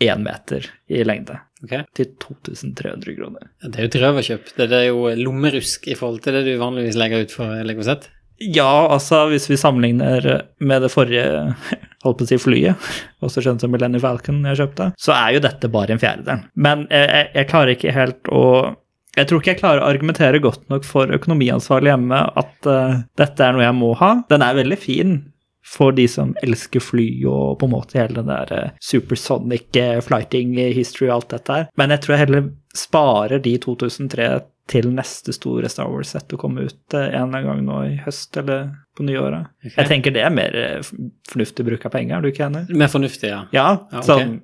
én 0.00 0.24
meter 0.24 0.66
i 0.88 1.04
lengde. 1.04 1.38
Okay. 1.64 1.86
Til 1.96 2.10
2300 2.20 3.16
kroner. 3.16 3.48
Det 3.62 3.78
er 3.78 3.86
jo 3.86 3.90
et 3.90 3.98
røverkjøp. 4.02 4.50
Det, 4.58 4.66
er 4.76 4.88
jo 4.90 5.08
lommerusk 5.16 5.88
i 5.88 5.96
forhold 5.96 6.20
til 6.24 6.36
det 6.36 6.44
du 6.48 6.52
vanligvis 6.60 6.98
legger 7.00 7.24
ut 7.24 7.32
for 7.32 7.64
Lego 7.64 7.84
Set. 7.86 8.10
Ja, 8.42 8.86
altså 8.92 9.24
hvis 9.30 9.48
vi 9.48 9.58
sammenligner 9.60 10.26
med 10.58 10.82
det 10.84 10.92
forrige 10.92 11.54
holdt 12.04 12.18
på 12.20 12.26
å 12.26 12.30
si 12.30 12.38
flyet, 12.40 12.88
også 13.24 13.44
kjent 13.44 13.64
som 13.64 13.72
Millennium 13.72 14.04
Falcon 14.04 14.42
jeg 14.50 14.60
kjøpte, 14.62 14.90
så 15.00 15.14
er 15.16 15.36
jo 15.36 15.44
dette 15.46 15.70
bare 15.72 15.96
en 15.96 16.02
fjerdedel. 16.02 16.44
Men 16.54 16.84
jeg, 16.90 17.30
jeg, 17.32 17.48
klarer 17.52 17.76
ikke 17.76 17.94
helt 17.96 18.32
å 18.32 18.42
jeg 19.16 19.30
tror 19.30 19.40
ikke 19.40 19.54
jeg 19.54 19.60
klarer 19.62 19.80
å 19.80 19.88
argumentere 19.88 20.42
godt 20.44 20.66
nok 20.68 20.84
for 20.84 21.08
økonomiansvarlig 21.16 21.88
hjemme 21.88 22.18
at 22.36 22.68
uh, 22.68 22.98
dette 23.16 23.40
er 23.40 23.54
noe 23.56 23.64
jeg 23.64 23.76
må 23.78 23.94
ha. 23.96 24.10
Den 24.28 24.44
er 24.44 24.58
veldig 24.58 24.76
fin 24.76 25.14
for 25.66 25.94
de 25.96 26.04
som 26.10 26.34
elsker 26.44 26.84
fly 26.84 27.06
og 27.26 27.56
på 27.58 27.66
en 27.66 27.72
måte 27.72 27.96
hele 27.96 28.20
den 28.20 28.28
der 28.28 28.52
uh, 28.52 28.74
supersonic 28.84 29.72
uh, 29.80 30.02
flighting 30.04 30.52
history 30.76 31.08
og 31.08 31.14
alt 31.16 31.32
dette 31.32 31.56
her. 31.56 31.66
Men 31.80 31.94
jeg 31.94 32.04
tror 32.04 32.14
jeg 32.14 32.24
heller 32.26 32.50
sparer 32.76 33.40
de 33.42 33.56
2003 33.62 34.28
til 34.66 34.88
neste 34.90 35.30
store 35.36 35.68
Star 35.70 35.86
Wars-sett 35.92 36.32
å 36.34 36.38
komme 36.40 36.64
ut 36.66 36.94
eh, 36.98 37.12
en 37.14 37.30
gang 37.36 37.60
nå 37.62 37.76
i 37.86 37.94
høst 38.02 38.34
eller 38.40 38.72
på 38.98 39.04
nyåret. 39.06 39.46
Okay. 39.62 39.76
Jeg 39.76 39.90
tenker 39.92 40.14
det 40.16 40.24
er 40.26 40.34
mer 40.34 40.56
eh, 40.58 40.90
fornuftig 41.30 41.66
bruk 41.68 41.86
av 41.86 41.94
penger, 41.94 42.18
er 42.18 42.26
du 42.26 42.32
ikke 42.32 42.48
enig? 42.48 42.64
Mer 42.74 42.90
fornuftig, 42.92 43.30
ja. 43.30 43.44
Ja, 43.54 43.68
Ja, 43.92 44.02
okay. 44.02 44.06
sånn 44.10 44.36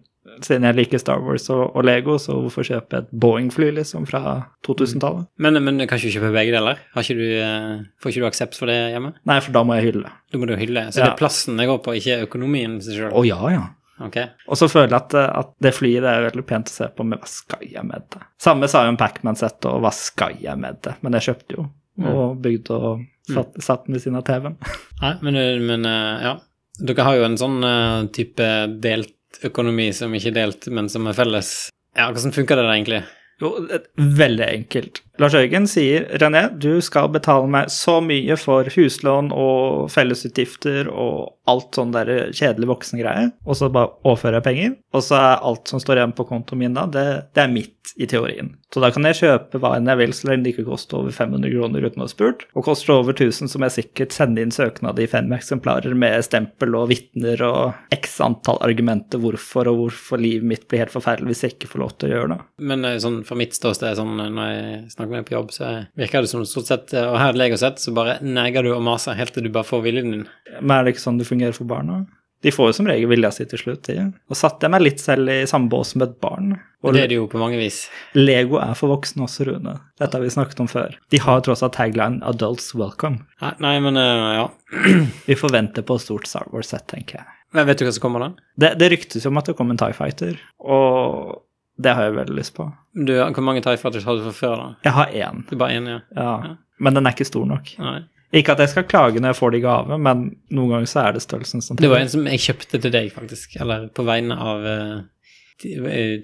siden 0.47 0.62
jeg 0.64 0.77
liker 0.79 1.01
Star 1.03 1.18
Wars 1.21 1.49
og, 1.51 1.75
og 1.77 1.83
Lego, 1.85 2.14
så 2.23 2.37
hvorfor 2.38 2.64
kjøpe 2.64 3.01
et 3.03 3.09
Boeing-fly 3.11 3.73
liksom 3.75 4.07
fra 4.09 4.21
2000-tallet? 4.64 5.27
Men, 5.42 5.59
men 5.66 5.83
kan 5.90 5.99
ikke 5.99 6.12
kjøpe 6.14 6.31
begge 6.33 6.55
deler? 6.55 6.79
Har 6.95 7.03
ikke 7.05 7.18
du, 7.18 7.27
eh, 7.42 7.83
får 8.01 8.12
ikke 8.14 8.23
du 8.23 8.29
aksept 8.31 8.57
for 8.57 8.71
det 8.71 8.79
hjemme? 8.95 9.11
Nei, 9.29 9.40
for 9.42 9.53
da 9.59 9.64
må 9.66 9.77
jeg 9.81 9.90
hylle. 9.90 10.12
Du 10.33 10.38
må 10.40 10.47
du 10.49 10.55
hylle. 10.57 10.87
Så 10.95 11.03
Ja. 11.03 11.11
det 11.11 11.12
er 11.16 11.18
plassen 11.21 11.59
det 11.59 11.66
går 11.68 11.83
på, 11.85 11.97
ikke 11.99 12.21
økonomien? 12.29 12.79
Å 13.11 13.25
ja, 13.27 13.40
ja. 13.53 13.64
Ok. 14.03 14.19
Og 14.49 14.59
så 14.59 14.69
føler 14.71 14.91
jeg 14.91 14.99
at, 14.99 15.17
eh, 15.19 15.31
at 15.43 15.53
det 15.62 15.75
flyet 15.77 16.05
det 16.05 16.11
er 16.11 16.27
veldig 16.29 16.45
pent 16.49 16.71
å 16.71 16.75
se 16.75 16.88
på, 16.91 17.07
men 17.07 17.21
hva 17.23 17.31
skal 17.31 17.65
jeg 17.67 17.87
med 17.87 18.09
det? 18.15 18.23
Samme 18.43 18.69
sa 18.71 18.85
jo 18.87 18.95
en 18.95 19.01
Pacman-sett, 19.01 19.71
og 19.71 19.83
hva 19.85 19.93
skal 19.95 20.37
jeg 20.43 20.59
med 20.61 20.81
det? 20.85 20.97
Men 21.05 21.19
jeg 21.19 21.29
kjøpte 21.31 21.59
jo, 21.59 21.67
og 22.11 22.37
bygde 22.43 22.79
og 22.79 23.05
satt, 23.31 23.59
satt 23.62 23.87
den 23.87 23.99
ved 23.99 24.05
siden 24.05 24.21
av 24.21 24.27
TV-en. 24.29 24.59
Nei, 25.05 25.15
men, 25.23 25.41
men 25.69 25.88
eh, 25.88 26.29
ja. 26.29 26.37
Dere 26.83 27.05
har 27.07 27.19
jo 27.19 27.27
en 27.27 27.38
sånn 27.38 27.59
eh, 27.69 27.99
type 28.17 28.47
delt 28.83 29.45
økonomi 29.47 29.91
som 29.97 30.12
ikke 30.17 30.33
er 30.33 30.38
delt, 30.43 30.69
men 30.73 30.88
som 30.93 31.07
er 31.09 31.17
felles. 31.17 31.53
Ja, 31.97 32.09
hvordan 32.11 32.35
funker 32.35 32.59
det 32.59 32.65
da 32.67 32.75
egentlig? 32.75 33.03
Jo, 33.43 33.55
veldig 33.97 34.47
enkelt. 34.47 35.03
Lars 35.23 35.37
Jørgen 35.37 35.69
sier 35.71 36.09
René, 36.19 36.49
du 36.59 36.81
skal 36.83 37.07
betale 37.15 37.47
meg 37.47 37.69
så 37.71 38.01
mye 38.03 38.35
for 38.41 38.67
huslån 38.75 39.29
og 39.31 39.87
fellesutgifter 39.95 40.89
og 40.91 41.37
alt 41.51 41.79
sånn 41.79 41.93
der 41.95 42.11
kjedelig 42.35 42.71
voksengreie, 42.71 43.29
og 43.47 43.59
så 43.59 43.69
bare 43.73 43.93
overfører 44.03 44.41
jeg 44.41 44.47
penger, 44.47 44.75
og 44.95 45.05
så 45.07 45.19
er 45.19 45.47
alt 45.47 45.71
som 45.71 45.83
står 45.83 46.01
igjen 46.01 46.17
på 46.19 46.27
kontoen 46.29 46.63
min 46.63 46.75
da, 46.77 46.89
det, 46.91 47.07
det 47.35 47.45
er 47.45 47.55
mitt 47.55 47.93
i 47.99 48.07
teorien. 48.07 48.53
Så 48.73 48.81
da 48.81 48.89
kan 48.95 49.05
jeg 49.05 49.19
kjøpe 49.19 49.59
hva 49.61 49.75
enn 49.77 49.91
jeg 49.91 49.99
vil, 50.01 50.15
så 50.17 50.29
lenge 50.29 50.47
det 50.47 50.53
ikke 50.55 50.67
koster 50.69 51.01
over 51.01 51.13
500 51.13 51.53
kroner 51.53 51.85
uten 51.85 52.03
å 52.03 52.07
ha 52.07 52.13
spurt, 52.13 52.45
og 52.55 52.67
koster 52.69 52.93
det 52.93 52.99
over 53.01 53.17
1000, 53.17 53.51
så 53.51 53.61
må 53.61 53.69
jeg 53.69 53.77
sikkert 53.81 54.17
sende 54.17 54.45
inn 54.45 54.55
søknad 54.55 55.03
i 55.03 55.09
fem 55.11 55.35
eksemplarer 55.35 55.97
med 55.99 56.23
stempel 56.25 56.79
og 56.79 56.89
vitner 56.93 57.43
og 57.47 57.95
x 57.95 58.17
antall 58.25 58.63
argumenter 58.65 59.21
hvorfor 59.23 59.71
og 59.73 59.81
hvorfor 59.83 60.23
livet 60.23 60.47
mitt 60.55 60.69
blir 60.71 60.85
helt 60.85 60.95
forferdelig 60.95 61.35
hvis 61.35 61.45
jeg 61.45 61.57
ikke 61.57 61.73
får 61.75 61.85
lov 61.85 61.97
til 61.99 62.09
å 62.09 62.15
gjøre 62.15 62.33
det. 62.37 62.41
Men 62.71 62.87
eh, 62.89 63.01
sånn 63.03 63.21
for 63.29 63.41
mitt 63.41 63.59
ståsted, 63.59 63.99
sånn, 63.99 64.15
eh, 64.23 64.33
når 64.33 64.53
jeg 64.53 64.81
snakker 64.95 65.12
med 65.12 65.22
deg 65.22 65.29
på 65.29 65.37
jobb, 65.37 65.53
så 65.55 65.68
virker 65.98 66.25
det 66.25 66.33
som 66.33 66.42
stort 66.48 66.70
sett 66.70 66.96
Og 66.96 67.18
her 67.18 67.29
er 67.29 67.37
det 67.37 67.42
Lego-sett, 67.42 67.79
så 67.83 67.94
bare 67.94 68.18
neger 68.25 68.66
du 68.66 68.72
og 68.72 68.83
maser 68.87 69.18
helt 69.18 69.35
til 69.37 69.46
du 69.46 69.53
bare 69.53 69.68
får 69.68 69.85
viljen 69.85 70.11
din. 70.14 70.27
Men 70.61 70.79
er 70.79 70.85
det 70.85 70.96
ikke 70.96 71.07
sånn 71.07 71.20
det 71.20 71.29
fungerer 71.29 71.57
for 71.57 71.68
barna? 71.70 72.03
De 72.42 72.51
får 72.51 72.72
jo 72.72 72.75
som 72.81 72.88
regel 72.90 73.07
vilja 73.11 73.31
si 73.35 73.44
til 73.46 73.61
slutt. 73.61 73.88
Ja. 73.94 74.09
Og 74.27 74.38
satte 74.38 74.66
jeg 74.66 74.75
meg 74.75 74.83
litt 74.83 75.03
selv 75.03 75.31
i 75.31 75.44
samme 75.46 75.70
bås 75.70 75.94
med 75.94 76.09
et 76.09 76.16
barn. 76.22 76.57
Og 76.83 76.88
Og 76.90 76.96
det 76.96 77.05
er 77.05 77.12
det 77.12 77.18
jo 77.20 77.29
på 77.31 77.38
mange 77.38 77.61
vis. 77.61 77.85
Lego 78.18 78.59
er 78.59 78.75
for 78.75 78.90
voksne 78.90 79.22
også, 79.29 79.46
Rune. 79.46 79.77
Dette 80.01 80.18
har 80.18 80.25
vi 80.25 80.33
snakket 80.35 80.64
om 80.64 80.70
før. 80.70 80.96
De 81.14 81.20
har 81.22 81.44
tross 81.46 81.62
alt 81.62 81.77
tagline 81.79 82.18
'Adults 82.18 82.75
welcome'. 82.75 83.22
Nei, 83.44 83.53
nei 83.62 83.77
men 83.85 83.96
eh, 83.96 84.35
ja. 84.40 84.48
Vi 85.29 85.38
forventer 85.38 85.87
på 85.87 85.94
et 85.94 86.03
stort 86.03 86.27
Star 86.27 86.51
Wars-sett, 86.51 86.88
tenker 86.90 87.20
jeg. 87.20 87.27
Men 87.55 87.68
vet 87.68 87.79
du 87.79 87.87
hva 87.87 87.92
som 87.94 88.03
kommer 88.03 88.25
da? 88.25 88.31
Det, 88.59 88.75
det 88.81 88.90
ryktes 88.90 89.25
jo 89.25 89.31
om 89.31 89.38
at 89.38 89.46
det 89.46 89.55
kommer 89.55 89.77
en 89.77 89.79
Tie 89.79 89.94
Fighter, 89.94 90.38
og 90.59 91.44
det 91.85 91.92
har 91.99 92.07
jeg 92.09 92.14
veldig 92.16 92.37
lyst 92.38 92.55
på. 92.57 92.66
Du, 92.95 93.12
hvor 93.18 93.45
mange 93.47 93.62
TIE 93.64 93.77
Fighters 93.81 94.05
har 94.09 94.16
du 94.18 94.25
fra 94.29 94.33
før, 94.37 94.57
da? 94.62 94.68
Jeg 94.87 94.92
har 94.99 95.12
én, 95.27 95.42
Du 95.51 95.57
bare 95.61 95.77
én, 95.79 95.87
ja? 95.88 96.01
ja. 96.16 96.57
Men 96.83 96.95
den 96.99 97.07
er 97.07 97.14
ikke 97.16 97.27
stor 97.29 97.47
nok. 97.47 97.71
Nei. 97.79 98.01
Ikke 98.33 98.55
at 98.55 98.62
jeg 98.64 98.71
skal 98.73 98.87
klage 98.88 99.21
når 99.21 99.35
jeg 99.35 99.37
får 99.42 99.51
det 99.53 99.59
i 99.61 99.64
gave, 99.66 99.97
men 100.01 100.23
noen 100.57 100.71
ganger 100.73 100.88
så 100.88 101.03
er 101.07 101.12
det 101.18 101.21
størrelsen 101.23 101.61
som 101.64 101.77
Det 101.77 101.90
var 101.92 102.01
en 102.01 102.09
som 102.09 102.25
jeg 102.27 102.40
kjøpte 102.40 102.81
til 102.81 102.92
deg, 102.95 103.11
faktisk. 103.12 103.59
Eller 103.61 103.88
på 103.92 104.07
vegne 104.09 104.38
av 104.40 104.64
eh, 104.64 105.01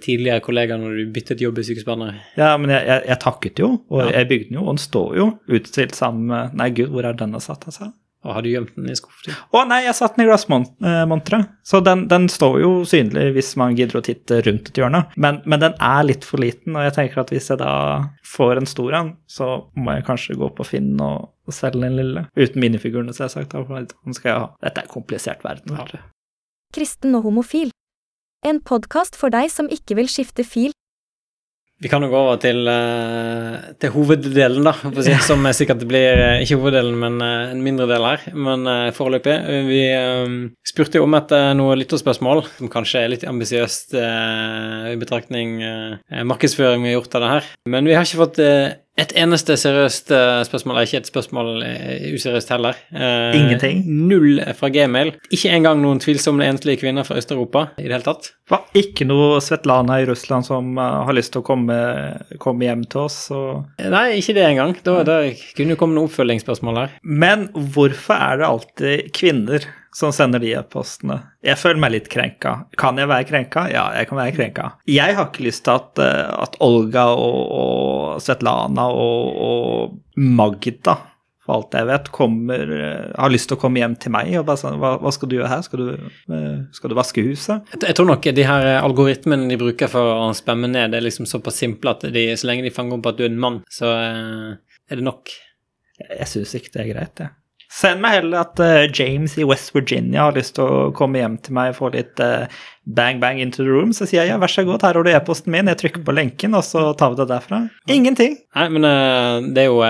tidligere 0.02 0.40
kollegaer 0.42 0.80
når 0.80 0.96
du 0.98 1.12
byttet 1.14 1.42
jobb 1.44 1.60
i 1.60 1.66
Sykehusbarnet. 1.68 2.22
Ja, 2.40 2.54
men 2.58 2.72
jeg, 2.72 2.86
jeg, 2.88 3.04
jeg 3.10 3.20
takket 3.22 3.60
jo, 3.62 3.68
og 3.90 4.00
Ja. 4.06 4.10
jeg 4.18 4.28
bygde 4.32 4.48
den 4.48 4.58
jo, 4.58 4.64
og 4.64 4.72
den 4.76 4.82
står 4.82 5.16
jo 5.20 5.26
utstilt 5.58 5.94
sammen 5.94 6.26
med 6.32 6.56
Nei, 6.58 6.70
gud, 6.74 6.88
hvor 6.94 7.04
er 7.06 7.12
denne 7.18 7.40
satt, 7.44 7.68
altså? 7.70 7.92
Og 8.28 8.34
har 8.36 8.44
du 8.44 8.50
gjemt 8.50 8.74
den 8.76 8.90
i 8.92 8.96
skuffen? 8.98 9.36
Å 9.56 9.62
nei, 9.64 9.80
jeg 9.86 9.96
satte 9.96 10.18
den 10.18 10.26
i 10.26 10.28
glassmonteret. 10.28 11.54
Så 11.64 11.80
den, 11.84 12.04
den 12.10 12.28
står 12.32 12.58
jo 12.60 12.72
synlig 12.88 13.30
hvis 13.38 13.54
man 13.60 13.76
gidder 13.78 14.00
å 14.00 14.04
titte 14.04 14.42
rundt 14.44 14.68
et 14.68 14.80
hjørne. 14.80 15.06
Men, 15.16 15.40
men 15.48 15.62
den 15.62 15.78
er 15.80 16.04
litt 16.04 16.28
for 16.28 16.42
liten, 16.42 16.76
og 16.76 16.84
jeg 16.84 16.96
tenker 16.98 17.22
at 17.24 17.32
hvis 17.32 17.48
jeg 17.54 17.62
da 17.62 17.72
får 18.28 18.60
en 18.60 18.68
stor 18.68 18.98
en, 19.00 19.10
så 19.30 19.48
må 19.80 19.96
jeg 19.96 20.06
kanskje 20.10 20.36
gå 20.38 20.52
på 20.58 20.68
Finn 20.68 20.92
og, 21.00 21.30
og 21.48 21.56
selge 21.56 21.80
den 21.86 21.96
lille. 21.96 22.26
Uten 22.36 22.62
minifigurene, 22.62 23.16
selvsagt. 23.16 23.56
den 23.56 24.18
skal 24.18 24.30
jeg 24.30 24.44
ha. 24.44 24.48
Dette 24.66 24.84
er 24.84 24.90
en 24.90 24.96
komplisert 24.98 25.44
verden. 25.46 25.80
Ja. 25.80 26.04
Kristen 26.76 27.16
og 27.16 27.24
homofil. 27.24 27.72
En 28.46 28.60
podkast 28.60 29.16
for 29.18 29.32
deg 29.34 29.48
som 29.50 29.72
ikke 29.72 29.96
vil 29.98 30.12
skifte 30.12 30.44
fil. 30.44 30.76
Vi 31.78 31.86
kan 31.86 32.02
jo 32.02 32.08
gå 32.10 32.18
over 32.18 32.40
til, 32.42 32.64
eh, 32.66 33.68
til 33.78 33.92
hoveddelen, 33.94 34.64
da, 34.66 34.72
si, 34.98 35.12
som 35.22 35.46
sikkert 35.54 35.84
blir 35.86 36.18
eh, 36.18 36.40
ikke 36.42 36.58
hoveddelen, 36.58 36.96
men 36.98 37.20
eh, 37.22 37.52
en 37.52 37.62
mindre 37.62 37.86
del 37.86 38.02
her. 38.02 38.24
Men 38.34 38.66
foreløpig. 38.96 39.36
Vi 39.68 39.82
spurte 40.66 40.98
jo 40.98 41.06
om 41.06 41.14
et 41.14 41.34
eh, 41.36 41.52
noe 41.54 41.76
lytterspørsmål, 41.78 42.42
som 42.56 42.72
kanskje 42.72 43.04
er 43.04 43.12
litt 43.14 43.26
ambisiøst 43.30 43.94
i 43.94 44.96
betraktning 44.98 45.60
markedsføring 46.26 46.82
vi 46.82 46.90
har 46.90 46.98
gjort 46.98 47.14
av 47.14 47.24
det 47.24 47.32
her. 47.36 47.48
Men 47.70 47.86
vi 47.86 47.94
har 47.94 48.06
ikke 48.08 48.24
fått 48.24 48.42
et 48.98 49.12
eneste 49.18 49.54
seriøst 49.58 50.10
eh, 50.14 50.40
spørsmål, 50.48 50.80
er 50.80 50.88
ikke 50.88 51.00
et 51.02 51.10
spørsmål 51.10 51.50
eh, 51.66 52.08
useriøst 52.16 52.50
heller. 52.50 52.78
Eh, 52.90 53.36
Ingenting? 53.38 53.84
Null 54.08 54.42
fra 54.58 54.70
gmail. 54.74 55.12
Ikke 55.34 55.52
engang 55.54 55.82
noen 55.82 56.02
tvilsomme 56.02 56.46
enslige 56.48 56.82
kvinner 56.82 57.06
fra 57.06 57.18
Øst-Europa 57.20 57.68
i 57.78 57.86
det 57.86 57.94
hele 57.94 58.06
tatt. 58.06 58.32
Hva? 58.48 58.62
ikke 58.78 59.04
noe 59.04 59.42
Svetlana 59.44 59.98
i 60.02 60.06
Russland 60.08 60.46
som 60.48 60.74
eh, 60.80 60.98
har 61.08 61.16
lyst 61.16 61.34
til 61.34 61.44
å 61.44 61.46
komme, 61.46 61.78
komme 62.42 62.66
hjem 62.66 62.86
til 62.90 63.04
oss. 63.06 63.20
Og... 63.34 63.68
Nei, 63.78 64.06
ikke 64.18 64.34
det 64.38 64.46
engang. 64.48 64.74
Da, 64.82 65.00
da 65.06 65.20
kunne 65.56 65.76
jo 65.76 65.80
komme 65.80 65.98
noen 65.98 66.10
oppfølgingsspørsmål 66.10 66.82
her. 66.82 66.96
Men 67.02 67.48
hvorfor 67.54 68.18
er 68.18 68.40
det 68.42 68.50
alltid 68.50 69.12
kvinner 69.14 69.68
som 69.94 70.12
sender 70.14 70.42
de 70.42 70.52
e-postene. 70.58 71.20
Jeg 71.44 71.58
føler 71.60 71.80
meg 71.82 71.94
litt 71.94 72.08
krenka. 72.12 72.54
Kan 72.80 73.00
jeg 73.00 73.10
være 73.10 73.28
krenka? 73.28 73.66
Ja, 73.72 73.88
jeg 73.96 74.10
kan 74.10 74.20
være 74.20 74.36
krenka. 74.36 74.70
Jeg 74.88 75.16
har 75.16 75.30
ikke 75.30 75.46
lyst 75.48 75.64
til 75.66 75.78
at, 75.78 76.02
eh, 76.02 76.24
at 76.44 76.58
Olga 76.64 77.08
og, 77.16 77.38
og 77.60 78.24
Svetlana 78.24 78.88
og, 78.92 79.38
og 79.48 80.18
Magda 80.18 80.98
for 81.48 81.62
alt 81.62 81.76
jeg 81.78 81.88
vet, 81.88 82.10
kommer, 82.12 82.72
eh, 82.76 83.08
har 83.16 83.32
lyst 83.32 83.48
til 83.48 83.56
å 83.56 83.60
komme 83.62 83.80
hjem 83.80 83.96
til 83.96 84.12
meg 84.12 84.34
og 84.36 84.44
bare 84.50 84.60
sånn 84.60 84.76
Hva, 84.82 84.92
hva 85.00 85.12
skal 85.14 85.30
du 85.30 85.38
gjøre 85.38 85.48
her? 85.48 85.64
Skal 85.64 85.80
du, 85.80 86.10
eh, 86.36 86.58
skal 86.76 86.92
du 86.92 86.96
vaske 86.98 87.24
huset? 87.24 87.72
Jeg, 87.80 87.96
tror 87.96 88.10
nok 88.10 88.28
de 88.36 88.44
her 88.44 88.68
algoritmene 88.82 89.48
de 89.48 89.56
bruker 89.60 89.88
for 89.88 90.12
å 90.12 90.28
spamme 90.36 90.68
ned, 90.68 90.92
det 90.92 91.00
er 91.00 91.06
liksom 91.08 91.28
såpass 91.30 91.62
simple 91.64 91.96
at 91.96 92.04
de, 92.12 92.26
så 92.36 92.50
lenge 92.50 92.68
de 92.68 92.74
fanger 92.74 92.98
opp 92.98 93.08
at 93.08 93.16
du 93.16 93.24
er 93.24 93.32
en 93.32 93.40
mann, 93.40 93.62
så 93.72 93.88
er 93.96 95.00
det 95.00 95.08
nok. 95.08 95.32
Jeg 96.04 96.28
syns 96.30 96.52
ikke 96.58 96.74
det 96.76 96.84
er 96.84 96.92
greit, 96.92 97.24
jeg. 97.24 97.32
Send 97.78 98.02
meg 98.02 98.16
heller 98.16 98.40
at 98.42 98.58
uh, 98.58 98.86
James 98.90 99.36
i 99.38 99.44
West 99.46 99.70
Virginia 99.76 100.24
har 100.26 100.34
lyst 100.34 100.56
til 100.56 100.66
å 100.66 100.88
komme 100.96 101.20
hjem 101.20 101.36
til 101.44 101.54
meg 101.54 101.70
og 101.72 101.76
få 101.78 101.90
litt 101.94 102.18
uh, 102.24 102.48
bang 102.98 103.20
bang 103.22 103.38
into 103.42 103.62
the 103.62 103.70
room. 103.70 103.92
Så 103.94 104.08
sier 104.08 104.24
jeg 104.24 104.32
ja, 104.32 104.38
vær 104.42 104.50
så 104.50 104.64
god, 104.66 104.82
her 104.82 104.98
har 104.98 105.06
du 105.06 105.10
e-posten 105.12 105.54
min, 105.54 105.70
jeg 105.70 105.78
trykker 105.84 106.02
på 106.06 106.14
lenken, 106.16 106.56
og 106.58 106.64
så 106.66 106.88
tar 106.98 107.12
vi 107.14 107.20
det 107.20 107.28
derfra. 107.30 107.60
Ingenting. 107.86 108.34
Nei, 108.58 108.66
men 108.74 108.88
uh, 108.88 109.38
det 109.54 109.66
er 109.66 109.70
jo 109.70 109.82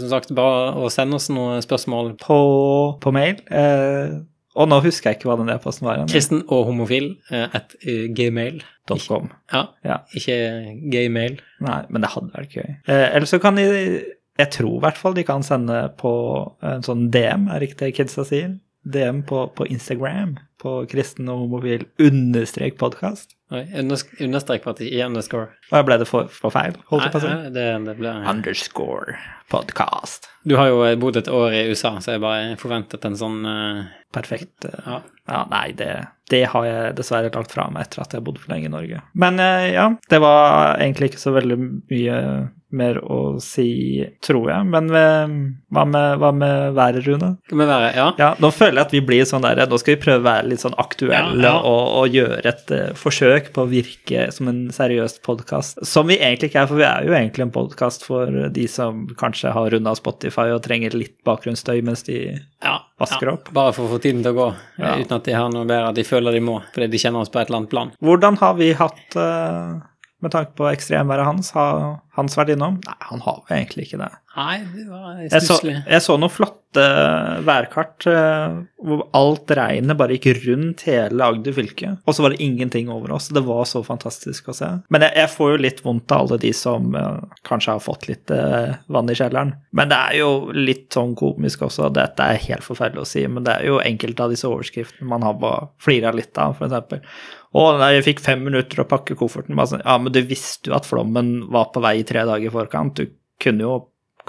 som 0.00 0.08
sagt 0.16 0.34
bare 0.34 0.72
å 0.82 0.90
sende 0.90 1.20
oss 1.20 1.28
noen 1.30 1.62
spørsmål. 1.62 2.16
På, 2.22 2.40
på 3.02 3.12
mail. 3.14 3.38
Og 4.56 4.70
nå 4.72 4.78
husker 4.82 5.12
jeg 5.12 5.18
ikke 5.20 5.28
hva 5.28 5.36
den 5.38 5.52
e-posten 5.52 5.86
var. 5.86 6.00
Kristen 6.10 6.40
og 6.48 6.64
homofil 6.70 7.12
at 7.30 7.76
gmail. 8.16 8.64
.com. 8.86 9.30
Ja, 9.50 9.64
Ja. 9.82 9.96
ikke 10.14 10.34
gaymail. 10.92 11.40
Nei, 11.66 11.80
men 11.90 12.04
det 12.04 12.10
hadde 12.12 12.30
vært 12.30 12.52
gøy. 12.54 12.68
Eller 12.86 13.26
så 13.26 13.40
kan 13.42 13.58
de 13.58 13.64
Jeg 14.36 14.52
tror 14.52 14.76
i 14.76 14.84
hvert 14.84 14.98
fall 15.00 15.16
de 15.16 15.24
kan 15.24 15.44
sende 15.46 15.78
på 16.00 16.12
en 16.64 16.84
sånn 16.84 17.08
DM, 17.12 17.48
er 17.52 17.64
ikke 17.64 17.86
det 17.86 17.94
kidsa 17.96 18.24
sier? 18.28 18.56
DM 18.86 19.22
på, 19.26 19.46
på 19.56 19.66
Instagram. 19.72 20.36
På 20.62 20.78
kristen 20.90 21.30
og 21.32 21.46
homofil 21.46 21.86
understrek 22.02 22.76
podkast. 22.80 23.34
Oi, 23.54 23.60
Understrek 23.78 24.64
på 24.64 24.72
at 24.72 24.80
det 24.80 24.88
ikke 24.88 25.04
er 25.04 25.06
underscore. 25.06 25.50
Og 25.70 25.84
ble 25.86 26.00
det 26.02 26.08
for, 26.10 26.26
for 26.34 26.50
feil? 26.50 26.74
Holdt? 26.90 27.14
Nei, 27.14 27.34
nei, 27.44 27.50
det, 27.54 27.66
det 27.86 27.94
ble 28.00 28.14
Underscore 28.26 29.14
podcast. 29.50 30.26
Du 30.42 30.56
har 30.58 30.72
jo 30.72 30.80
bodd 30.98 31.20
et 31.20 31.30
år 31.30 31.54
i 31.54 31.62
USA, 31.70 31.96
så 32.02 32.16
jeg 32.16 32.24
bare 32.24 32.56
forventet 32.58 33.06
en 33.06 33.18
sånn 33.18 33.46
uh, 33.46 33.84
Perfekt. 34.14 34.66
Uh, 34.66 34.82
Ja. 34.86 34.98
Ja, 35.26 35.40
nei, 35.50 35.72
det, 35.74 35.88
det 36.30 36.44
har 36.52 36.66
jeg 36.66 36.92
dessverre 37.00 37.32
lagt 37.34 37.50
fra 37.50 37.64
meg 37.74 37.88
etter 37.88 38.04
at 38.04 38.12
jeg 38.14 38.20
har 38.20 38.26
bodd 38.28 38.36
for 38.38 38.52
lenge 38.52 38.68
i 38.68 38.74
Norge. 38.74 39.00
Men 39.18 39.40
uh, 39.42 39.64
ja, 39.66 39.88
det 40.10 40.20
var 40.22 40.78
egentlig 40.78 41.12
ikke 41.12 41.22
så 41.22 41.32
veldig 41.34 41.58
mye 41.62 42.20
mer 42.76 42.98
å 43.02 43.38
si, 43.40 44.02
tror 44.26 44.50
jeg. 44.50 44.66
Men 44.68 44.88
hva 44.90 45.84
med, 45.86 46.16
hva 46.20 46.30
med 46.34 46.74
været, 46.76 47.06
Rune? 47.06 47.32
Med 47.54 47.70
været, 47.70 47.94
Ja. 47.96 48.06
Ja, 48.18 48.30
nå 48.42 48.50
føler 48.54 48.80
jeg 48.80 48.86
at 48.88 48.94
vi 48.96 49.02
blir 49.06 49.26
sånn 49.28 49.46
der 49.46 49.62
Nå 49.70 49.78
skal 49.80 49.94
vi 49.94 50.02
prøve 50.02 50.20
å 50.20 50.26
være 50.26 50.50
litt 50.50 50.62
sånn 50.64 50.74
aktuelle 50.82 51.46
Ja, 51.46 51.52
ja. 51.54 51.60
Og, 51.62 51.84
og 52.02 52.16
gjøre 52.18 52.42
et 52.50 52.72
eh, 52.74 52.90
forsøk 53.36 53.52
på 53.54 53.64
å 53.64 53.68
virke 53.68 54.26
som 54.32 54.48
en 54.48 54.70
seriøs 54.72 55.18
podkast. 55.24 55.78
Som 55.86 56.08
vi 56.08 56.16
egentlig 56.18 56.50
ikke 56.50 56.62
er, 56.62 56.68
for 56.70 56.80
vi 56.80 56.86
er 56.86 57.06
jo 57.06 57.14
egentlig 57.14 57.44
en 57.46 57.52
podkast 57.52 58.04
for 58.06 58.30
de 58.52 58.66
som 58.68 59.06
kanskje 59.18 59.52
har 59.52 59.70
runda 59.70 59.94
Spotify 59.94 60.52
og 60.54 60.62
trenger 60.64 60.94
litt 60.96 61.16
bakgrunnsstøy 61.26 61.82
mens 61.84 62.04
de 62.06 62.38
ja. 62.62 62.78
Vasker 62.98 63.28
ja. 63.28 63.34
opp. 63.36 63.50
Bare 63.52 63.74
for 63.76 63.86
å 63.86 63.96
få 63.96 64.00
tiden 64.00 64.22
til 64.24 64.32
å 64.32 64.38
gå, 64.38 64.48
Ja. 64.78 64.96
uten 64.96 65.16
at 65.18 65.24
de 65.24 65.32
har 65.36 65.50
noe 65.52 65.66
bedre 65.66 65.92
de 65.94 66.04
føler 66.04 66.32
de 66.32 66.40
må, 66.40 66.62
fordi 66.72 66.88
de 66.90 66.98
kjenner 66.98 67.20
oss 67.20 67.28
på 67.32 67.40
et 67.40 67.48
eller 67.50 67.60
annet 67.62 67.70
plan. 67.70 67.92
Hvordan 68.00 68.38
har 68.40 68.54
vi 68.56 68.72
hatt 68.72 69.16
eh, 69.16 69.76
med 70.26 70.34
tanke 70.34 70.56
på 70.58 70.68
ekstremværet 70.70 71.28
hans? 71.28 71.52
Har 71.56 72.02
Hans 72.16 72.36
vært 72.38 72.54
innom? 72.54 72.78
Nei, 72.86 72.96
han 73.10 73.20
har 73.26 73.42
jo 73.42 73.52
egentlig 73.52 73.90
ikke 73.90 74.00
det. 74.00 74.14
Nei, 74.36 74.56
det 74.72 74.84
var 74.88 75.20
Jeg 75.20 75.42
så, 75.44 75.56
jeg 75.64 76.02
så 76.04 76.16
noen 76.20 76.32
flotte 76.32 76.84
værkart 77.46 78.04
eh, 78.10 78.56
hvor 78.84 79.04
alt 79.16 79.52
regnet 79.56 79.96
bare 79.96 80.16
gikk 80.16 80.42
rundt 80.42 80.84
hele 80.88 81.24
Agder 81.24 81.54
fylke, 81.56 81.94
og 82.04 82.16
så 82.16 82.24
var 82.24 82.34
det 82.34 82.44
ingenting 82.44 82.90
over 82.92 83.14
oss. 83.16 83.30
Det 83.32 83.40
var 83.44 83.64
så 83.68 83.80
fantastisk 83.84 84.50
å 84.52 84.56
se. 84.56 84.68
Men 84.92 85.06
jeg, 85.06 85.16
jeg 85.22 85.32
får 85.32 85.52
jo 85.52 85.62
litt 85.64 85.80
vondt 85.84 86.12
av 86.12 86.24
alle 86.24 86.40
de 86.42 86.52
som 86.56 86.92
uh, 86.96 87.38
kanskje 87.48 87.76
har 87.76 87.84
fått 87.84 88.08
litt 88.10 88.32
uh, 88.32 88.76
vann 88.92 89.12
i 89.12 89.16
kjelleren. 89.16 89.54
Men 89.76 89.92
det 89.92 90.00
er 90.10 90.20
jo 90.20 90.30
litt 90.56 90.88
sånn 90.96 91.16
komisk 91.16 91.64
også. 91.68 91.88
Dette 91.96 92.28
er 92.28 92.44
helt 92.48 92.64
forferdelig 92.64 93.04
å 93.04 93.08
si, 93.08 93.24
men 93.28 93.44
det 93.48 93.56
er 93.56 93.70
jo 93.72 93.80
enkelte 93.80 94.24
av 94.24 94.36
disse 94.36 94.48
overskriftene 94.48 95.08
man 95.08 95.24
har 95.24 95.40
bare 95.40 95.70
flira 95.80 96.12
litt 96.16 96.36
av, 96.40 96.56
f.eks. 96.60 97.08
Å, 97.56 97.64
nei, 97.80 97.92
jeg 97.96 98.06
fikk 98.10 98.22
fem 98.24 98.42
minutter 98.44 98.82
å 98.82 98.88
pakke 98.88 99.16
kofferten. 99.16 99.56
Bare 99.56 99.72
sånn, 99.72 99.84
ja, 99.84 99.96
men 100.02 100.12
du 100.12 100.20
visste 100.28 100.70
jo 100.70 100.76
at 100.76 100.88
flommen 100.88 101.46
var 101.52 101.70
på 101.72 101.80
vei 101.84 102.00
i 102.02 102.08
tre 102.08 102.26
dager 102.28 102.50
i 102.50 102.52
forkant. 102.52 103.00
Du 103.00 103.14
kunne 103.42 103.64
jo 103.64 103.76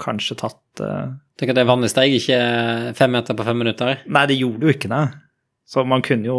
kanskje 0.00 0.38
tatt 0.44 0.84
uh... 0.84 1.10
Tenk 1.38 1.52
at 1.52 1.58
det 1.60 1.68
vannet 1.68 1.92
steg 1.92 2.16
ikke 2.16 2.38
fem 2.98 3.12
meter 3.14 3.36
på 3.38 3.44
fem 3.46 3.60
minutter. 3.60 4.00
Nei, 4.10 4.24
det 4.30 4.38
gjorde 4.40 4.66
jo 4.66 4.72
ikke 4.74 4.90
det. 4.90 5.04
Så 5.68 5.84
man 5.86 6.02
kunne 6.02 6.26
jo 6.26 6.38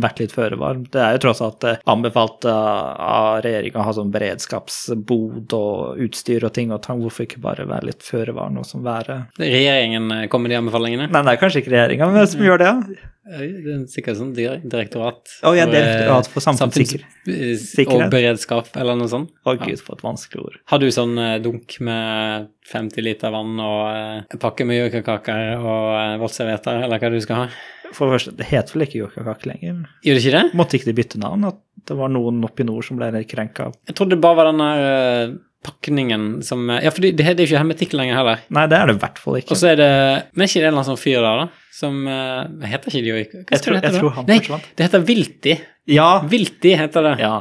vært 0.00 0.22
litt 0.22 0.32
føre 0.32 0.56
var. 0.60 0.80
Det 0.92 1.00
er 1.02 1.16
jo 1.16 1.22
tross 1.26 1.42
alt 1.44 1.64
eh, 1.68 1.80
anbefalt 1.90 2.46
eh, 2.48 2.90
av 3.06 3.42
regjeringa 3.44 3.82
å 3.82 3.86
ha 3.88 3.94
sånn 3.96 4.12
beredskapsbod 4.14 5.56
og 5.58 6.02
utstyr 6.06 6.46
og 6.48 6.54
ting 6.56 6.72
og 6.72 6.82
tang. 6.86 7.02
Hvorfor 7.02 7.26
ikke 7.26 7.42
bare 7.44 7.68
være 7.68 7.90
litt 7.90 8.06
føre 8.06 8.34
var, 8.36 8.52
noe 8.54 8.66
som 8.68 8.84
været 8.86 9.40
Regjeringen 9.40 10.08
kommer 10.08 10.28
kom 10.32 10.46
med 10.46 10.54
de 10.54 10.60
anbefalingene. 10.60 11.10
Nei, 11.12 11.24
det 11.26 11.34
er 11.34 11.42
kanskje 11.42 11.62
ikke 11.62 11.74
regjeringa, 11.74 12.26
som 12.30 12.46
gjør 12.46 12.62
det? 12.62 12.70
Ja. 12.72 13.10
Det 13.22 13.44
er 13.70 13.82
sikkert 13.86 14.18
sånn 14.18 14.32
direktorat. 14.34 15.30
oh, 15.46 15.54
ja, 15.54 15.68
eh, 15.68 15.70
direktorat 15.70 16.26
for 16.30 16.42
samfunnssikkerhet. 16.42 17.86
Og 17.86 18.02
beredskap, 18.10 18.72
eller 18.74 18.98
noe 18.98 19.10
sånt. 19.10 19.30
Å 19.46 19.54
gud, 19.60 19.78
for 19.78 19.94
et 19.94 20.02
vanskelig 20.02 20.42
ord. 20.42 20.56
Har 20.72 20.82
du 20.82 20.88
sånn 20.90 21.14
eh, 21.22 21.36
dunk 21.42 21.76
med 21.86 22.48
50 22.72 23.06
liter 23.06 23.30
vann 23.30 23.54
og 23.62 23.84
eh, 23.94 24.40
pakke 24.42 24.66
med 24.66 24.80
joikakaker 24.80 25.54
og 25.62 26.18
voldsservietter, 26.24 26.82
eller 26.82 26.98
hva 26.98 27.12
du 27.14 27.20
skal 27.22 27.44
ha? 27.44 27.46
For 27.92 28.08
det 28.08 28.16
første, 28.18 28.32
det 28.38 28.46
heter 28.50 28.74
vel 28.76 28.86
ikke 28.86 29.00
joikakake 29.02 29.48
lenger? 29.50 29.80
Gjør 30.06 30.18
det 30.18 30.24
ikke 30.24 30.34
det? 30.38 30.44
Måtte 30.58 30.78
ikke 30.78 30.90
de 30.90 30.94
bytte 30.98 31.18
navn? 31.22 31.44
At 31.50 31.58
det 31.88 31.96
var 31.98 32.12
noen 32.14 32.42
oppe 32.46 32.64
i 32.64 32.68
nord 32.68 32.84
som 32.86 32.96
ble 33.00 33.10
krenka? 33.28 33.70
Jeg 33.90 33.96
trodde 33.98 34.16
det 34.16 34.22
bare 34.24 34.38
var 34.38 34.48
den 34.50 34.62
der 34.62 34.84
eh, 34.88 35.34
pakningen 35.66 36.26
som 36.46 36.64
eh, 36.70 36.80
Ja, 36.86 36.90
for 36.94 37.04
det 37.04 37.12
det 37.18 37.26
er 37.28 37.36
jo 37.42 37.48
ikke 37.50 37.60
hermetikk 37.62 37.96
lenger 37.98 38.18
heller. 38.20 38.42
Nei, 38.54 38.64
det 38.70 38.78
er 38.78 38.90
det 38.90 38.96
i 38.96 39.02
hvert 39.02 39.18
fall 39.22 39.38
ikke. 39.40 39.52
Og 39.54 39.60
så 39.60 39.72
er 39.72 39.80
det 39.82 39.90
Men 40.32 40.44
er 40.46 40.50
ikke 40.50 40.60
det 40.60 40.66
en 40.66 40.68
eller 40.72 40.80
annen 40.80 40.90
sånn 40.92 41.02
fyr 41.02 41.20
der, 41.22 41.42
da? 41.42 41.48
Som 41.72 42.02
uh, 42.06 42.66
Heter 42.68 42.92
ikke 42.92 43.02
de 43.06 43.12
joik... 43.12 43.32
Jeg 43.38 43.62
tror- 43.64 43.76
det 43.76 43.82
heter, 43.82 43.92
jeg 43.96 44.00
tror 44.02 44.16
han 44.18 44.26
Nei, 44.28 44.38
forsvant. 44.42 44.66
det 44.76 44.86
heter 44.88 45.04
Vilti. 45.08 45.54
Ja, 45.92 46.08
Vilti 46.30 46.74
heter 46.78 47.08
det. 47.10 47.14
ja. 47.24 47.34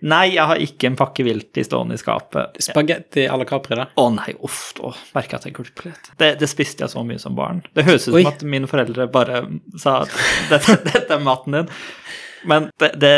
Nei, 0.00 0.30
jeg 0.32 0.46
har 0.48 0.60
ikke 0.64 0.88
en 0.88 0.96
pakke 0.96 1.24
vilt 1.26 1.58
i 1.60 1.64
stående 1.66 1.96
i 1.96 2.00
skapet. 2.00 2.56
Spagetti 2.64 3.26
à 3.28 3.36
la 3.36 3.44
Capri, 3.48 3.76
da. 3.76 3.86
Å 4.00 4.06
nei, 4.14 4.32
uff, 4.46 4.70
da 4.78 4.94
merker 5.16 5.36
at 5.40 5.46
jeg 5.48 5.56
gulper 5.58 5.90
litt. 5.90 6.10
Det, 6.20 6.32
det 6.40 6.48
spiste 6.48 6.86
jeg 6.86 6.94
så 6.94 7.04
mye 7.04 7.20
som 7.20 7.36
barn. 7.36 7.60
Det 7.76 7.84
høres 7.84 8.08
ut 8.08 8.14
Oi. 8.16 8.24
som 8.24 8.32
at 8.32 8.44
mine 8.56 8.70
foreldre 8.70 9.08
bare 9.12 9.42
sa 9.80 10.00
at 10.06 10.14
dette, 10.52 10.78
dette 10.90 11.16
er 11.18 11.24
maten 11.24 11.58
din. 11.58 11.72
Men 12.48 12.70
det, 12.80 12.94
det 13.02 13.14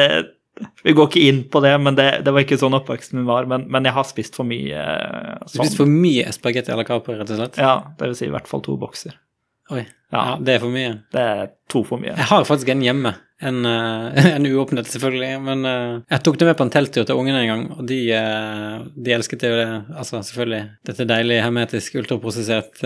Vi 0.83 0.93
går 0.93 1.09
ikke 1.09 1.23
inn 1.31 1.43
på 1.49 1.63
det, 1.65 1.73
men 1.81 1.97
det, 1.97 2.09
det 2.27 2.35
var 2.35 2.45
ikke 2.45 2.59
sånn 2.61 2.75
oppveksten 2.77 3.21
min 3.21 3.29
var. 3.31 3.47
Men, 3.51 3.69
men 3.73 3.87
jeg 3.87 3.95
har 3.97 4.09
spist 4.09 4.37
for 4.39 4.49
mye 4.49 4.83
sånn. 4.83 5.47
Du 5.47 5.59
spiste 5.63 5.85
for 5.85 5.91
mye 5.91 6.35
spagetti 6.35 6.75
à 6.75 6.79
la 6.79 6.87
Capri, 6.89 7.15
rett 7.19 7.31
og 7.31 7.39
slett? 7.39 7.63
Ja, 7.63 7.79
det 7.99 8.11
vil 8.11 8.19
si 8.19 8.27
i 8.27 8.35
hvert 8.35 8.51
fall 8.51 8.65
to 8.67 8.75
bokser. 8.81 9.15
Oi. 9.73 9.85
Ja. 10.13 10.23
Ja, 10.27 10.33
det 10.43 10.59
er 10.59 10.61
for 10.61 10.75
mye. 10.75 10.97
Det 11.15 11.23
er 11.23 11.53
to 11.73 11.81
for 11.89 12.03
mye. 12.03 12.13
Jeg 12.19 12.29
har 12.29 12.45
faktisk 12.45 12.69
en 12.75 12.83
hjemme. 12.85 13.15
En, 13.43 13.65
eh, 13.67 14.27
en 14.37 14.47
uåpnet, 14.47 14.87
selvfølgelig. 14.87 15.31
Men 15.43 15.67
eh, 15.69 15.97
jeg 16.15 16.25
tok 16.27 16.39
det 16.41 16.49
med 16.49 16.59
på 16.59 16.67
en 16.67 16.73
telttur 16.73 17.07
til 17.09 17.19
ungene 17.19 17.43
en 17.43 17.51
gang, 17.51 17.65
og 17.77 17.83
de, 17.89 17.99
eh, 18.17 18.77
de 18.95 19.15
elsket 19.17 19.47
jo 19.49 19.53
det. 19.59 19.69
Altså, 19.91 20.23
selvfølgelig. 20.29 20.63
Dette 20.89 21.09
deilig, 21.11 21.41
hermetisk, 21.45 21.99
ultraprosessert, 22.03 22.83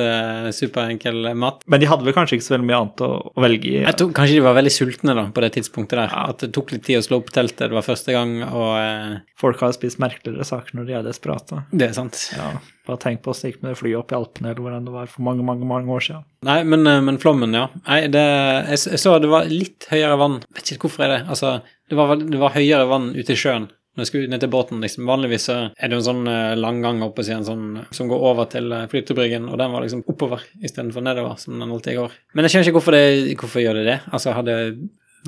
superenkel 0.57 1.33
mat. 1.39 1.65
Men 1.71 1.83
de 1.83 1.91
hadde 1.91 2.07
vel 2.07 2.17
kanskje 2.17 2.39
ikke 2.39 2.49
så 2.49 2.57
veldig 2.57 2.71
mye 2.71 2.81
annet 2.83 3.05
å, 3.07 3.13
velge 3.47 3.73
i. 3.73 3.77
Jeg 3.85 3.99
tror 4.01 4.15
Kanskje 4.17 4.39
de 4.39 4.45
var 4.47 4.57
veldig 4.57 4.73
sultne 4.73 5.17
da, 5.19 5.27
på 5.35 5.43
det 5.45 5.53
tidspunktet 5.59 5.99
der. 6.01 6.13
Ja. 6.13 6.25
At 6.33 6.45
det 6.45 6.53
tok 6.57 6.73
litt 6.73 6.87
tid 6.87 7.01
å 7.01 7.05
slå 7.05 7.21
opp 7.21 7.33
teltet. 7.35 7.69
Det 7.69 7.77
var 7.77 7.87
første 7.87 8.17
gang, 8.17 8.39
og 8.47 9.25
Folk 9.37 9.61
har 9.61 9.75
spist 9.77 10.01
merkeligere 10.01 10.47
saker 10.49 10.79
når 10.79 10.89
de 10.89 10.95
er 10.97 11.05
desperate. 11.05 11.61
det 11.77 11.91
er 11.91 11.97
sant. 11.97 12.17
Ja, 12.33 12.55
bare 12.87 13.01
tenk 13.03 13.23
på 13.25 13.33
åssen 13.33 13.49
det 13.49 13.55
gikk 13.55 13.63
med 13.65 13.73
det 13.73 13.81
flyet 13.81 14.01
opp 14.01 14.13
i 14.13 14.19
Alpene, 14.19 14.53
eller 14.53 14.65
hvordan 14.65 14.89
det 14.89 14.95
var 14.95 15.09
for 15.13 15.27
mange, 15.27 15.47
mange, 15.47 15.69
mange 15.69 15.93
år 15.93 16.05
siden. 16.07 16.27
Nei, 16.47 16.61
men, 16.69 16.87
eh, 16.91 17.01
men 17.07 17.21
flommen, 17.23 17.57
ja. 17.57 17.67
Nei, 17.87 18.03
det, 18.13 18.27
jeg, 18.73 18.83
jeg 18.95 19.03
så 19.03 19.17
det 19.23 19.33
var 19.33 19.51
litt 19.51 19.89
høyere 19.93 20.21
vann. 20.21 20.39
Vet 20.57 20.75
ikke 20.75 20.89
hvorfor 20.89 21.07
er 21.07 21.15
det. 21.17 21.25
Altså, 21.35 21.57
det 21.91 21.99
var, 21.99 22.15
det 22.21 22.41
var 22.43 22.55
høyere 22.57 22.87
vann 22.91 23.13
ute 23.17 23.35
i 23.35 23.41
sjøen 23.41 23.69
når 23.97 24.05
jeg 24.05 24.11
skulle 24.11 24.29
ned 24.29 24.43
til 24.45 24.53
båten. 24.53 24.81
liksom. 24.85 25.09
Vanligvis 25.09 25.47
så 25.49 25.55
er 25.73 25.89
det 25.89 25.97
jo 25.97 26.03
en 26.03 26.09
sånn 26.11 26.27
eh, 26.29 26.55
langgang 26.61 27.01
oppe 27.07 27.25
siden 27.25 27.47
sånn, 27.49 27.67
som 27.97 28.11
går 28.11 28.25
over 28.29 28.49
til 28.53 28.69
eh, 28.77 28.85
flytebryggen, 28.93 29.49
og 29.49 29.57
den 29.61 29.73
var 29.73 29.87
liksom 29.87 30.05
oppover 30.13 30.45
istedenfor 30.61 31.05
nedover, 31.07 31.39
som 31.41 31.57
den 31.57 31.73
alltid 31.73 31.97
går. 32.03 32.17
Men 32.37 32.45
jeg 32.45 32.53
skjønner 32.53 32.69
ikke 32.69 32.77
hvorfor 32.77 32.97
det, 32.99 33.37
hvorfor 33.41 33.65
gjør 33.65 33.81
det 33.81 33.87
det. 33.89 33.99
Altså, 34.13 34.37
hadde 34.37 34.59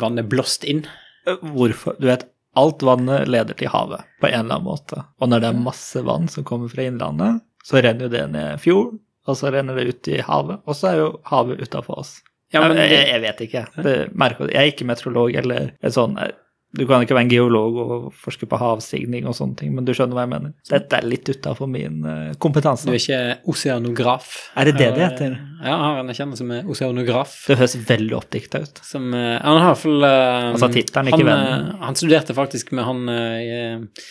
vannet 0.02 0.28
blåst 0.28 0.68
inn? 0.68 0.84
Hvorfor? 1.24 1.96
Du 1.96 2.10
vet, 2.10 2.28
alt 2.60 2.84
vannet 2.84 3.28
leder 3.30 3.56
til 3.56 3.72
havet 3.72 4.04
på 4.20 4.28
en 4.28 4.44
eller 4.44 4.58
annen 4.58 4.68
måte. 4.68 5.00
Og 5.16 5.32
når 5.32 5.42
det 5.42 5.50
er 5.50 5.64
masse 5.64 6.04
vann 6.04 6.28
som 6.28 6.44
kommer 6.48 6.68
fra 6.72 6.84
innlandet, 6.84 7.40
så 7.68 7.82
renner 7.84 8.08
jo 8.08 8.14
det 8.16 8.24
ned 8.32 8.58
fjorden, 8.64 8.98
og 9.28 9.36
så 9.36 9.52
renner 9.52 9.76
det 9.76 9.92
ut 9.92 10.08
i 10.08 10.22
havet, 10.24 10.62
og 10.64 10.76
så 10.76 10.92
er 10.92 11.00
jo 11.02 11.08
havet 11.28 11.60
utafor 11.60 12.00
oss. 12.00 12.16
Ja, 12.48 12.62
men 12.64 12.78
jeg, 12.80 12.92
jeg, 13.10 13.20
vet 13.20 13.40
ikke. 13.44 13.64
Det 13.84 13.96
merker, 14.16 14.48
jeg 14.48 14.62
er 14.62 14.70
ikke 14.72 14.86
meteorolog 14.88 15.34
eller 15.36 15.66
sånn 15.92 16.14
eh, 16.16 16.30
Du 16.72 16.82
kan 16.88 17.00
ikke 17.04 17.16
være 17.16 17.26
en 17.26 17.32
geolog 17.32 17.76
og 17.80 18.06
forske 18.16 18.48
på 18.48 18.56
havstigning 18.60 19.28
og 19.28 19.36
sånne 19.36 19.56
ting, 19.56 19.74
men 19.76 19.84
du 19.88 19.92
skjønner 19.96 20.16
hva 20.16 20.24
jeg 20.26 20.32
mener. 20.34 20.54
Dette 20.68 20.96
er 20.98 21.06
litt 21.08 21.28
utafor 21.28 21.68
min 21.68 22.02
eh, 22.08 22.34
kompetanse. 22.40 22.88
Du 22.88 22.92
er 22.92 23.00
ikke 23.00 23.52
oseanograf? 23.52 24.30
Er 24.56 24.68
det 24.68 24.74
det 24.80 24.90
det 24.96 25.04
heter? 25.06 25.36
Ja, 25.60 25.76
jeg 25.76 25.78
har 25.84 26.24
en 26.24 26.36
som 26.40 26.52
er 26.56 26.68
oseanograf. 26.68 27.34
Det 27.48 27.58
høres 27.60 27.76
veldig 27.88 28.16
oppdikta 28.16 28.62
ut. 28.64 28.80
Som, 28.84 29.10
eh, 29.16 29.36
han 29.40 29.60
har 29.60 29.66
i 29.66 29.70
hvert 29.74 29.82
fall 29.84 30.08
eh, 30.08 30.48
Altså 30.54 30.70
tittelen, 30.76 31.12
ikke 31.12 31.20
han, 31.24 31.30
vennen. 31.32 31.68
eh, 31.68 31.82
Han 31.84 32.00
studerte 32.00 32.36
faktisk 32.36 32.72
med 32.76 32.88
han 32.88 33.12
eh, 33.12 34.04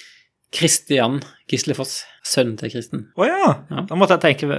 Christian 1.48 1.68
Gislefoss, 1.68 2.06
sønnen 2.28 2.58
til 2.60 2.72
Kristen. 2.74 3.06
Å 3.16 3.26
ja. 3.28 3.52
Ja. 3.72 3.84
Da 3.88 3.96
måtte 3.96 4.18
jeg 4.18 4.24
tenke 4.40 4.58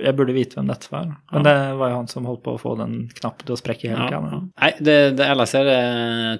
Jeg 0.00 0.14
burde 0.16 0.32
vite 0.36 0.56
hvem 0.56 0.70
dette 0.70 0.88
var. 0.92 1.10
Men 1.32 1.44
det 1.44 1.54
var 1.76 1.92
jo 1.92 1.98
han 2.00 2.08
som 2.08 2.28
holdt 2.28 2.42
på 2.46 2.54
å 2.56 2.60
få 2.60 2.72
den 2.80 3.02
knappen 3.12 3.44
til 3.44 3.56
å 3.56 3.60
sprekke 3.60 3.90
hele 3.92 4.06
Ja, 4.08 4.20
ja. 4.32 4.38
Nei, 4.40 4.70
det, 4.80 4.96
det, 5.18 5.26
ellers 5.28 5.52
er 5.58 5.68
det 5.68 5.82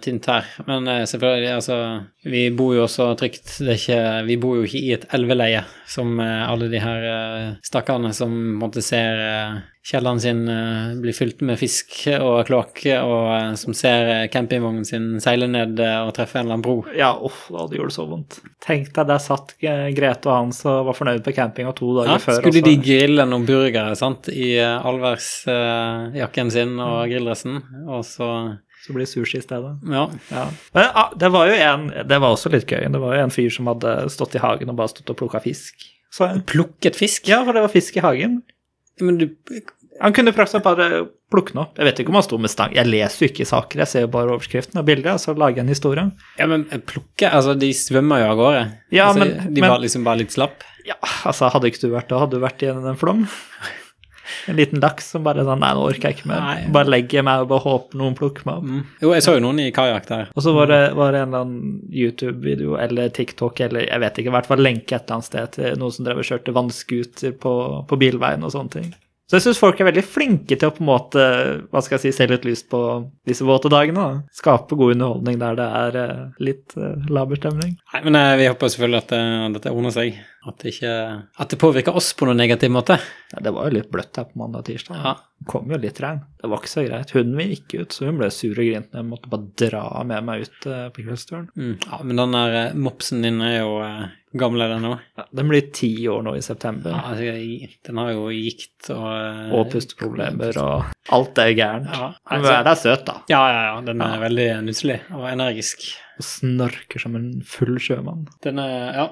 tynt 0.07 0.28
her. 0.32 0.49
Men 0.68 0.88
eh, 0.88 1.05
selvfølgelig, 1.09 1.51
altså 1.59 1.76
Vi 2.24 2.47
bor 2.57 2.72
jo 2.76 2.86
også 2.86 3.11
trygt. 3.20 3.59
Det 3.61 3.76
ikke, 3.82 4.01
vi 4.28 4.38
bor 4.40 4.61
jo 4.61 4.68
ikke 4.68 4.80
i 4.80 4.95
et 4.97 5.05
elveleie 5.12 5.64
som 5.93 6.16
eh, 6.22 6.49
alle 6.49 6.70
de 6.72 6.80
her 6.80 7.07
eh, 7.11 7.53
stakkarene 7.66 8.12
som 8.16 8.32
måtte 8.61 8.80
eh, 8.97 9.61
kjelleren 9.84 10.22
sin 10.22 10.43
eh, 10.49 10.95
bli 11.03 11.12
fylt 11.16 11.43
med 11.45 11.61
fisk 11.61 12.07
og 12.14 12.47
kloakk, 12.49 12.84
og 13.03 13.59
som 13.61 13.76
ser 13.76 14.30
campingvognen 14.32 14.86
sin 14.88 15.09
seile 15.20 15.51
ned 15.51 15.80
og 15.82 16.14
treffe 16.16 16.38
en 16.38 16.47
eller 16.47 16.57
annen 16.57 16.64
bro. 16.64 16.76
Ja, 16.97 17.12
uff, 17.18 17.45
da 17.53 17.66
det 17.68 17.80
gjorde 17.80 17.97
så 17.99 18.07
vondt. 18.09 18.38
Tenk 18.64 18.93
deg, 18.95 19.11
der 19.11 19.20
satt 19.22 19.57
Grete 19.96 20.28
og 20.30 20.36
Hans 20.36 20.60
og 20.68 20.86
var 20.88 20.96
fornøyd 20.98 21.22
på 21.26 21.34
campinga 21.36 21.72
to 21.76 21.90
dager 21.98 22.12
Ja, 22.14 22.18
før. 22.22 22.38
skulle 22.40 22.60
også. 22.62 22.68
de 22.68 22.76
grille 22.86 23.26
noen 23.28 23.46
burgere 23.48 23.96
sant, 23.98 24.28
i 24.32 24.52
uh, 24.60 24.80
allværsjakken 25.46 26.50
sin 26.54 26.76
og 26.82 27.08
grilldressen, 27.10 27.58
og 27.88 28.04
så 28.06 28.28
Så 28.82 28.90
blir 28.92 29.04
det 29.06 29.12
sushi 29.12 29.38
i 29.38 29.42
stedet. 29.44 29.76
Ja. 29.86 30.08
Ja. 30.32 30.44
Men 30.74 30.88
ah, 30.98 31.12
det 31.14 31.28
var 31.30 31.46
jo 31.46 31.54
en 31.54 31.84
Det 32.08 32.16
var 32.20 32.32
også 32.34 32.50
litt 32.50 32.66
gøy. 32.66 32.82
Det 32.90 32.98
var 33.00 33.14
jo 33.14 33.22
en 33.22 33.30
fyr 33.30 33.50
som 33.54 33.68
hadde 33.70 33.92
stått 34.10 34.34
i 34.34 34.40
hagen 34.42 34.72
og 34.72 34.76
bare 34.80 34.90
stått 34.90 35.10
og 35.14 35.16
plukka 35.20 35.38
fisk. 35.44 35.84
Så, 36.12 36.26
Plukket 36.50 36.96
fisk? 36.98 37.28
ja, 37.30 37.44
for 37.44 37.52
det 37.54 37.62
var 37.62 37.70
fisk 37.72 37.96
i 37.96 38.00
hagen. 38.02 38.42
Men 39.00 39.18
du 39.18 39.28
Han 40.00 40.12
kunne 40.12 40.32
praktisk 40.34 40.64
bare 40.64 41.06
plukke 41.32 41.54
den 41.54 41.62
opp. 41.64 41.76
Jeg 41.80 41.88
vet 41.88 42.02
ikke 42.04 42.12
om 42.14 42.18
han 42.20 42.26
sto 42.28 42.38
med 42.38 42.52
stang. 42.52 42.74
Jeg 42.76 42.90
leser 42.90 43.24
jo 43.26 43.30
ikke 43.32 43.48
saker, 43.48 43.82
jeg 43.84 43.92
ser 43.92 44.06
jo 44.06 44.12
bare 44.14 44.34
overskriften 44.36 44.82
og 44.82 44.86
bildet, 44.88 45.12
og 45.16 45.22
så 45.24 45.34
lager 45.34 45.62
jeg 45.62 45.66
en 45.66 45.74
historie. 45.74 46.06
Ja, 46.38 46.46
men 46.52 46.66
plukke 46.88 47.32
Altså, 47.32 47.56
de 47.58 47.72
svømmer 47.76 48.20
jo 48.22 48.30
av 48.32 48.36
gårde. 48.42 48.64
Ja, 48.92 49.08
altså, 49.10 49.24
men- 49.26 49.54
de 49.54 49.60
men- 49.60 49.70
var 49.70 49.80
liksom 49.82 50.04
bare 50.04 50.22
litt 50.22 50.34
slapp. 50.36 50.62
Ja, 50.86 50.94
altså, 51.24 51.48
hadde 51.52 51.70
ikke 51.70 51.80
du 51.86 51.92
vært 51.94 52.08
da, 52.10 52.18
hadde 52.18 52.36
du 52.38 52.42
vært 52.42 52.62
i 52.62 52.70
en, 52.72 52.96
flom. 52.96 53.26
En 54.48 54.56
liten 54.56 54.80
laks 54.80 55.10
som 55.12 55.22
bare 55.26 55.44
sånn 55.46 55.60
Nei, 55.62 55.72
nå 55.76 55.82
orker 55.84 56.08
jeg 56.08 56.16
ikke 56.18 56.28
mer. 56.30 56.40
Nei. 56.40 56.70
Bare 56.74 56.90
legger 56.90 57.18
jeg 57.20 57.26
meg 57.26 57.42
og 57.44 57.48
bare 57.52 57.64
håper 57.66 57.98
noen 58.00 58.14
plukker 58.18 58.46
meg 58.48 58.56
opp. 58.62 58.64
Mm. 58.64 58.80
Jo, 59.04 59.12
jeg 59.12 59.22
så 59.26 59.34
jo 59.36 59.42
noen 59.44 59.60
i 59.62 59.70
kajakk 59.74 60.06
der. 60.08 60.30
Og 60.34 60.42
så 60.46 60.54
var 60.56 60.70
det, 60.70 60.80
var 60.98 61.12
det 61.14 61.20
en 61.22 61.28
eller 61.28 61.44
annen 61.44 61.80
YouTube-video 61.92 62.76
eller 62.80 63.12
TikTok 63.14 63.60
eller 63.66 63.86
jeg 63.86 64.00
vet 64.02 64.18
ikke, 64.22 64.32
i 64.32 64.36
hvert 64.36 64.48
fall 64.50 64.64
lenke 64.64 64.96
et 64.96 65.04
eller 65.04 65.18
annet 65.18 65.28
sted 65.28 65.52
til 65.58 65.76
noen 65.82 65.94
som 65.94 66.06
drev 66.08 66.22
og 66.22 66.28
kjørte 66.30 66.54
vannskuter 66.56 67.36
på, 67.44 67.54
på 67.90 68.00
bilveien 68.00 68.46
og 68.46 68.54
sånne 68.54 68.74
ting. 68.78 68.90
Så 69.32 69.38
jeg 69.38 69.46
syns 69.46 69.60
folk 69.62 69.78
er 69.80 69.86
veldig 69.88 70.02
flinke 70.04 70.56
til 70.60 70.68
å 70.68 70.74
på 70.76 70.82
en 70.82 70.88
måte 70.90 71.22
hva 71.72 71.80
skal 71.80 71.94
jeg 71.96 72.02
si, 72.02 72.10
se 72.18 72.26
litt 72.28 72.42
lyst 72.44 72.66
på 72.68 72.80
disse 73.24 73.46
våte 73.48 73.70
dagene. 73.72 73.96
da. 73.96 74.36
Skape 74.36 74.76
god 74.76 74.92
underholdning 74.92 75.38
der 75.40 75.56
det 75.56 75.68
er 75.78 75.96
eh, 76.02 76.18
litt 76.44 76.74
uh, 76.76 77.00
laber 77.08 77.40
stemning. 77.40 77.78
Nei, 77.94 78.02
men 78.04 78.18
eh, 78.20 78.34
vi 78.42 78.50
håper 78.50 78.74
selvfølgelig 78.74 79.00
at 79.00 79.14
eh, 79.16 79.46
dette 79.54 79.72
ordner 79.72 79.94
seg. 79.96 80.18
At 80.43 80.59
det 80.62 80.72
ikke 80.74 80.93
At 81.38 81.53
det 81.53 81.59
påvirker 81.62 81.95
oss 81.95 82.12
på 82.18 82.26
noen 82.26 82.40
negativ 82.40 82.72
måte. 82.74 82.97
Ja, 83.32 83.43
det 83.47 83.53
var 83.55 83.68
jo 83.68 83.76
litt 83.76 83.90
bløtt 83.93 84.18
her 84.18 84.26
på 84.30 84.40
mandag 84.40 84.64
og 84.64 84.70
tirsdag. 84.70 84.99
Ja. 84.99 85.12
Det 85.38 85.47
kom 85.51 85.70
jo 85.70 85.78
litt 85.82 86.01
regn. 86.03 86.22
Det 86.38 86.51
var 86.51 86.62
ikke 86.62 86.72
så 86.72 86.84
greit. 86.86 87.12
Hunden 87.14 87.38
min 87.38 87.53
gikk 87.53 87.76
ut, 87.78 87.95
så 87.95 88.09
hun 88.09 88.18
ble 88.18 88.30
sur 88.34 88.57
og 88.57 88.66
grinte. 88.66 88.99
Jeg 88.99 89.09
måtte 89.09 89.30
bare 89.30 89.49
dra 89.62 89.84
med 90.07 90.26
meg 90.26 90.47
ut 90.47 90.66
eh, 90.70 90.88
på 90.95 91.07
kveldsturen. 91.07 91.49
Mm. 91.55 91.76
ja 91.86 92.01
men 92.03 92.20
den 92.22 92.36
der 92.36 92.59
eh, 92.59 92.76
mopsen 92.88 93.22
din 93.26 93.40
er 93.47 93.57
jo 93.61 93.78
eh, 93.86 94.12
gammel, 94.43 94.64
er 94.64 94.74
den 94.74 94.86
nå. 94.86 94.93
Ja, 95.18 95.26
den 95.40 95.51
blir 95.51 95.66
ti 95.74 95.93
år 96.11 96.22
nå 96.26 96.36
i 96.38 96.45
september. 96.45 96.95
Ja, 96.95 97.03
altså, 97.12 97.72
den 97.88 98.03
har 98.03 98.12
jo 98.14 98.28
gikt 98.34 98.90
og 98.95 99.09
eh, 99.14 99.57
Og 99.59 99.68
pusteproblemer 99.74 100.62
og 100.62 101.12
alt 101.14 101.43
er 101.43 101.55
gærent. 101.59 101.90
Ja, 101.90 102.12
Men 102.30 102.49
den 102.49 102.72
er 102.74 102.80
søt, 102.82 103.07
da. 103.09 103.20
Ja, 103.30 103.43
ja, 103.51 103.66
ja. 103.70 103.82
Den 103.86 104.03
er 104.07 104.22
veldig 104.26 104.49
nusselig 104.66 105.03
og 105.14 105.26
energisk. 105.30 105.93
Og 106.20 106.26
snorker 106.26 107.00
som 107.00 107.14
en 107.16 107.28
full 107.48 107.78
sjømann. 107.80 108.26
Den 108.44 108.60
er, 108.60 108.98
ja, 108.98 109.06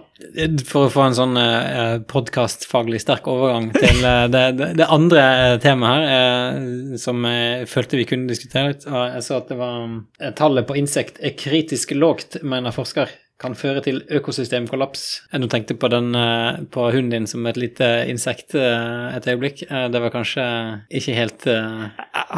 For 0.68 0.88
å 0.88 0.92
få 0.92 1.06
en 1.06 1.16
sånn 1.16 1.38
eh, 1.40 1.96
podkastfaglig 2.10 3.00
sterk 3.00 3.30
overgang 3.30 3.70
til 3.76 4.04
eh, 4.04 4.26
det, 4.34 4.44
det, 4.78 4.88
andre 4.88 5.24
temaet 5.64 6.04
her, 6.04 6.12
eh, 6.18 7.00
som 7.00 7.24
jeg 7.24 7.70
følte 7.72 8.00
vi 8.00 8.06
kunne 8.10 8.30
diskutere 8.30 8.74
litt. 8.74 8.84
Jeg 8.84 9.24
så 9.26 9.40
at 9.40 9.48
det 9.48 9.58
var 9.60 9.88
eh, 10.20 10.34
tallet 10.36 10.68
på 10.68 10.76
insekt 10.80 11.22
er 11.24 11.36
kritisk 11.40 11.96
lågt, 11.96 12.42
mener 12.44 12.76
forsker. 12.76 13.12
Kan 13.40 13.54
føre 13.56 13.80
til 13.80 14.02
økosystemkollaps. 14.12 15.02
Jeg 15.32 15.48
tenkte 15.48 15.72
på, 15.80 15.88
den, 15.88 16.10
eh, 16.14 16.58
på 16.68 16.82
hunden 16.92 17.10
din 17.14 17.26
som 17.30 17.46
et 17.48 17.56
lite 17.56 17.86
insekt 18.12 18.52
eh, 18.54 19.16
et 19.16 19.24
øyeblikk. 19.32 19.62
Eh, 19.70 19.86
Det 19.88 20.02
var 20.02 20.10
kanskje 20.12 20.44
ikke 20.92 21.14
helt 21.16 21.46
beskrivende? 21.46 21.88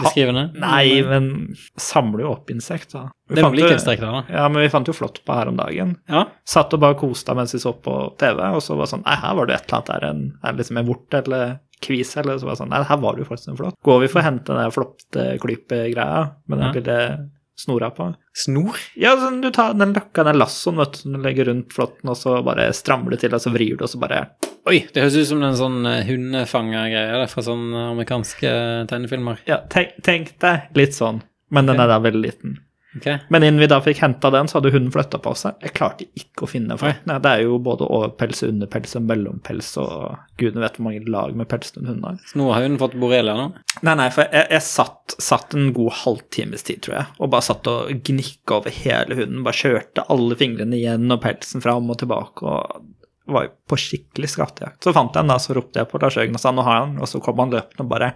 beskrivende. 0.05 0.45
Nei, 0.63 1.03
men 1.03 1.57
samler 1.77 2.23
jo 2.23 2.31
opp 2.37 2.53
insekt, 2.55 2.93
da. 2.95 3.09
Vi 3.29 3.35
Det 3.35 3.43
er 3.45 3.57
likhetstrekk 3.59 3.99
der, 4.05 4.13
da. 4.13 4.23
Ja, 4.31 4.47
men 4.49 4.63
vi 4.63 4.69
fant 4.71 4.87
jo 4.87 4.95
flott 4.95 5.19
på 5.27 5.35
her 5.35 5.49
om 5.51 5.57
dagen. 5.59 5.97
Ja. 6.09 6.25
Satt 6.47 6.73
og 6.75 6.81
bare 6.81 6.95
koste 7.01 7.35
mens 7.35 7.53
vi 7.57 7.59
så 7.59 7.75
på 7.83 8.17
TV, 8.23 8.39
og 8.55 8.63
så 8.63 8.77
var 8.79 8.87
det 8.87 8.95
sånn 8.95 9.05
Nei, 9.05 9.17
her 9.17 9.35
var 9.35 9.47
det 9.51 9.55
et 9.59 9.67
eller 9.67 9.79
annet 9.81 9.93
der, 9.93 10.09
en, 10.09 10.23
en, 10.45 10.57
liksom 10.63 10.79
en 10.79 10.87
vort 10.87 11.15
eller 11.19 11.59
kvise, 11.83 12.21
eller 12.23 12.39
så 12.39 12.47
var 12.47 12.55
det 12.55 12.63
sånn 12.63 12.71
Nei, 12.71 12.83
her 12.87 13.03
var 13.03 13.17
det 13.19 13.25
jo 13.25 13.31
faktisk 13.35 13.49
en 13.51 13.59
flått. 13.59 13.75
Går 13.83 14.01
vi 14.05 14.07
for 14.13 14.23
å 14.23 14.27
hente 14.31 14.55
den 14.55 14.63
der 14.63 14.71
flåtteklypegreia 14.79 16.23
med 16.47 16.59
den 16.63 16.69
Ja. 16.69 16.73
lille 16.79 17.31
snora 17.63 17.91
på? 17.95 18.09
Snor? 18.37 18.79
Ja, 18.99 19.15
sånn, 19.21 19.41
du 19.45 19.51
tar 19.55 19.77
den 19.79 19.95
løkka, 19.97 20.25
den 20.29 20.41
lassoen, 20.41 20.81
vet 20.81 20.99
du, 21.01 21.13
du 21.15 21.21
legger 21.23 21.51
rundt 21.51 21.75
flåtten, 21.75 22.11
og 22.11 22.19
så 22.19 22.41
bare 22.47 22.69
strammer 22.77 23.15
du 23.15 23.21
til, 23.23 23.35
og 23.37 23.45
så 23.45 23.53
vrir 23.55 23.79
du, 23.79 23.87
og 23.87 23.93
så 23.93 24.01
bare 24.03 24.25
Oi, 24.71 24.85
det 24.95 25.03
høres 25.03 25.17
ut 25.19 25.27
som 25.33 25.41
en 25.43 25.57
sånn 25.59 25.79
eh, 25.91 26.05
hundefangergreie 26.07 27.23
er 27.25 27.31
fra 27.31 27.43
sånne 27.43 27.89
amerikanske 27.97 28.53
tegnefilmer. 28.93 29.41
Ja, 29.51 29.59
tenk, 29.73 29.97
tenk 30.07 30.37
deg 30.45 30.69
litt 30.79 30.95
sånn, 30.95 31.19
men 31.51 31.67
den 31.67 31.83
er 31.83 31.91
da 31.91 31.97
veldig 32.05 32.23
liten. 32.23 32.61
Ok? 32.97 33.07
Men 33.33 33.43
innen 33.43 33.61
vi 33.61 33.69
da 33.71 33.79
fikk 33.81 34.03
henta 34.03 34.31
den, 34.31 34.49
så 34.49 34.59
hadde 34.59 34.73
hunden 34.75 34.93
flytta 34.93 35.21
på 35.23 35.33
seg. 35.39 35.57
Jeg 35.65 35.75
klarte 35.77 36.07
ikke 36.19 36.45
å 36.45 36.51
finne 36.51 36.77
flåttene. 36.81 37.19
Det 37.25 37.33
er 37.33 37.45
jo 37.47 37.59
både 37.63 37.89
overpels, 37.89 38.43
underpels 38.47 38.97
og 38.99 39.07
mellompels 39.09 39.71
og 39.81 40.19
gudene 40.41 40.65
vet 40.65 40.79
hvor 40.79 40.89
mange 40.89 41.13
lag 41.13 41.37
med 41.39 41.49
pels 41.51 41.73
den 41.77 41.89
hunden 41.89 42.05
har. 42.11 42.21
Nå 42.39 42.49
har 42.53 42.67
hun 42.67 42.81
fått 42.81 42.99
borrelia 43.01 43.37
nå? 43.39 43.49
Nei, 43.83 43.97
nei, 43.99 44.09
for 44.15 44.29
jeg, 44.29 44.49
jeg 44.53 44.67
satt, 44.69 45.17
satt 45.17 45.57
en 45.57 45.73
god 45.77 45.97
halvtimes 46.03 46.67
tid, 46.69 46.83
tror 46.85 46.99
jeg, 46.99 47.11
og 47.19 47.33
bare 47.33 47.49
satt 47.49 47.71
og 47.73 48.05
gnikka 48.05 48.61
over 48.61 48.81
hele 48.83 49.19
hunden. 49.19 49.45
Bare 49.47 49.61
kjørte 49.63 50.07
alle 50.13 50.39
fingrene 50.39 50.77
igjen 50.79 51.09
og 51.09 51.23
pelsen 51.25 51.65
fram 51.65 51.89
og 51.93 52.03
tilbake 52.03 52.45
og 52.49 52.91
var 53.33 53.47
jo 53.47 53.53
på 53.71 53.79
skikkelig 53.79 54.33
skattejakt. 54.33 54.83
Så 54.85 54.93
fant 54.95 55.15
jeg 55.15 55.23
den, 55.23 55.33
da, 55.33 55.39
så 55.41 55.55
ropte 55.57 55.81
jeg 55.81 55.89
på 55.89 56.01
Lars 56.03 56.17
Jørgen 56.19 56.37
og 56.37 56.43
sa 56.43 56.53
nå 56.53 56.65
har 56.67 56.81
jeg 56.81 56.89
den, 56.91 57.03
og 57.03 57.09
så 57.09 57.21
kom 57.23 57.41
han 57.41 57.55
løpende 57.55 57.87
og 57.87 57.93
bare 57.93 58.13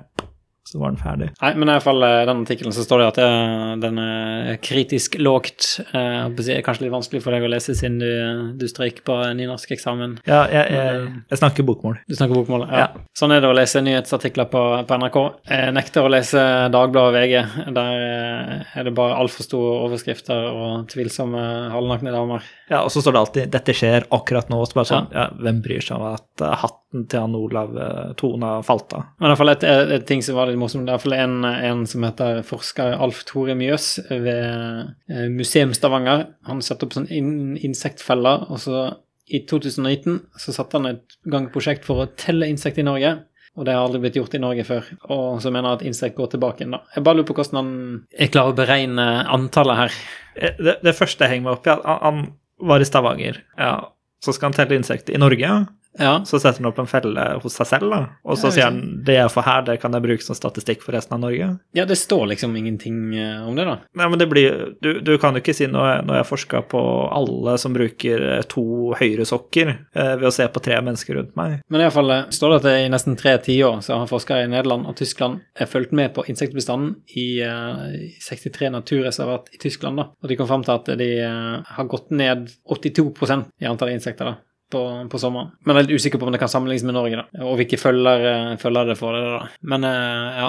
Så 0.67 0.81
var 0.83 0.91
den 0.91 0.99
ferdig. 0.99 1.29
Nei, 1.39 1.53
men 1.55 1.69
i 1.69 1.75
hvert 1.77 1.85
fall 1.87 2.03
i 2.03 2.27
den 2.27 2.41
artikkelen 2.43 2.75
så 2.75 2.83
står 2.83 3.03
det 3.05 3.09
at 3.13 3.19
eh, 3.23 3.75
den 3.85 4.01
er 4.03 4.57
kritisk 4.67 5.15
lågt. 5.23 5.69
Eh, 5.95 6.27
Kanskje 6.67 6.87
litt 6.87 6.95
vanskelig 6.95 7.23
for 7.23 7.35
deg 7.37 7.45
å 7.47 7.51
lese 7.53 7.75
siden 7.79 8.01
du, 8.03 8.11
du 8.59 8.67
strøyk 8.71 9.03
på 9.07 9.15
nynorskeksamen. 9.39 10.17
Ja, 10.27 10.43
jeg, 10.51 10.73
jeg, 10.75 11.07
jeg 11.31 11.39
snakker 11.41 11.67
bokmål. 11.69 12.01
Du 12.11 12.17
snakker 12.19 12.35
bokmål? 12.41 12.67
Ja. 12.71 12.87
Ja. 12.87 13.05
Sånn 13.17 13.35
er 13.37 13.45
det 13.45 13.51
å 13.51 13.55
lese 13.57 13.83
nyhetsartikler 13.85 14.49
på, 14.51 14.63
på 14.89 14.99
NRK. 15.01 15.19
Jeg 15.53 15.77
nekter 15.77 16.07
å 16.07 16.11
lese 16.13 16.43
Dagbladet 16.75 17.13
og 17.13 17.17
VG. 17.17 17.71
Der 17.79 18.03
eh, 18.09 18.75
er 18.81 18.89
det 18.91 18.95
bare 18.99 19.21
altfor 19.23 19.47
store 19.47 19.77
overskrifter 19.87 20.51
og 20.51 20.89
tvilsomme 20.93 21.45
halvnakne 21.73 22.15
damer. 22.15 22.47
Ja, 22.67 22.81
og 22.83 22.91
så 22.91 22.99
står 23.05 23.15
det 23.15 23.21
alltid 23.23 23.51
'dette 23.55 23.75
skjer 23.79 24.09
akkurat 24.11 24.49
nå'. 24.51 24.65
Så 24.67 24.75
bare 24.81 24.91
sånn, 24.91 25.09
ja. 25.15 25.29
Hvem 25.39 25.63
bryr 25.63 25.85
seg 25.85 26.01
om 26.01 26.09
at 26.17 26.43
eh, 26.43 26.57
hatten 26.65 27.07
til 27.07 27.23
han 27.23 27.37
Olav 27.39 27.77
eh, 27.79 28.13
Tona 28.19 28.57
falt 28.67 28.97
av? 28.99 29.05
Men 29.21 29.29
i 29.29 29.31
hvert 29.33 29.43
fall 29.45 29.55
et, 29.55 29.67
et, 29.71 29.93
et 30.01 30.07
ting 30.09 30.25
som 30.27 30.35
var 30.39 30.51
litt 30.57 30.63
morsomt, 30.65 30.87
det 30.89 30.93
er 30.93 30.97
i 30.97 30.99
hvert 30.99 31.07
fall 31.07 31.19
en, 31.21 31.37
en 31.71 31.83
som 31.89 32.05
heter 32.07 32.41
forsker 32.47 32.97
Alf 33.05 33.23
Tore 33.29 33.55
Mjøs 33.59 33.89
ved 34.11 34.93
eh, 35.13 35.27
Museum 35.33 35.75
Stavanger. 35.77 36.27
Han 36.49 36.63
setter 36.65 36.89
opp 36.89 36.97
sånn 36.97 37.09
in 37.13 37.31
insektfeller, 37.61 38.47
og 38.51 38.61
så 38.63 38.87
i 39.27 39.41
2019 39.47 40.21
så 40.39 40.55
satte 40.55 40.79
han 40.79 40.91
et 40.93 41.17
gang 41.27 41.49
et 41.49 41.55
prosjekt 41.55 41.87
for 41.87 42.05
å 42.05 42.11
telle 42.19 42.49
insekt 42.51 42.79
i 42.81 42.87
Norge. 42.87 43.17
Og 43.57 43.65
det 43.65 43.73
har 43.73 43.87
aldri 43.87 44.03
blitt 44.05 44.17
gjort 44.19 44.35
i 44.37 44.41
Norge 44.43 44.67
før. 44.69 44.89
Og 45.15 45.39
så 45.41 45.49
mener 45.51 45.71
han 45.71 45.79
at 45.81 45.85
insekt 45.89 46.19
går 46.19 46.29
tilbake 46.35 46.61
igjen, 46.63 46.75
da. 46.77 46.83
Jeg 46.93 47.07
bare 47.07 47.17
lurer 47.19 47.29
på 47.31 47.37
hvordan 47.39 47.59
han 47.63 47.71
er 48.21 48.29
klar 48.33 48.51
å 48.51 48.57
beregne 48.57 49.07
antallet 49.33 49.81
her. 49.81 49.97
Eh, 50.37 50.57
Det, 50.61 50.77
det 50.85 50.97
første 50.97 51.25
jeg 51.25 51.37
henger 51.37 51.49
meg 51.49 51.57
opp 51.59 51.69
i, 51.69 51.73
at 51.73 51.87
han, 51.89 52.03
han 52.05 52.69
var 52.73 52.85
i 52.85 52.89
Stavanger. 52.89 53.41
Ja, 53.61 53.75
så 54.25 54.33
skal 54.37 54.51
han 54.51 54.57
telle 54.59 54.79
insekter 54.79 55.17
i 55.17 55.21
Norge. 55.21 55.53
Ja. 55.99 56.19
Så 56.29 56.41
setter 56.43 56.63
han 56.63 56.71
opp 56.71 56.79
en 56.83 56.91
felle 56.91 57.25
hos 57.43 57.57
seg 57.57 57.69
selv, 57.71 57.91
da. 57.93 58.01
Og 58.27 58.39
så 58.41 58.51
sier 58.53 58.69
han 58.69 58.81
det 59.07 59.19
jeg 59.19 59.33
får 59.33 59.47
her, 59.47 59.65
det 59.69 59.79
kan 59.83 59.97
jeg 59.97 60.05
bruke 60.05 60.25
som 60.25 60.39
statistikk 60.39 60.85
for 60.85 60.97
resten 60.97 61.17
av 61.17 61.23
Norge. 61.25 61.49
ja, 61.77 61.85
det 61.89 61.99
står 61.99 62.27
liksom 62.33 62.57
ingenting 62.57 63.15
eh, 63.17 63.49
om 63.49 63.57
det, 63.57 63.65
da. 63.69 63.79
Nei, 63.97 64.09
men 64.13 64.21
det 64.21 64.29
blir 64.31 64.75
Du, 64.83 65.01
du 65.01 65.17
kan 65.19 65.35
jo 65.35 65.43
ikke 65.43 65.55
si 65.57 65.67
noe 65.71 66.01
når 66.07 66.21
jeg 66.21 66.29
forska 66.29 66.63
på 66.71 66.81
alle 67.13 67.57
som 67.61 67.75
bruker 67.77 68.23
eh, 68.37 68.43
to 68.51 68.95
høyresokker 68.99 69.73
eh, 69.73 70.13
ved 70.17 70.27
å 70.29 70.35
se 70.35 70.47
på 70.49 70.63
tre 70.63 70.79
mennesker 70.85 71.19
rundt 71.19 71.37
meg. 71.39 71.61
Men 71.73 71.85
iallfall 71.85 72.13
står 72.35 72.53
det 72.53 72.59
at 72.61 72.69
det 72.69 72.77
i 72.85 72.91
nesten 72.93 73.17
tre 73.19 73.37
tiår 73.43 73.81
så 73.85 74.01
har 74.01 74.11
forskere 74.11 74.47
i 74.47 74.51
Nederland 74.53 74.89
og 74.91 74.97
Tyskland 74.99 75.41
fulgt 75.71 75.95
med 75.97 76.13
på 76.15 76.25
insektbestanden 76.31 76.95
i 77.17 77.41
eh, 77.45 78.11
63 78.29 78.71
naturreservat 78.75 79.49
i 79.53 79.61
Tyskland, 79.63 80.01
da. 80.01 80.11
Og 80.23 80.31
de 80.31 80.37
kom 80.39 80.49
fram 80.51 80.65
til 80.67 80.77
at 80.77 80.91
de 81.01 81.11
eh, 81.25 81.73
har 81.77 81.91
gått 81.91 82.11
ned 82.11 82.51
82% 82.71 83.51
i 83.63 83.69
antall 83.71 83.95
insekter, 83.95 84.33
da. 84.33 84.37
På, 84.73 84.81
på 85.07 85.19
sommeren. 85.23 85.53
Men 85.63 85.77
jeg 85.77 85.85
er 85.85 85.87
litt 85.87 86.01
usikker 86.03 86.19
på 86.19 86.27
om 86.27 86.35
det 86.35 86.41
kan 86.43 86.51
sammenlignes 86.51 86.87
med 86.89 86.97
Norge, 86.97 87.21
da. 87.21 87.45
Og 87.47 87.59
hvilke 87.61 87.79
følger, 87.79 88.25
eh, 88.33 88.55
følger 88.59 88.89
det 88.91 88.97
får 88.99 89.15
det, 89.15 89.27
da. 89.31 89.43
Men 89.73 89.87
eh, 89.87 90.41
ja. 90.43 90.49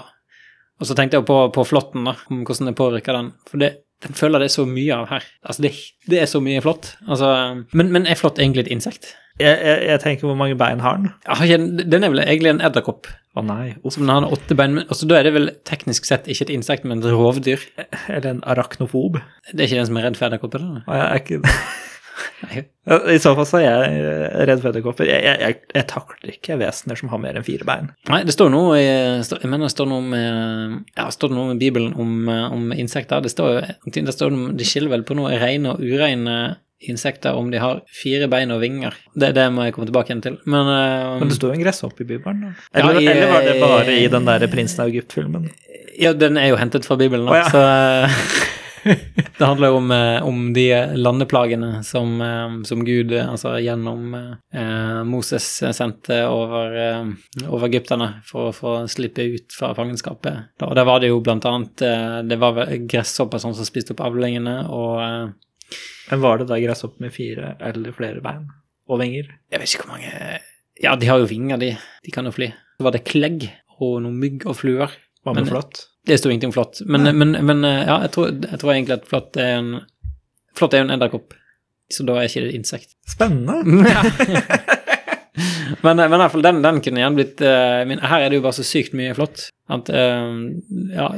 Og 0.78 0.90
så 0.90 0.96
tenkte 0.98 1.20
jeg 1.20 1.28
på, 1.28 1.38
på 1.54 1.66
flåtten, 1.66 2.08
da, 2.10 2.16
om 2.32 2.42
hvordan 2.46 2.72
det 2.72 2.78
påvirker 2.78 3.18
den. 3.18 3.30
For 3.50 3.62
det, 3.62 3.72
den 4.06 4.18
føler 4.18 4.42
det 4.42 4.50
er 4.50 4.56
så 4.58 4.66
mye 4.70 4.98
av 4.98 5.08
her. 5.10 5.30
Altså, 5.46 5.64
det, 5.66 5.72
det 6.10 6.20
er 6.22 6.30
så 6.30 6.42
mye 6.44 6.62
flått. 6.66 6.92
Altså, 7.08 7.30
men, 7.78 7.94
men 7.94 8.10
er 8.10 8.20
flått 8.20 8.42
egentlig 8.42 8.68
et 8.68 8.74
insekt? 8.74 9.14
Jeg, 9.38 9.54
jeg, 9.54 9.82
jeg 9.86 10.02
tenker 10.02 10.30
hvor 10.30 10.38
mange 10.38 10.58
bein 10.58 10.82
har 10.82 10.98
den? 10.98 11.12
Ja, 11.26 11.58
Den 11.86 12.06
er 12.06 12.14
vel 12.14 12.22
egentlig 12.24 12.56
en 12.56 12.62
edderkopp. 12.66 13.10
Å 13.38 13.44
nei. 13.46 13.76
Som 13.94 14.08
den 14.08 14.14
har 14.16 14.34
åtte 14.34 14.58
bein, 14.58 14.74
men 14.80 14.88
altså, 14.88 15.06
da 15.10 15.20
er 15.20 15.28
det 15.28 15.34
vel 15.36 15.52
teknisk 15.70 16.08
sett 16.10 16.30
ikke 16.30 16.48
et 16.48 16.54
insekt, 16.58 16.88
men 16.90 17.04
et 17.04 17.10
rovdyr. 17.14 17.62
Eller 18.08 18.32
en 18.32 18.42
arachnofob. 18.50 19.20
Det 19.52 19.62
er 19.62 19.68
ikke 19.70 19.82
den 19.84 19.90
som 19.92 20.02
er 20.02 20.10
redd 20.10 20.18
for 20.18 20.30
edderkopper? 20.30 20.66
da? 20.66 20.82
Og 20.86 20.98
jeg 20.98 21.06
er 21.06 21.22
ikke. 21.22 21.42
I 23.12 23.18
så 23.20 23.34
fall 23.36 23.46
så 23.50 23.60
er 23.60 23.66
jeg 23.68 24.02
eh, 24.02 24.36
redd 24.48 24.62
for 24.64 24.72
edderkopper. 24.72 25.08
Jeg, 25.10 25.24
jeg, 25.26 25.40
jeg, 25.44 25.58
jeg 25.76 25.88
takler 25.92 26.32
ikke 26.34 26.58
vesener 26.62 26.98
som 27.00 27.10
har 27.12 27.20
mer 27.24 27.36
enn 27.40 27.46
fire 27.48 27.68
bein. 27.68 27.90
Nei, 28.10 28.22
det 28.28 28.34
står 28.36 28.52
noe 28.54 28.78
i 28.80 28.86
Jeg 28.86 29.44
mener 29.50 29.68
det 29.68 29.74
står 29.76 29.90
noe 29.92 30.04
om 30.06 30.14
eh, 30.18 30.78
Ja, 30.98 31.10
står 31.14 31.34
noe 31.36 31.56
i 31.56 31.60
Bibelen 31.62 31.94
om, 32.00 32.14
eh, 32.32 32.46
om 32.56 32.72
insekter? 32.74 33.22
Det 33.26 33.34
står 33.34 33.60
det 33.92 34.14
står 34.16 34.38
De 34.58 34.66
skiller 34.68 34.94
vel 34.96 35.04
på 35.08 35.18
noe 35.20 35.36
rene 35.42 35.76
og 35.76 35.84
ureine 35.84 36.38
insekter 36.88 37.34
om 37.34 37.48
de 37.50 37.58
har 37.58 37.80
fire 37.90 38.28
bein 38.30 38.52
og 38.54 38.60
vinger. 38.62 38.94
Det, 39.18 39.32
det 39.34 39.48
må 39.50 39.64
jeg 39.66 39.74
komme 39.74 39.88
tilbake 39.90 40.12
igjen 40.12 40.20
til. 40.22 40.36
Men, 40.46 40.68
um, 40.70 41.16
Men 41.24 41.32
det 41.32 41.38
står 41.40 41.50
jo 41.50 41.58
en 41.58 41.64
gresshoppe 41.64 42.04
i 42.06 42.10
Bibelen. 42.12 42.44
Da. 42.44 42.52
Ja, 42.70 42.84
Eller, 42.84 43.00
i- 43.02 43.08
eller 43.10 43.32
var 43.34 43.48
det 43.48 43.56
bare 43.64 43.96
i 43.98 44.08
den 44.14 44.28
der 44.30 44.46
Prinsen 44.52 44.84
av 44.86 44.92
Egypt-filmen? 44.94 45.48
Ja, 45.98 46.12
den 46.14 46.38
er 46.38 46.52
jo 46.52 46.60
hentet 46.62 46.86
fra 46.86 46.94
Bibelen, 47.00 47.26
Å, 47.34 47.34
ja. 47.40 47.48
så 47.50 47.64
Det 49.38 49.46
handler 49.46 49.72
om, 49.72 49.92
eh, 49.92 50.24
om 50.28 50.54
de 50.54 50.68
landeplagene 50.98 51.84
som, 51.84 52.22
eh, 52.22 52.62
som 52.64 52.86
Gud 52.86 53.12
eh, 53.12 53.30
altså 53.30 53.58
gjennom 53.62 54.16
eh, 54.16 55.04
Moses 55.08 55.46
sendte 55.76 56.20
over, 56.30 56.76
over 57.46 57.68
egypterne 57.68 58.10
for 58.28 58.50
å 58.50 58.56
få 58.56 58.76
slippe 58.92 59.26
ut 59.28 59.54
fra 59.54 59.74
fangenskapet. 59.78 60.58
Og 60.66 60.76
der 60.78 60.88
var 60.88 61.02
det 61.04 61.12
jo 61.12 61.22
blant 61.24 61.46
annet 61.46 61.84
Det 62.28 62.38
var 62.42 62.60
gresshopper 62.90 63.42
sånn 63.42 63.56
som 63.58 63.68
spiste 63.68 63.94
opp 63.94 64.04
avlingene, 64.08 64.60
og 64.74 65.34
Men 66.10 66.22
var 66.24 66.40
det 66.40 66.48
da 66.50 66.60
gresshopper 66.62 67.04
med 67.04 67.14
fire 67.14 67.56
eller 67.60 67.96
flere 67.96 68.24
bein 68.24 68.48
og 68.88 69.02
vinger? 69.02 69.30
Jeg 69.52 69.62
vet 69.62 69.74
ikke 69.74 69.86
hvor 69.86 69.98
mange 69.98 70.40
Ja, 70.82 70.96
de 70.96 71.10
har 71.10 71.20
jo 71.20 71.30
vinger, 71.30 71.58
de. 71.58 71.74
De 72.06 72.14
kan 72.14 72.26
jo 72.26 72.32
fly. 72.32 72.52
Så 72.78 72.86
var 72.86 72.96
det 72.96 73.06
klegg 73.08 73.50
og 73.78 74.02
noen 74.06 74.18
mygg 74.22 74.46
og 74.48 74.58
fluer. 74.60 74.94
Hva 75.28 75.36
med 75.36 75.46
Men- 75.46 75.52
flått? 75.52 75.84
Det 76.08 76.16
sto 76.22 76.32
ingenting 76.32 76.54
om 76.54 76.56
flott, 76.56 76.80
Men, 76.88 77.04
men, 77.20 77.34
men 77.44 77.66
ja, 77.68 77.98
jeg 78.06 78.12
tror, 78.16 78.30
jeg 78.32 78.60
tror 78.62 78.72
egentlig 78.72 78.96
at 78.96 79.10
flott 79.10 79.36
er 79.44 79.58
en 79.58 79.74
flott 80.58 80.74
er 80.74 80.82
jo 80.82 80.88
en 80.88 80.96
edderkopp, 80.96 81.36
så 81.94 82.06
da 82.08 82.18
er 82.18 82.30
ikke 82.30 82.44
det 82.46 82.54
et 82.54 82.60
insekt. 82.62 82.96
Spennende. 83.08 83.58
men, 85.86 86.00
men 86.00 86.16
i 86.16 86.22
hvert 86.22 86.34
fall 86.34 86.46
den, 86.46 86.64
den 86.66 86.82
kunne 86.84 87.02
igjen 87.02 87.18
blitt 87.18 87.44
uh, 87.46 87.84
min, 87.90 88.02
Her 88.04 88.26
er 88.26 88.32
det 88.32 88.40
jo 88.40 88.46
bare 88.48 88.58
så 88.58 88.66
sykt 88.68 88.96
mye 88.98 89.16
flott. 89.18 89.48
At 89.70 89.90
eh, 89.92 90.32
Ja, 90.96 91.10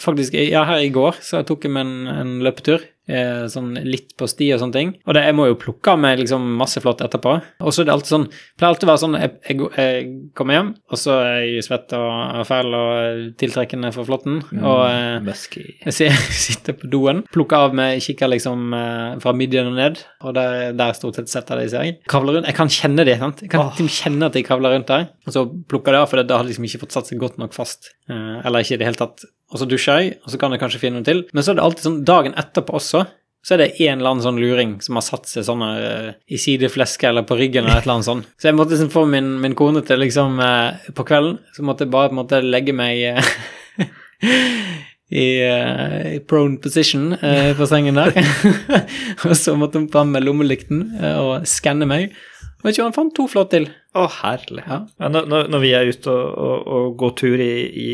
faktisk 0.00 0.34
Ja, 0.40 0.64
her 0.68 0.80
i 0.84 0.88
går 0.94 1.20
så 1.24 1.42
tok 1.46 1.66
jeg 1.68 1.76
en, 1.76 1.94
en 2.08 2.38
løpetur. 2.44 2.80
eh, 3.10 3.44
Sånn 3.50 3.74
litt 3.84 4.14
på 4.18 4.28
sti 4.30 4.52
og 4.54 4.60
sånne 4.62 4.76
ting. 4.76 4.90
Og 5.04 5.14
det, 5.16 5.24
jeg 5.26 5.36
må 5.36 5.48
jo 5.50 5.56
plukke 5.60 5.92
av 5.92 6.00
meg 6.00 6.20
liksom 6.20 6.44
masse 6.56 6.80
flott 6.80 7.00
etterpå. 7.04 7.36
Og 7.60 7.74
så 7.74 7.82
er 7.82 7.88
det 7.90 7.94
alltid 7.96 8.12
sånn 8.14 8.26
Pleier 8.30 8.72
alltid 8.72 8.86
å 8.86 8.90
være 8.90 9.02
sånn 9.02 9.16
jeg, 9.18 9.30
jeg, 9.48 9.68
jeg 9.76 10.08
kommer 10.38 10.56
hjem, 10.56 10.70
og 10.92 11.00
så 11.00 11.16
er 11.24 11.44
jeg 11.48 11.66
svett 11.66 11.94
og 11.98 12.42
fæl 12.48 12.76
og 12.78 13.20
tiltrekkende 13.40 13.92
for 13.96 14.08
flåtten. 14.08 14.40
Og 14.60 14.82
eh, 14.88 15.30
jeg 15.90 16.16
sitter 16.46 16.76
på 16.80 16.90
doen, 16.92 17.22
plukker 17.34 17.68
av 17.68 17.76
meg 17.76 18.00
kikker 18.04 18.30
liksom 18.32 18.72
fra 19.20 19.34
midjen 19.36 19.70
og 19.72 19.76
ned, 19.78 20.00
og 20.24 20.34
der, 20.36 20.70
der 20.78 20.96
stort 20.96 21.18
sett 21.20 21.32
setter 21.32 21.60
de 21.60 21.68
seg. 21.72 22.00
Kravler 22.10 22.38
rundt. 22.38 22.48
Jeg 22.48 22.56
kan 22.56 22.70
kjenne 22.72 23.04
det, 23.08 23.18
sant. 23.20 23.42
Jeg 23.44 23.52
kan 23.52 23.68
med 23.76 23.90
kjenne 24.00 24.30
at 24.30 24.36
de 24.38 24.44
kravler 24.46 24.76
rundt 24.76 24.88
der. 24.90 25.08
Og 25.26 25.34
så 25.34 25.44
plukker 25.68 25.92
de 25.92 26.00
det 26.00 26.04
av, 26.04 26.08
for 26.10 26.22
det 26.22 26.36
har 26.36 26.46
liksom 26.46 26.64
ikke 26.66 26.84
fått 26.84 26.94
satt 26.96 27.10
seg 27.10 27.20
godt 27.20 27.38
nok 27.40 27.52
fast. 27.56 27.89
Eh, 28.10 28.46
eller 28.46 28.64
ikke 28.64 28.76
i 28.76 28.80
det 28.80 28.88
hele 28.88 29.00
tatt. 29.00 29.24
Og 29.50 29.60
så 29.60 29.68
dusjer 29.68 30.02
jeg, 30.02 30.18
og 30.24 30.32
så 30.32 30.40
kan 30.40 30.54
jeg 30.54 30.62
kanskje 30.62 30.82
finne 30.82 31.00
noe 31.00 31.06
til. 31.06 31.24
Men 31.34 31.44
så 31.44 31.52
er 31.52 31.58
det 31.58 31.66
alltid 31.66 31.86
sånn 31.86 32.04
dagen 32.08 32.36
etterpå 32.38 32.76
også. 32.78 33.04
Så 33.40 33.54
er 33.54 33.62
det 33.62 33.70
en 33.86 34.00
eller 34.00 34.12
annen 34.12 34.24
sånn 34.24 34.40
luring 34.40 34.74
som 34.84 34.98
har 34.98 35.04
satt 35.06 35.30
seg 35.30 35.46
sånn 35.46 35.62
eh, 35.64 36.10
i 36.28 36.40
sideflesket 36.40 37.08
eller 37.08 37.24
på 37.28 37.38
ryggen 37.38 37.64
eller 37.64 37.80
et 37.80 37.86
eller 37.86 37.98
annet 37.98 38.10
sånt. 38.10 38.28
Så 38.36 38.50
jeg 38.50 38.58
måtte 38.58 38.74
liksom 38.74 38.92
få 38.92 39.06
min, 39.08 39.32
min 39.40 39.56
kone 39.56 39.80
til 39.86 40.02
liksom 40.02 40.36
eh, 40.44 40.90
På 40.96 41.06
kvelden 41.08 41.38
så 41.56 41.64
måtte 41.64 41.86
jeg 41.86 41.94
bare 41.94 42.10
på 42.10 42.18
en 42.18 42.20
måte 42.20 42.42
legge 42.44 42.74
meg 42.76 43.00
i, 45.24 45.26
i 45.40 46.20
prone 46.28 46.60
position 46.60 47.14
på 47.16 47.70
sengen 47.70 47.96
der. 47.96 48.12
og 49.24 49.32
så 49.40 49.56
måtte 49.58 49.80
hun 49.80 49.88
fram 49.90 50.12
med 50.12 50.26
lommelykten 50.26 50.84
og 51.16 51.48
skanne 51.48 51.88
meg. 51.88 52.12
Og 52.60 52.68
vet 52.68 52.76
ikke, 52.76 52.90
han 52.90 52.98
fant 52.98 53.16
to 53.16 53.24
flått 53.30 53.54
til. 53.56 53.70
Å, 53.98 54.04
herlig. 54.20 54.62
Ja. 54.70 54.76
Når, 55.10 55.48
når- 55.50 55.62
vi 55.64 55.70
er 55.74 55.88
ute 55.90 56.12
og, 56.12 56.26
og, 56.38 56.68
og 56.76 56.92
går 57.00 57.14
tur 57.18 57.40
i, 57.42 57.48
i 57.66 57.88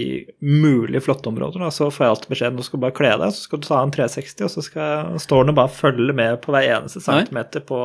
mulig 0.45 1.01
flotte 1.07 1.31
områder, 1.31 1.63
da, 1.65 1.71
så 1.73 1.89
får 1.89 2.05
jeg 2.05 2.13
alltid 2.15 2.33
beskjed 2.35 2.53
om 2.53 2.59
du 2.61 2.67
skal 2.67 2.83
bare 2.83 2.97
kle 2.99 3.13
deg, 3.23 3.33
så 3.33 3.47
skal 3.47 3.63
du 3.63 3.69
ta 3.71 3.79
en 3.81 3.95
360, 3.95 4.45
og 4.45 4.53
så 4.53 4.65
skal, 4.67 5.17
står 5.25 5.45
han 5.47 5.55
og 5.55 5.59
bare 5.63 5.73
følge 5.73 6.17
med 6.19 6.37
på 6.45 6.53
hver 6.53 6.69
eneste 6.77 7.01
centimeter 7.01 7.65
på 7.65 7.81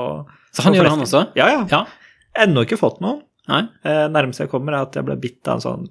Så 0.52 0.66
han 0.68 0.74
på 0.76 0.82
gjør 0.82 0.90
det, 0.90 0.94
han 0.98 1.06
også? 1.08 1.24
Ja, 1.40 1.48
ja. 1.56 1.62
Ja. 1.72 1.82
Ennå 2.44 2.66
ikke 2.68 2.80
fått 2.84 3.00
noen. 3.04 3.24
Nei, 3.52 3.64
Eh, 3.88 4.06
nærmest 4.14 4.40
jeg 4.44 4.52
kommer, 4.52 4.76
er 4.76 4.86
at 4.90 4.96
jeg 5.00 5.08
ble 5.08 5.16
bitt 5.20 5.48
av 5.50 5.58
en 5.62 5.64
sånn 5.64 5.88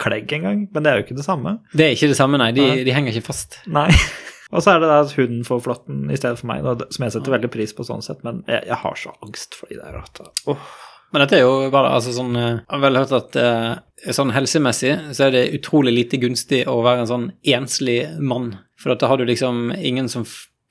klegg 0.00 0.32
en 0.38 0.42
gang, 0.46 0.62
men 0.72 0.82
det 0.86 0.90
er 0.92 0.98
jo 1.00 1.04
ikke 1.08 1.18
det 1.18 1.26
samme. 1.26 1.58
det 1.74 1.84
er 1.90 1.92
ikke 1.98 2.08
det 2.12 2.16
samme, 2.18 2.38
nei. 2.40 2.52
De, 2.56 2.62
Nei. 2.62 2.80
de 2.86 2.94
henger 2.94 3.14
ikke 3.18 3.26
fast. 3.32 3.58
Nei. 3.66 3.88
Og 4.54 4.62
så 4.62 4.76
er 4.76 4.78
det 4.82 4.86
da 4.88 5.00
at 5.02 5.12
hunden 5.18 5.42
får 5.42 5.62
flåtten 5.64 6.04
i 6.14 6.16
stedet 6.16 6.38
for 6.38 6.46
meg, 6.46 6.62
da, 6.62 6.86
som 6.94 7.02
jeg 7.02 7.14
setter 7.16 7.34
veldig 7.34 7.48
pris 7.50 7.72
på 7.74 7.82
sånn 7.88 8.04
sett, 8.06 8.20
men 8.22 8.44
jeg, 8.46 8.62
jeg 8.70 8.76
har 8.84 8.94
så 9.00 9.10
angst 9.26 9.56
for 9.58 9.66
de 9.72 9.80
der 9.80 9.96
at 9.98 10.20
åh. 10.46 10.68
Men 11.14 11.22
dette 11.22 11.38
er 11.38 11.44
jo 11.46 11.70
bare 11.72 11.94
altså 11.96 12.12
sånn 12.16 12.34
eh, 12.36 12.52
Jeg 12.58 12.72
har 12.74 12.82
vel 12.82 13.00
hørt 13.00 13.14
at 13.16 13.38
eh, 13.40 14.12
sånn 14.16 14.34
helsemessig 14.34 14.92
så 15.16 15.28
er 15.28 15.36
det 15.36 15.46
utrolig 15.58 15.94
lite 15.94 16.20
gunstig 16.22 16.64
å 16.68 16.80
være 16.84 17.04
en 17.04 17.12
sånn 17.12 17.30
enslig 17.56 18.00
mann. 18.18 18.52
For 18.80 18.92
da 18.94 19.08
har 19.10 19.20
du 19.20 19.26
liksom 19.28 19.70
ingen 19.76 20.10
som 20.12 20.26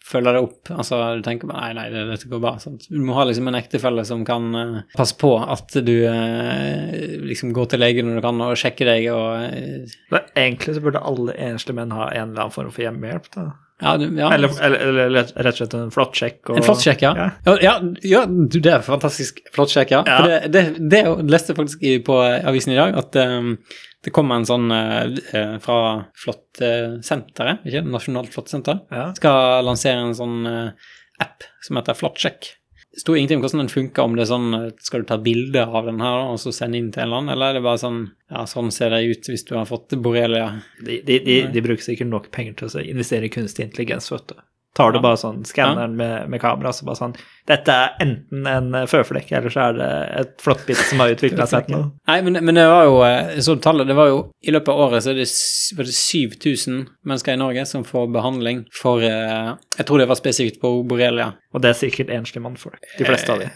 følger 0.06 0.38
deg 0.38 0.46
opp. 0.46 0.70
Altså 0.76 1.00
du 1.18 1.24
tenker 1.26 1.50
bare 1.50 1.66
nei, 1.66 1.74
nei, 1.80 1.86
det, 1.94 2.06
dette 2.12 2.30
går 2.30 2.42
bra. 2.44 2.56
Sant? 2.62 2.86
Du 2.92 3.00
må 3.02 3.16
ha 3.18 3.26
liksom 3.26 3.50
en 3.50 3.58
ektefelle 3.58 4.06
som 4.08 4.26
kan 4.28 4.48
eh, 4.60 4.80
passe 4.98 5.18
på 5.22 5.32
at 5.42 5.78
du 5.86 5.96
eh, 6.10 7.20
liksom 7.26 7.54
går 7.56 7.72
til 7.74 7.82
legen 7.82 8.10
når 8.10 8.20
du 8.20 8.26
kan, 8.28 8.44
og 8.46 8.60
sjekker 8.60 8.92
deg 8.92 9.10
og 9.14 9.46
eh, 9.50 9.96
Egentlig 10.36 10.78
så 10.78 10.84
burde 10.84 11.02
alle 11.02 11.36
enslige 11.48 11.80
menn 11.80 11.96
ha 11.96 12.10
en 12.12 12.34
eller 12.34 12.46
annen 12.46 12.56
form 12.56 12.74
for 12.74 12.86
hjemmehjelp. 12.86 13.32
da. 13.34 13.48
Ja, 13.82 13.98
du, 14.00 14.06
ja. 14.16 14.30
Eller, 14.32 14.54
eller, 14.64 15.00
eller 15.06 15.24
rett 15.36 15.48
og 15.52 15.58
slett 15.58 15.74
en 15.76 15.90
flåttsjekk. 15.92 16.38
og- 16.50 16.58
En 16.58 16.64
flåttsjekk, 16.64 17.02
ja. 17.04 17.32
Ja. 17.46 17.56
Ja, 18.04 18.26
det 18.26 18.66
er 18.72 18.80
fantastisk 18.86 19.42
flåttsjekk, 19.54 19.92
ja. 19.92 20.04
For 20.06 20.30
det, 20.32 20.52
det, 20.54 20.90
det 20.94 21.02
leste 21.28 21.52
jeg 21.52 21.58
faktisk 21.60 21.84
i, 21.84 21.98
på 22.00 22.16
avisen 22.24 22.72
i 22.72 22.78
dag, 22.80 22.96
at 23.02 23.16
um, 23.20 23.58
det 24.06 24.14
kommer 24.16 24.36
en 24.40 24.46
sånn 24.48 24.72
eh, 24.72 25.18
eh, 25.36 25.58
fra 25.60 26.06
Flåttsenteret, 26.24 27.66
ikke 27.66 27.84
Nasjonalt 27.90 28.32
Flåttsenter, 28.34 28.80
skal 29.18 29.66
lansere 29.66 30.04
en 30.06 30.16
sånn 30.18 30.46
uh, 30.48 30.70
app 31.24 31.44
som 31.66 31.80
heter 31.80 31.98
Flåttsjekk. 31.98 32.54
Sto 32.98 33.16
ingenting 33.16 33.42
om 33.42 33.44
hvordan 33.44 33.60
den 33.66 33.70
funka, 33.74 34.04
om 34.08 34.14
det 34.16 34.24
er 34.24 34.30
sånn 34.30 34.72
Skal 34.80 35.02
du 35.04 35.08
ta 35.10 35.18
bilde 35.20 35.66
av 35.68 35.86
den 35.90 36.00
her 36.00 36.30
og 36.32 36.38
så 36.40 36.54
sende 36.56 36.78
inn 36.80 36.92
til 36.96 37.02
en 37.04 37.08
eller 37.10 37.18
annen, 37.24 37.34
eller 37.36 37.50
er 37.50 37.58
det 37.60 37.64
bare 37.66 37.82
sånn 37.82 38.02
Ja, 38.32 38.46
sånn 38.48 38.72
ser 38.72 38.90
det 38.96 39.02
ut 39.10 39.28
hvis 39.30 39.44
du 39.50 39.56
har 39.58 39.66
fått 39.70 39.96
borrelia. 40.00 40.62
De, 40.80 41.02
de, 41.06 41.20
de, 41.26 41.36
de 41.52 41.62
bruker 41.66 41.84
sikkert 41.84 42.08
nok 42.12 42.32
penger 42.32 42.56
til 42.62 42.72
å 42.72 42.84
investere 42.96 43.28
i 43.28 43.34
kunstig 43.34 43.68
intelligens, 43.68 44.08
vet 44.14 44.28
du. 44.32 44.36
Tar 44.76 44.92
du 44.92 44.98
Ja. 45.00 45.02
bare 45.04 45.18
sånn, 45.20 45.44
skanneren 45.48 45.94
ja. 45.94 46.00
med, 46.02 46.30
med 46.30 46.42
kamera, 46.42 46.72
så 46.76 46.86
bare 46.88 47.00
sånn 47.00 47.14
Dette 47.46 47.74
er 47.74 48.00
enten 48.02 48.48
en 48.50 48.72
eh, 48.80 48.88
føflekk, 48.90 49.32
eller 49.38 49.54
så 49.54 49.68
er 49.68 49.78
det 49.78 49.90
et 50.22 50.32
flåttbitt 50.42 50.80
som 50.82 51.04
har 51.04 51.14
utvikla 51.14 51.46
seg 51.50 51.68
til 51.68 51.78
noe. 51.78 51.92
Nei, 52.10 52.20
men, 52.26 52.40
men 52.42 52.58
det 52.58 52.66
var 52.72 52.88
jo 52.88 52.96
sånn 53.46 53.62
tallet, 53.62 53.88
det 53.90 53.98
var 53.98 54.10
jo 54.10 54.22
I 54.46 54.54
løpet 54.56 54.72
av 54.74 54.82
året 54.88 55.06
så 55.06 55.14
er 55.14 55.20
det, 55.22 55.28
var 55.78 55.90
det 55.90 55.94
7000 55.98 56.80
mennesker 57.06 57.38
i 57.38 57.42
Norge 57.42 57.66
som 57.70 57.86
får 57.86 58.10
behandling 58.16 58.66
for 58.74 59.04
eh, 59.06 59.54
Jeg 59.78 59.86
tror 59.90 60.02
det 60.02 60.10
var 60.10 60.18
spesifikt 60.20 60.62
på 60.64 60.74
borrelia. 60.90 61.34
Og 61.56 61.62
det 61.64 61.70
er 61.72 61.78
sikkert 61.80 62.10
enslige 62.12 62.44
mannfolk, 62.44 62.82
de 62.98 63.06
fleste 63.08 63.32
av 63.32 63.40
de. 63.46 63.52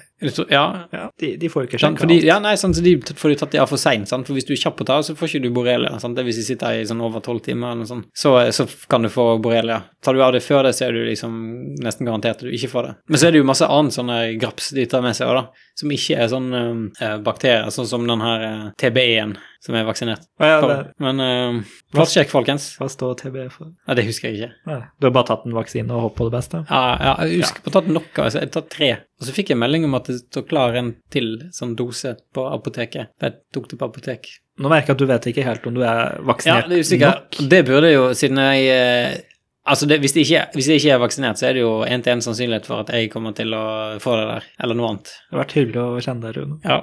Ja, 0.51 0.87
Ja, 0.91 1.09
de, 1.19 1.33
de 1.39 1.49
får 1.51 1.63
jo 1.63 1.67
ikke 1.69 1.79
sant, 1.79 1.99
sjekka 1.99 2.13
alt. 2.13 2.25
ja, 2.27 2.37
nei, 2.43 2.53
sånn, 2.59 2.73
så 2.75 2.83
de 2.83 2.93
får 2.99 3.33
du 3.33 3.35
tatt 3.39 3.51
det 3.55 3.59
av 3.63 3.67
for 3.71 3.79
seint, 3.79 4.07
sant? 4.07 4.27
for 4.27 4.35
hvis 4.35 4.47
du 4.47 4.53
er 4.55 4.59
kjapp 4.59 4.77
på 4.79 4.83
å 4.83 4.87
ta, 4.87 4.97
så 5.03 5.15
får 5.15 5.31
ikke 5.33 5.41
du 5.47 5.49
borrelia. 5.55 5.91
Sant? 5.99 6.15
Det 6.15 6.23
hvis 6.27 6.39
de 6.39 6.45
sitter 6.47 6.79
i 6.79 6.85
sånn 6.87 7.01
over 7.03 7.23
tolv 7.23 7.41
timer 7.43 7.71
eller 7.73 7.83
noe 7.83 7.89
sånt, 7.89 8.07
så, 8.15 8.35
så 8.55 8.67
kan 8.91 9.03
du 9.03 9.09
få 9.11 9.25
borrelia. 9.43 9.81
Tar 10.03 10.15
du 10.15 10.23
av 10.23 10.31
det 10.35 10.43
før 10.43 10.67
det, 10.67 10.73
så 10.75 10.87
er 10.87 10.95
du 10.95 11.01
liksom 11.07 11.35
nesten 11.83 12.07
garantert 12.07 12.39
at 12.39 12.47
du 12.47 12.51
ikke 12.55 12.71
får 12.71 12.87
det. 12.87 12.93
Men 13.11 13.19
så 13.21 13.27
er 13.27 13.35
det 13.35 13.41
jo 13.43 13.47
masse 13.47 13.67
annet 13.67 13.78
sånne 13.87 14.17
graps 14.39 14.73
de 14.75 14.83
tar 14.91 15.03
med 15.05 15.15
seg 15.15 15.29
da. 15.37 15.45
som 15.79 15.91
ikke 15.95 16.17
er 16.19 16.27
sånn 16.27 16.49
uh, 16.51 17.13
bakterier, 17.23 17.69
sånn 17.71 17.87
som 17.87 18.07
den 18.07 18.19
her 18.19 18.43
uh, 18.43 18.65
TBE-en 18.75 19.37
som 19.63 19.75
er 19.75 19.85
vaksinert. 19.87 20.25
Ja, 20.43 20.59
ja, 20.59 20.75
Men 21.03 21.23
uh, 21.23 21.77
flott 21.95 22.31
folkens. 22.31 22.73
hva 22.79 22.89
står 22.91 23.15
TBE 23.21 23.45
for? 23.53 23.71
Ja, 23.87 23.95
det 23.95 24.05
husker 24.07 24.27
jeg 24.29 24.39
ikke. 24.39 24.51
Nei, 24.67 24.81
du 24.99 25.07
har 25.07 25.15
bare 25.15 25.29
tatt 25.31 25.47
en 25.47 25.55
vaksine 25.55 25.95
og 25.95 26.09
håpet 26.09 26.19
på 26.19 26.27
det 26.27 26.35
beste? 26.35 26.61
Ja, 26.67 26.83
ja, 26.99 27.15
jeg 27.23 27.45
husker 27.45 27.63
på 27.63 27.71
å 27.71 27.73
ha 27.73 27.77
tatt 27.79 27.89
nok, 27.95 28.11
altså. 28.25 28.43
Jeg 28.43 28.53
tatt 28.55 28.69
tre. 28.75 28.91
Og 29.19 29.27
så 29.27 29.35
fikk 29.35 29.53
jeg 29.53 29.61
melding 29.63 29.87
om 29.87 29.97
at 29.99 30.11
det 30.11 30.19
står 30.21 30.45
klar 30.51 30.77
en 30.79 30.93
til 31.15 31.33
sånn 31.55 31.75
dose 31.79 32.15
på 32.35 32.45
apoteket. 32.51 33.15
Jeg 33.23 33.39
tok 33.55 33.71
det 33.71 33.79
på 33.79 33.89
apotek. 33.91 34.31
Nå 34.59 34.71
merker 34.71 34.91
jeg 34.91 34.97
at 34.97 35.01
du 35.03 35.07
vet 35.07 35.27
ikke 35.31 35.47
helt 35.47 35.67
om 35.69 35.75
du 35.75 35.83
er 35.87 36.19
vaksinert 36.27 36.65
Ja, 36.65 36.71
det 36.71 36.79
er 36.79 36.87
usikkert. 36.87 37.19
nok. 37.39 37.49
Det 37.51 37.59
burde 37.67 37.91
jo, 37.93 38.07
siden 38.19 38.41
jeg 38.43 38.71
eh, 38.73 39.28
Altså, 39.69 39.85
det, 39.89 39.99
hvis, 40.03 40.15
det 40.15 40.25
ikke, 40.25 40.45
hvis 40.57 40.69
det 40.69 40.79
ikke 40.79 40.93
er 40.95 41.01
vaksinert, 41.03 41.39
så 41.39 41.49
er 41.49 41.57
det 41.57 41.61
jo 41.61 41.73
én-til-én 41.85 42.23
sannsynlighet 42.25 42.65
for 42.69 42.83
at 42.83 42.89
jeg 42.95 43.11
kommer 43.13 43.35
til 43.37 43.53
å 43.53 43.65
få 44.01 44.15
det 44.17 44.25
der, 44.31 44.47
eller 44.65 44.79
noe 44.79 44.93
annet. 44.93 45.11
Det 45.27 45.37
har 45.37 45.43
vært 45.43 45.57
hyggelig 45.59 45.83
å 45.83 46.03
kjenne 46.05 46.25
deg, 46.25 46.39
Rune. 46.39 46.57
Ja. 46.65 46.79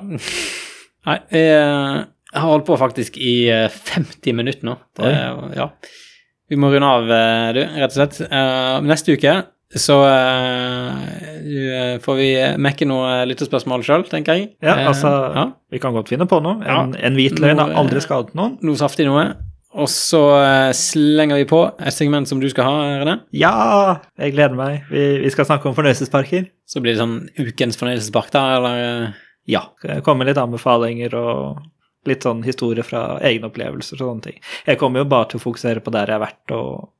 Nei, 1.06 1.18
jeg, 1.34 2.06
har 2.36 2.48
holdt 2.52 2.68
på 2.68 2.78
faktisk 2.78 3.18
i 3.18 3.34
eh, 3.50 3.66
50 3.90 4.38
minutter 4.38 4.70
nå. 4.70 4.78
Det, 4.98 5.12
ja. 5.58 5.68
Vi 6.46 6.58
må 6.62 6.70
runde 6.70 6.94
av, 7.00 7.10
eh, 7.10 7.50
du, 7.56 7.62
rett 7.74 7.90
og 7.90 7.98
slett. 7.98 8.22
Eh, 8.26 8.78
neste 8.86 9.18
uke 9.18 9.36
så 9.74 9.96
uh, 10.06 11.98
får 12.02 12.18
vi 12.20 12.28
mekke 12.62 12.86
noe 12.86 13.24
lyttespørsmål 13.26 13.82
sjøl, 13.86 14.04
tenker 14.10 14.38
jeg. 14.38 14.52
Ja, 14.62 14.76
altså, 14.92 15.10
uh, 15.10 15.34
ja. 15.34 15.44
vi 15.74 15.80
kan 15.82 15.96
godt 15.96 16.12
finne 16.12 16.28
på 16.30 16.38
noe. 16.44 16.60
En, 16.62 16.94
Ja. 16.94 17.06
en 17.08 17.18
hvit 17.18 17.40
løgn 17.42 17.58
har 17.58 17.74
aldri 17.82 17.98
eh, 17.98 18.04
skadet 18.06 18.36
noen. 18.38 18.56
Noe 18.62 18.78
saftig 18.78 19.08
noe. 19.08 19.24
Og 19.76 19.88
så 19.92 20.20
eh, 20.40 20.70
slenger 20.72 21.36
vi 21.42 21.44
på 21.50 21.60
et 21.76 21.92
segment 21.92 22.28
som 22.30 22.40
du 22.40 22.46
skal 22.48 22.64
ha, 22.64 22.74
René. 23.02 23.18
Ja, 23.36 23.98
jeg 24.18 24.32
gleder 24.32 24.56
meg. 24.56 24.86
Vi, 24.88 25.02
vi 25.20 25.30
skal 25.34 25.44
snakke 25.48 25.68
om 25.68 25.76
fornøyelsesparker. 25.76 26.46
Så 26.66 26.80
blir 26.80 26.94
det 26.96 27.02
sånn 27.02 27.18
ukens 27.36 27.76
fornøyelsespark, 27.80 28.30
da, 28.32 28.44
eller? 28.56 28.82
eh, 28.82 29.22
Ja. 29.46 29.60
Det 29.82 30.00
kommer 30.02 30.26
litt 30.26 30.40
anbefalinger 30.40 31.12
og 31.20 31.60
litt 32.08 32.24
sånn 32.24 32.40
historie 32.46 32.82
fra 32.86 33.18
egne 33.20 33.50
opplevelser 33.50 34.00
og 34.00 34.08
sånne 34.08 34.22
ting. 34.30 34.40
Jeg 34.66 34.78
kommer 34.80 35.02
jo 35.04 35.10
bare 35.12 35.28
til 35.30 35.38
å 35.40 35.44
fokusere 35.44 35.82
på 35.84 35.92
der 35.94 36.06
jeg 36.10 36.18
har 36.18 36.24
vært, 36.24 36.54
og 36.56 36.92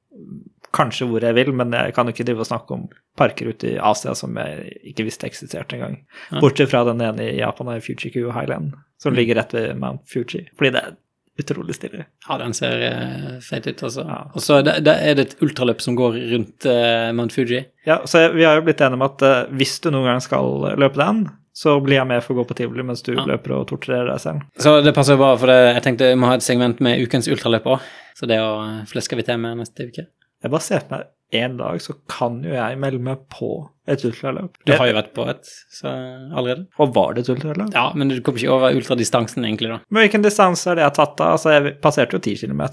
kanskje 0.77 1.07
hvor 1.09 1.25
jeg 1.25 1.35
vil, 1.39 1.53
men 1.57 1.73
jeg 1.73 1.95
kan 1.97 2.07
jo 2.07 2.13
ikke 2.13 2.27
drive 2.29 2.43
og 2.45 2.49
snakke 2.51 2.75
om 2.77 2.85
parker 3.17 3.49
ute 3.55 3.71
i 3.73 3.79
Asia 3.81 4.13
som 4.19 4.35
jeg 4.37 4.75
ikke 4.93 5.07
visste 5.07 5.27
eksisterte 5.31 5.79
engang. 5.79 5.97
Ja. 6.31 6.41
Bortsett 6.43 6.69
fra 6.75 6.83
den 6.91 7.01
ene 7.07 7.31
i 7.31 7.39
Japan, 7.39 7.71
er 7.73 7.81
Fujiku 7.81 8.29
Highland, 8.35 8.75
som 9.01 9.15
Mm. 9.15 9.17
ligger 9.17 9.35
rett 9.41 9.55
ved 9.55 9.77
Mount 9.81 10.03
Fuji. 10.11 10.47
Fordi 10.59 10.71
det 10.75 10.83
er 10.85 10.97
utrolig 11.41 11.77
stille. 11.77 12.07
Ja, 12.29 12.37
den 12.41 12.55
ser 12.57 12.81
uh, 12.83 13.33
feit 13.45 13.67
ut, 13.69 13.83
altså. 13.89 14.05
Ja. 14.09 14.21
Og 14.33 14.45
så 14.45 14.61
er 14.63 14.81
det 14.85 14.97
et 15.27 15.35
ultraløp 15.45 15.83
som 15.85 15.97
går 15.99 16.17
rundt 16.33 16.69
uh, 16.69 17.13
Mount 17.17 17.35
Fuji. 17.37 17.65
Ja, 17.87 18.01
så 18.09 18.27
vi 18.35 18.45
har 18.47 18.59
jo 18.59 18.65
blitt 18.67 18.81
enige 18.81 19.01
om 19.01 19.05
at 19.09 19.25
uh, 19.27 19.35
hvis 19.57 19.79
du 19.85 19.91
noen 19.93 20.09
gang 20.11 20.23
skal 20.25 20.73
løpe 20.81 21.01
den, 21.03 21.27
så 21.57 21.79
blir 21.81 21.97
jeg 21.97 22.09
med 22.11 22.21
for 22.21 22.35
å 22.35 22.43
gå 22.43 22.51
på 22.51 22.57
tivoli 22.59 22.85
mens 22.85 23.01
du 23.07 23.15
Ja. 23.15 23.25
løper 23.25 23.55
og 23.57 23.69
torturerer 23.71 24.11
deg 24.11 24.21
selv. 24.21 24.43
Så 24.61 24.75
det 24.85 24.93
passer 24.97 25.17
bra, 25.17 25.31
for 25.41 25.49
det, 25.49 25.57
jeg 25.79 25.85
tenkte 25.87 26.11
vi 26.11 26.19
må 26.21 26.29
ha 26.29 26.37
et 26.37 26.45
segment 26.45 26.83
med 26.85 27.01
ukens 27.01 27.29
ultraløp 27.33 27.69
òg. 27.73 27.87
Så 28.17 28.29
det 28.29 28.37
å 28.45 28.51
eh, 28.61 28.83
flesker 28.91 29.17
vi 29.17 29.25
til 29.25 29.41
med 29.41 29.63
neste 29.63 29.87
uke. 29.89 30.05
Jeg 30.45 30.53
bare 30.53 30.65
ser 30.65 30.85
på 30.85 30.93
meg 30.93 31.07
en 31.35 31.57
dag 31.59 31.83
så 31.83 31.95
kan 32.11 32.39
jo 32.45 32.55
jeg 32.55 32.79
melde 32.79 33.03
meg 33.03 33.25
på 33.33 33.51
et 33.91 34.03
ultraløp. 34.07 34.59
Du 34.67 34.73
har 34.75 34.89
jo 34.89 34.97
vært 34.97 35.13
på 35.15 35.27
et 35.31 35.47
så, 35.47 35.91
allerede. 35.91 36.67
Og 36.83 36.93
var 36.95 37.15
det 37.15 37.25
et 37.25 37.31
ultraløp? 37.35 37.71
Ja, 37.75 37.89
men 37.99 38.11
du 38.11 38.19
kommer 38.25 38.43
ikke 38.43 38.55
over 38.55 38.79
ultradistansen, 38.79 39.47
egentlig, 39.47 39.71
da. 39.75 39.79
Men 39.91 40.07
hvilken 40.07 40.27
distanse 40.27 40.71
er 40.71 40.79
det 40.79 40.85
jeg 40.85 40.93
har 40.93 40.99
tatt 40.99 41.17
da? 41.19 41.31
Altså, 41.37 41.55
jeg 41.55 41.77
passerte 41.83 42.19
jo 42.19 42.23
10 42.23 42.47
km. 42.47 42.65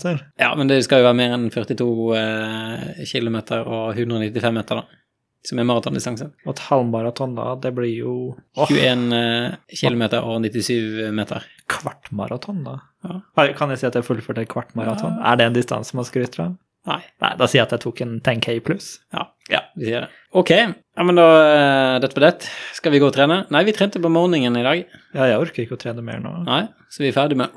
Ja, 0.42 0.54
men 0.58 0.70
det 0.70 0.82
skal 0.86 1.02
jo 1.02 1.10
være 1.10 1.20
mer 1.22 1.38
enn 1.38 1.48
42 1.54 1.88
eh, 2.20 3.06
km 3.10 3.40
og 3.62 3.98
195 3.98 4.58
meter, 4.58 4.82
da. 4.82 5.02
Som 5.44 5.60
er 5.60 5.68
maratondistanse. 5.68 6.30
Og 6.46 6.54
et 6.54 6.64
halvmaraton 6.70 7.34
da, 7.36 7.50
det 7.60 7.74
blir 7.76 7.92
jo 7.92 8.14
oh. 8.32 8.70
21 8.70 9.10
eh, 9.18 9.58
km 9.76 10.06
og 10.22 10.38
97 10.46 11.12
meter. 11.14 11.50
kvartmaraton, 11.74 12.64
da. 12.66 12.78
Ja. 13.04 13.50
Kan 13.58 13.74
jeg 13.74 13.82
si 13.82 13.90
at 13.90 13.98
jeg 14.00 14.08
fullførte 14.08 14.46
et 14.46 14.52
kvartmaraton? 14.52 15.20
Er 15.20 15.40
det 15.40 15.50
en 15.50 15.58
distanse 15.58 15.98
man 15.98 16.08
skryter 16.08 16.48
av? 16.48 16.54
Nei. 16.90 17.00
Nei. 17.24 17.32
Da 17.40 17.48
sier 17.48 17.62
jeg 17.62 17.68
at 17.70 17.76
jeg 17.78 17.84
tok 17.86 18.02
en 18.04 18.16
10K 18.20 18.58
pluss. 18.66 18.88
Ja. 19.16 19.28
ja, 19.52 19.62
vi 19.80 19.88
sier 19.88 20.06
det. 20.06 20.10
Ok, 20.36 20.52
ja, 20.52 21.06
men 21.08 21.20
da 21.20 21.28
eh, 21.40 22.00
dette 22.04 22.18
på 22.18 22.24
det. 22.26 22.34
Skal 22.76 22.92
vi 22.96 23.00
gå 23.04 23.08
og 23.08 23.16
trene? 23.16 23.44
Nei, 23.54 23.64
vi 23.68 23.76
trente 23.78 24.02
på 24.04 24.12
morgenen 24.12 24.60
i 24.60 24.66
dag. 24.66 24.84
Ja, 25.16 25.30
jeg 25.32 25.40
orker 25.46 25.64
ikke 25.64 25.78
å 25.80 25.84
trene 25.86 26.04
mer 26.04 26.20
nå. 26.24 26.36
Nei, 26.50 26.66
så 26.92 27.06
vi 27.06 27.14
er 27.14 27.16
ferdig 27.16 27.40
med 27.40 27.56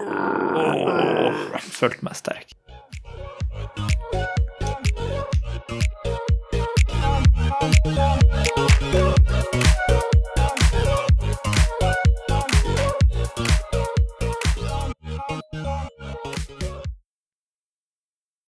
Følte 1.76 2.06
meg 2.06 2.16
sterk. 2.16 2.54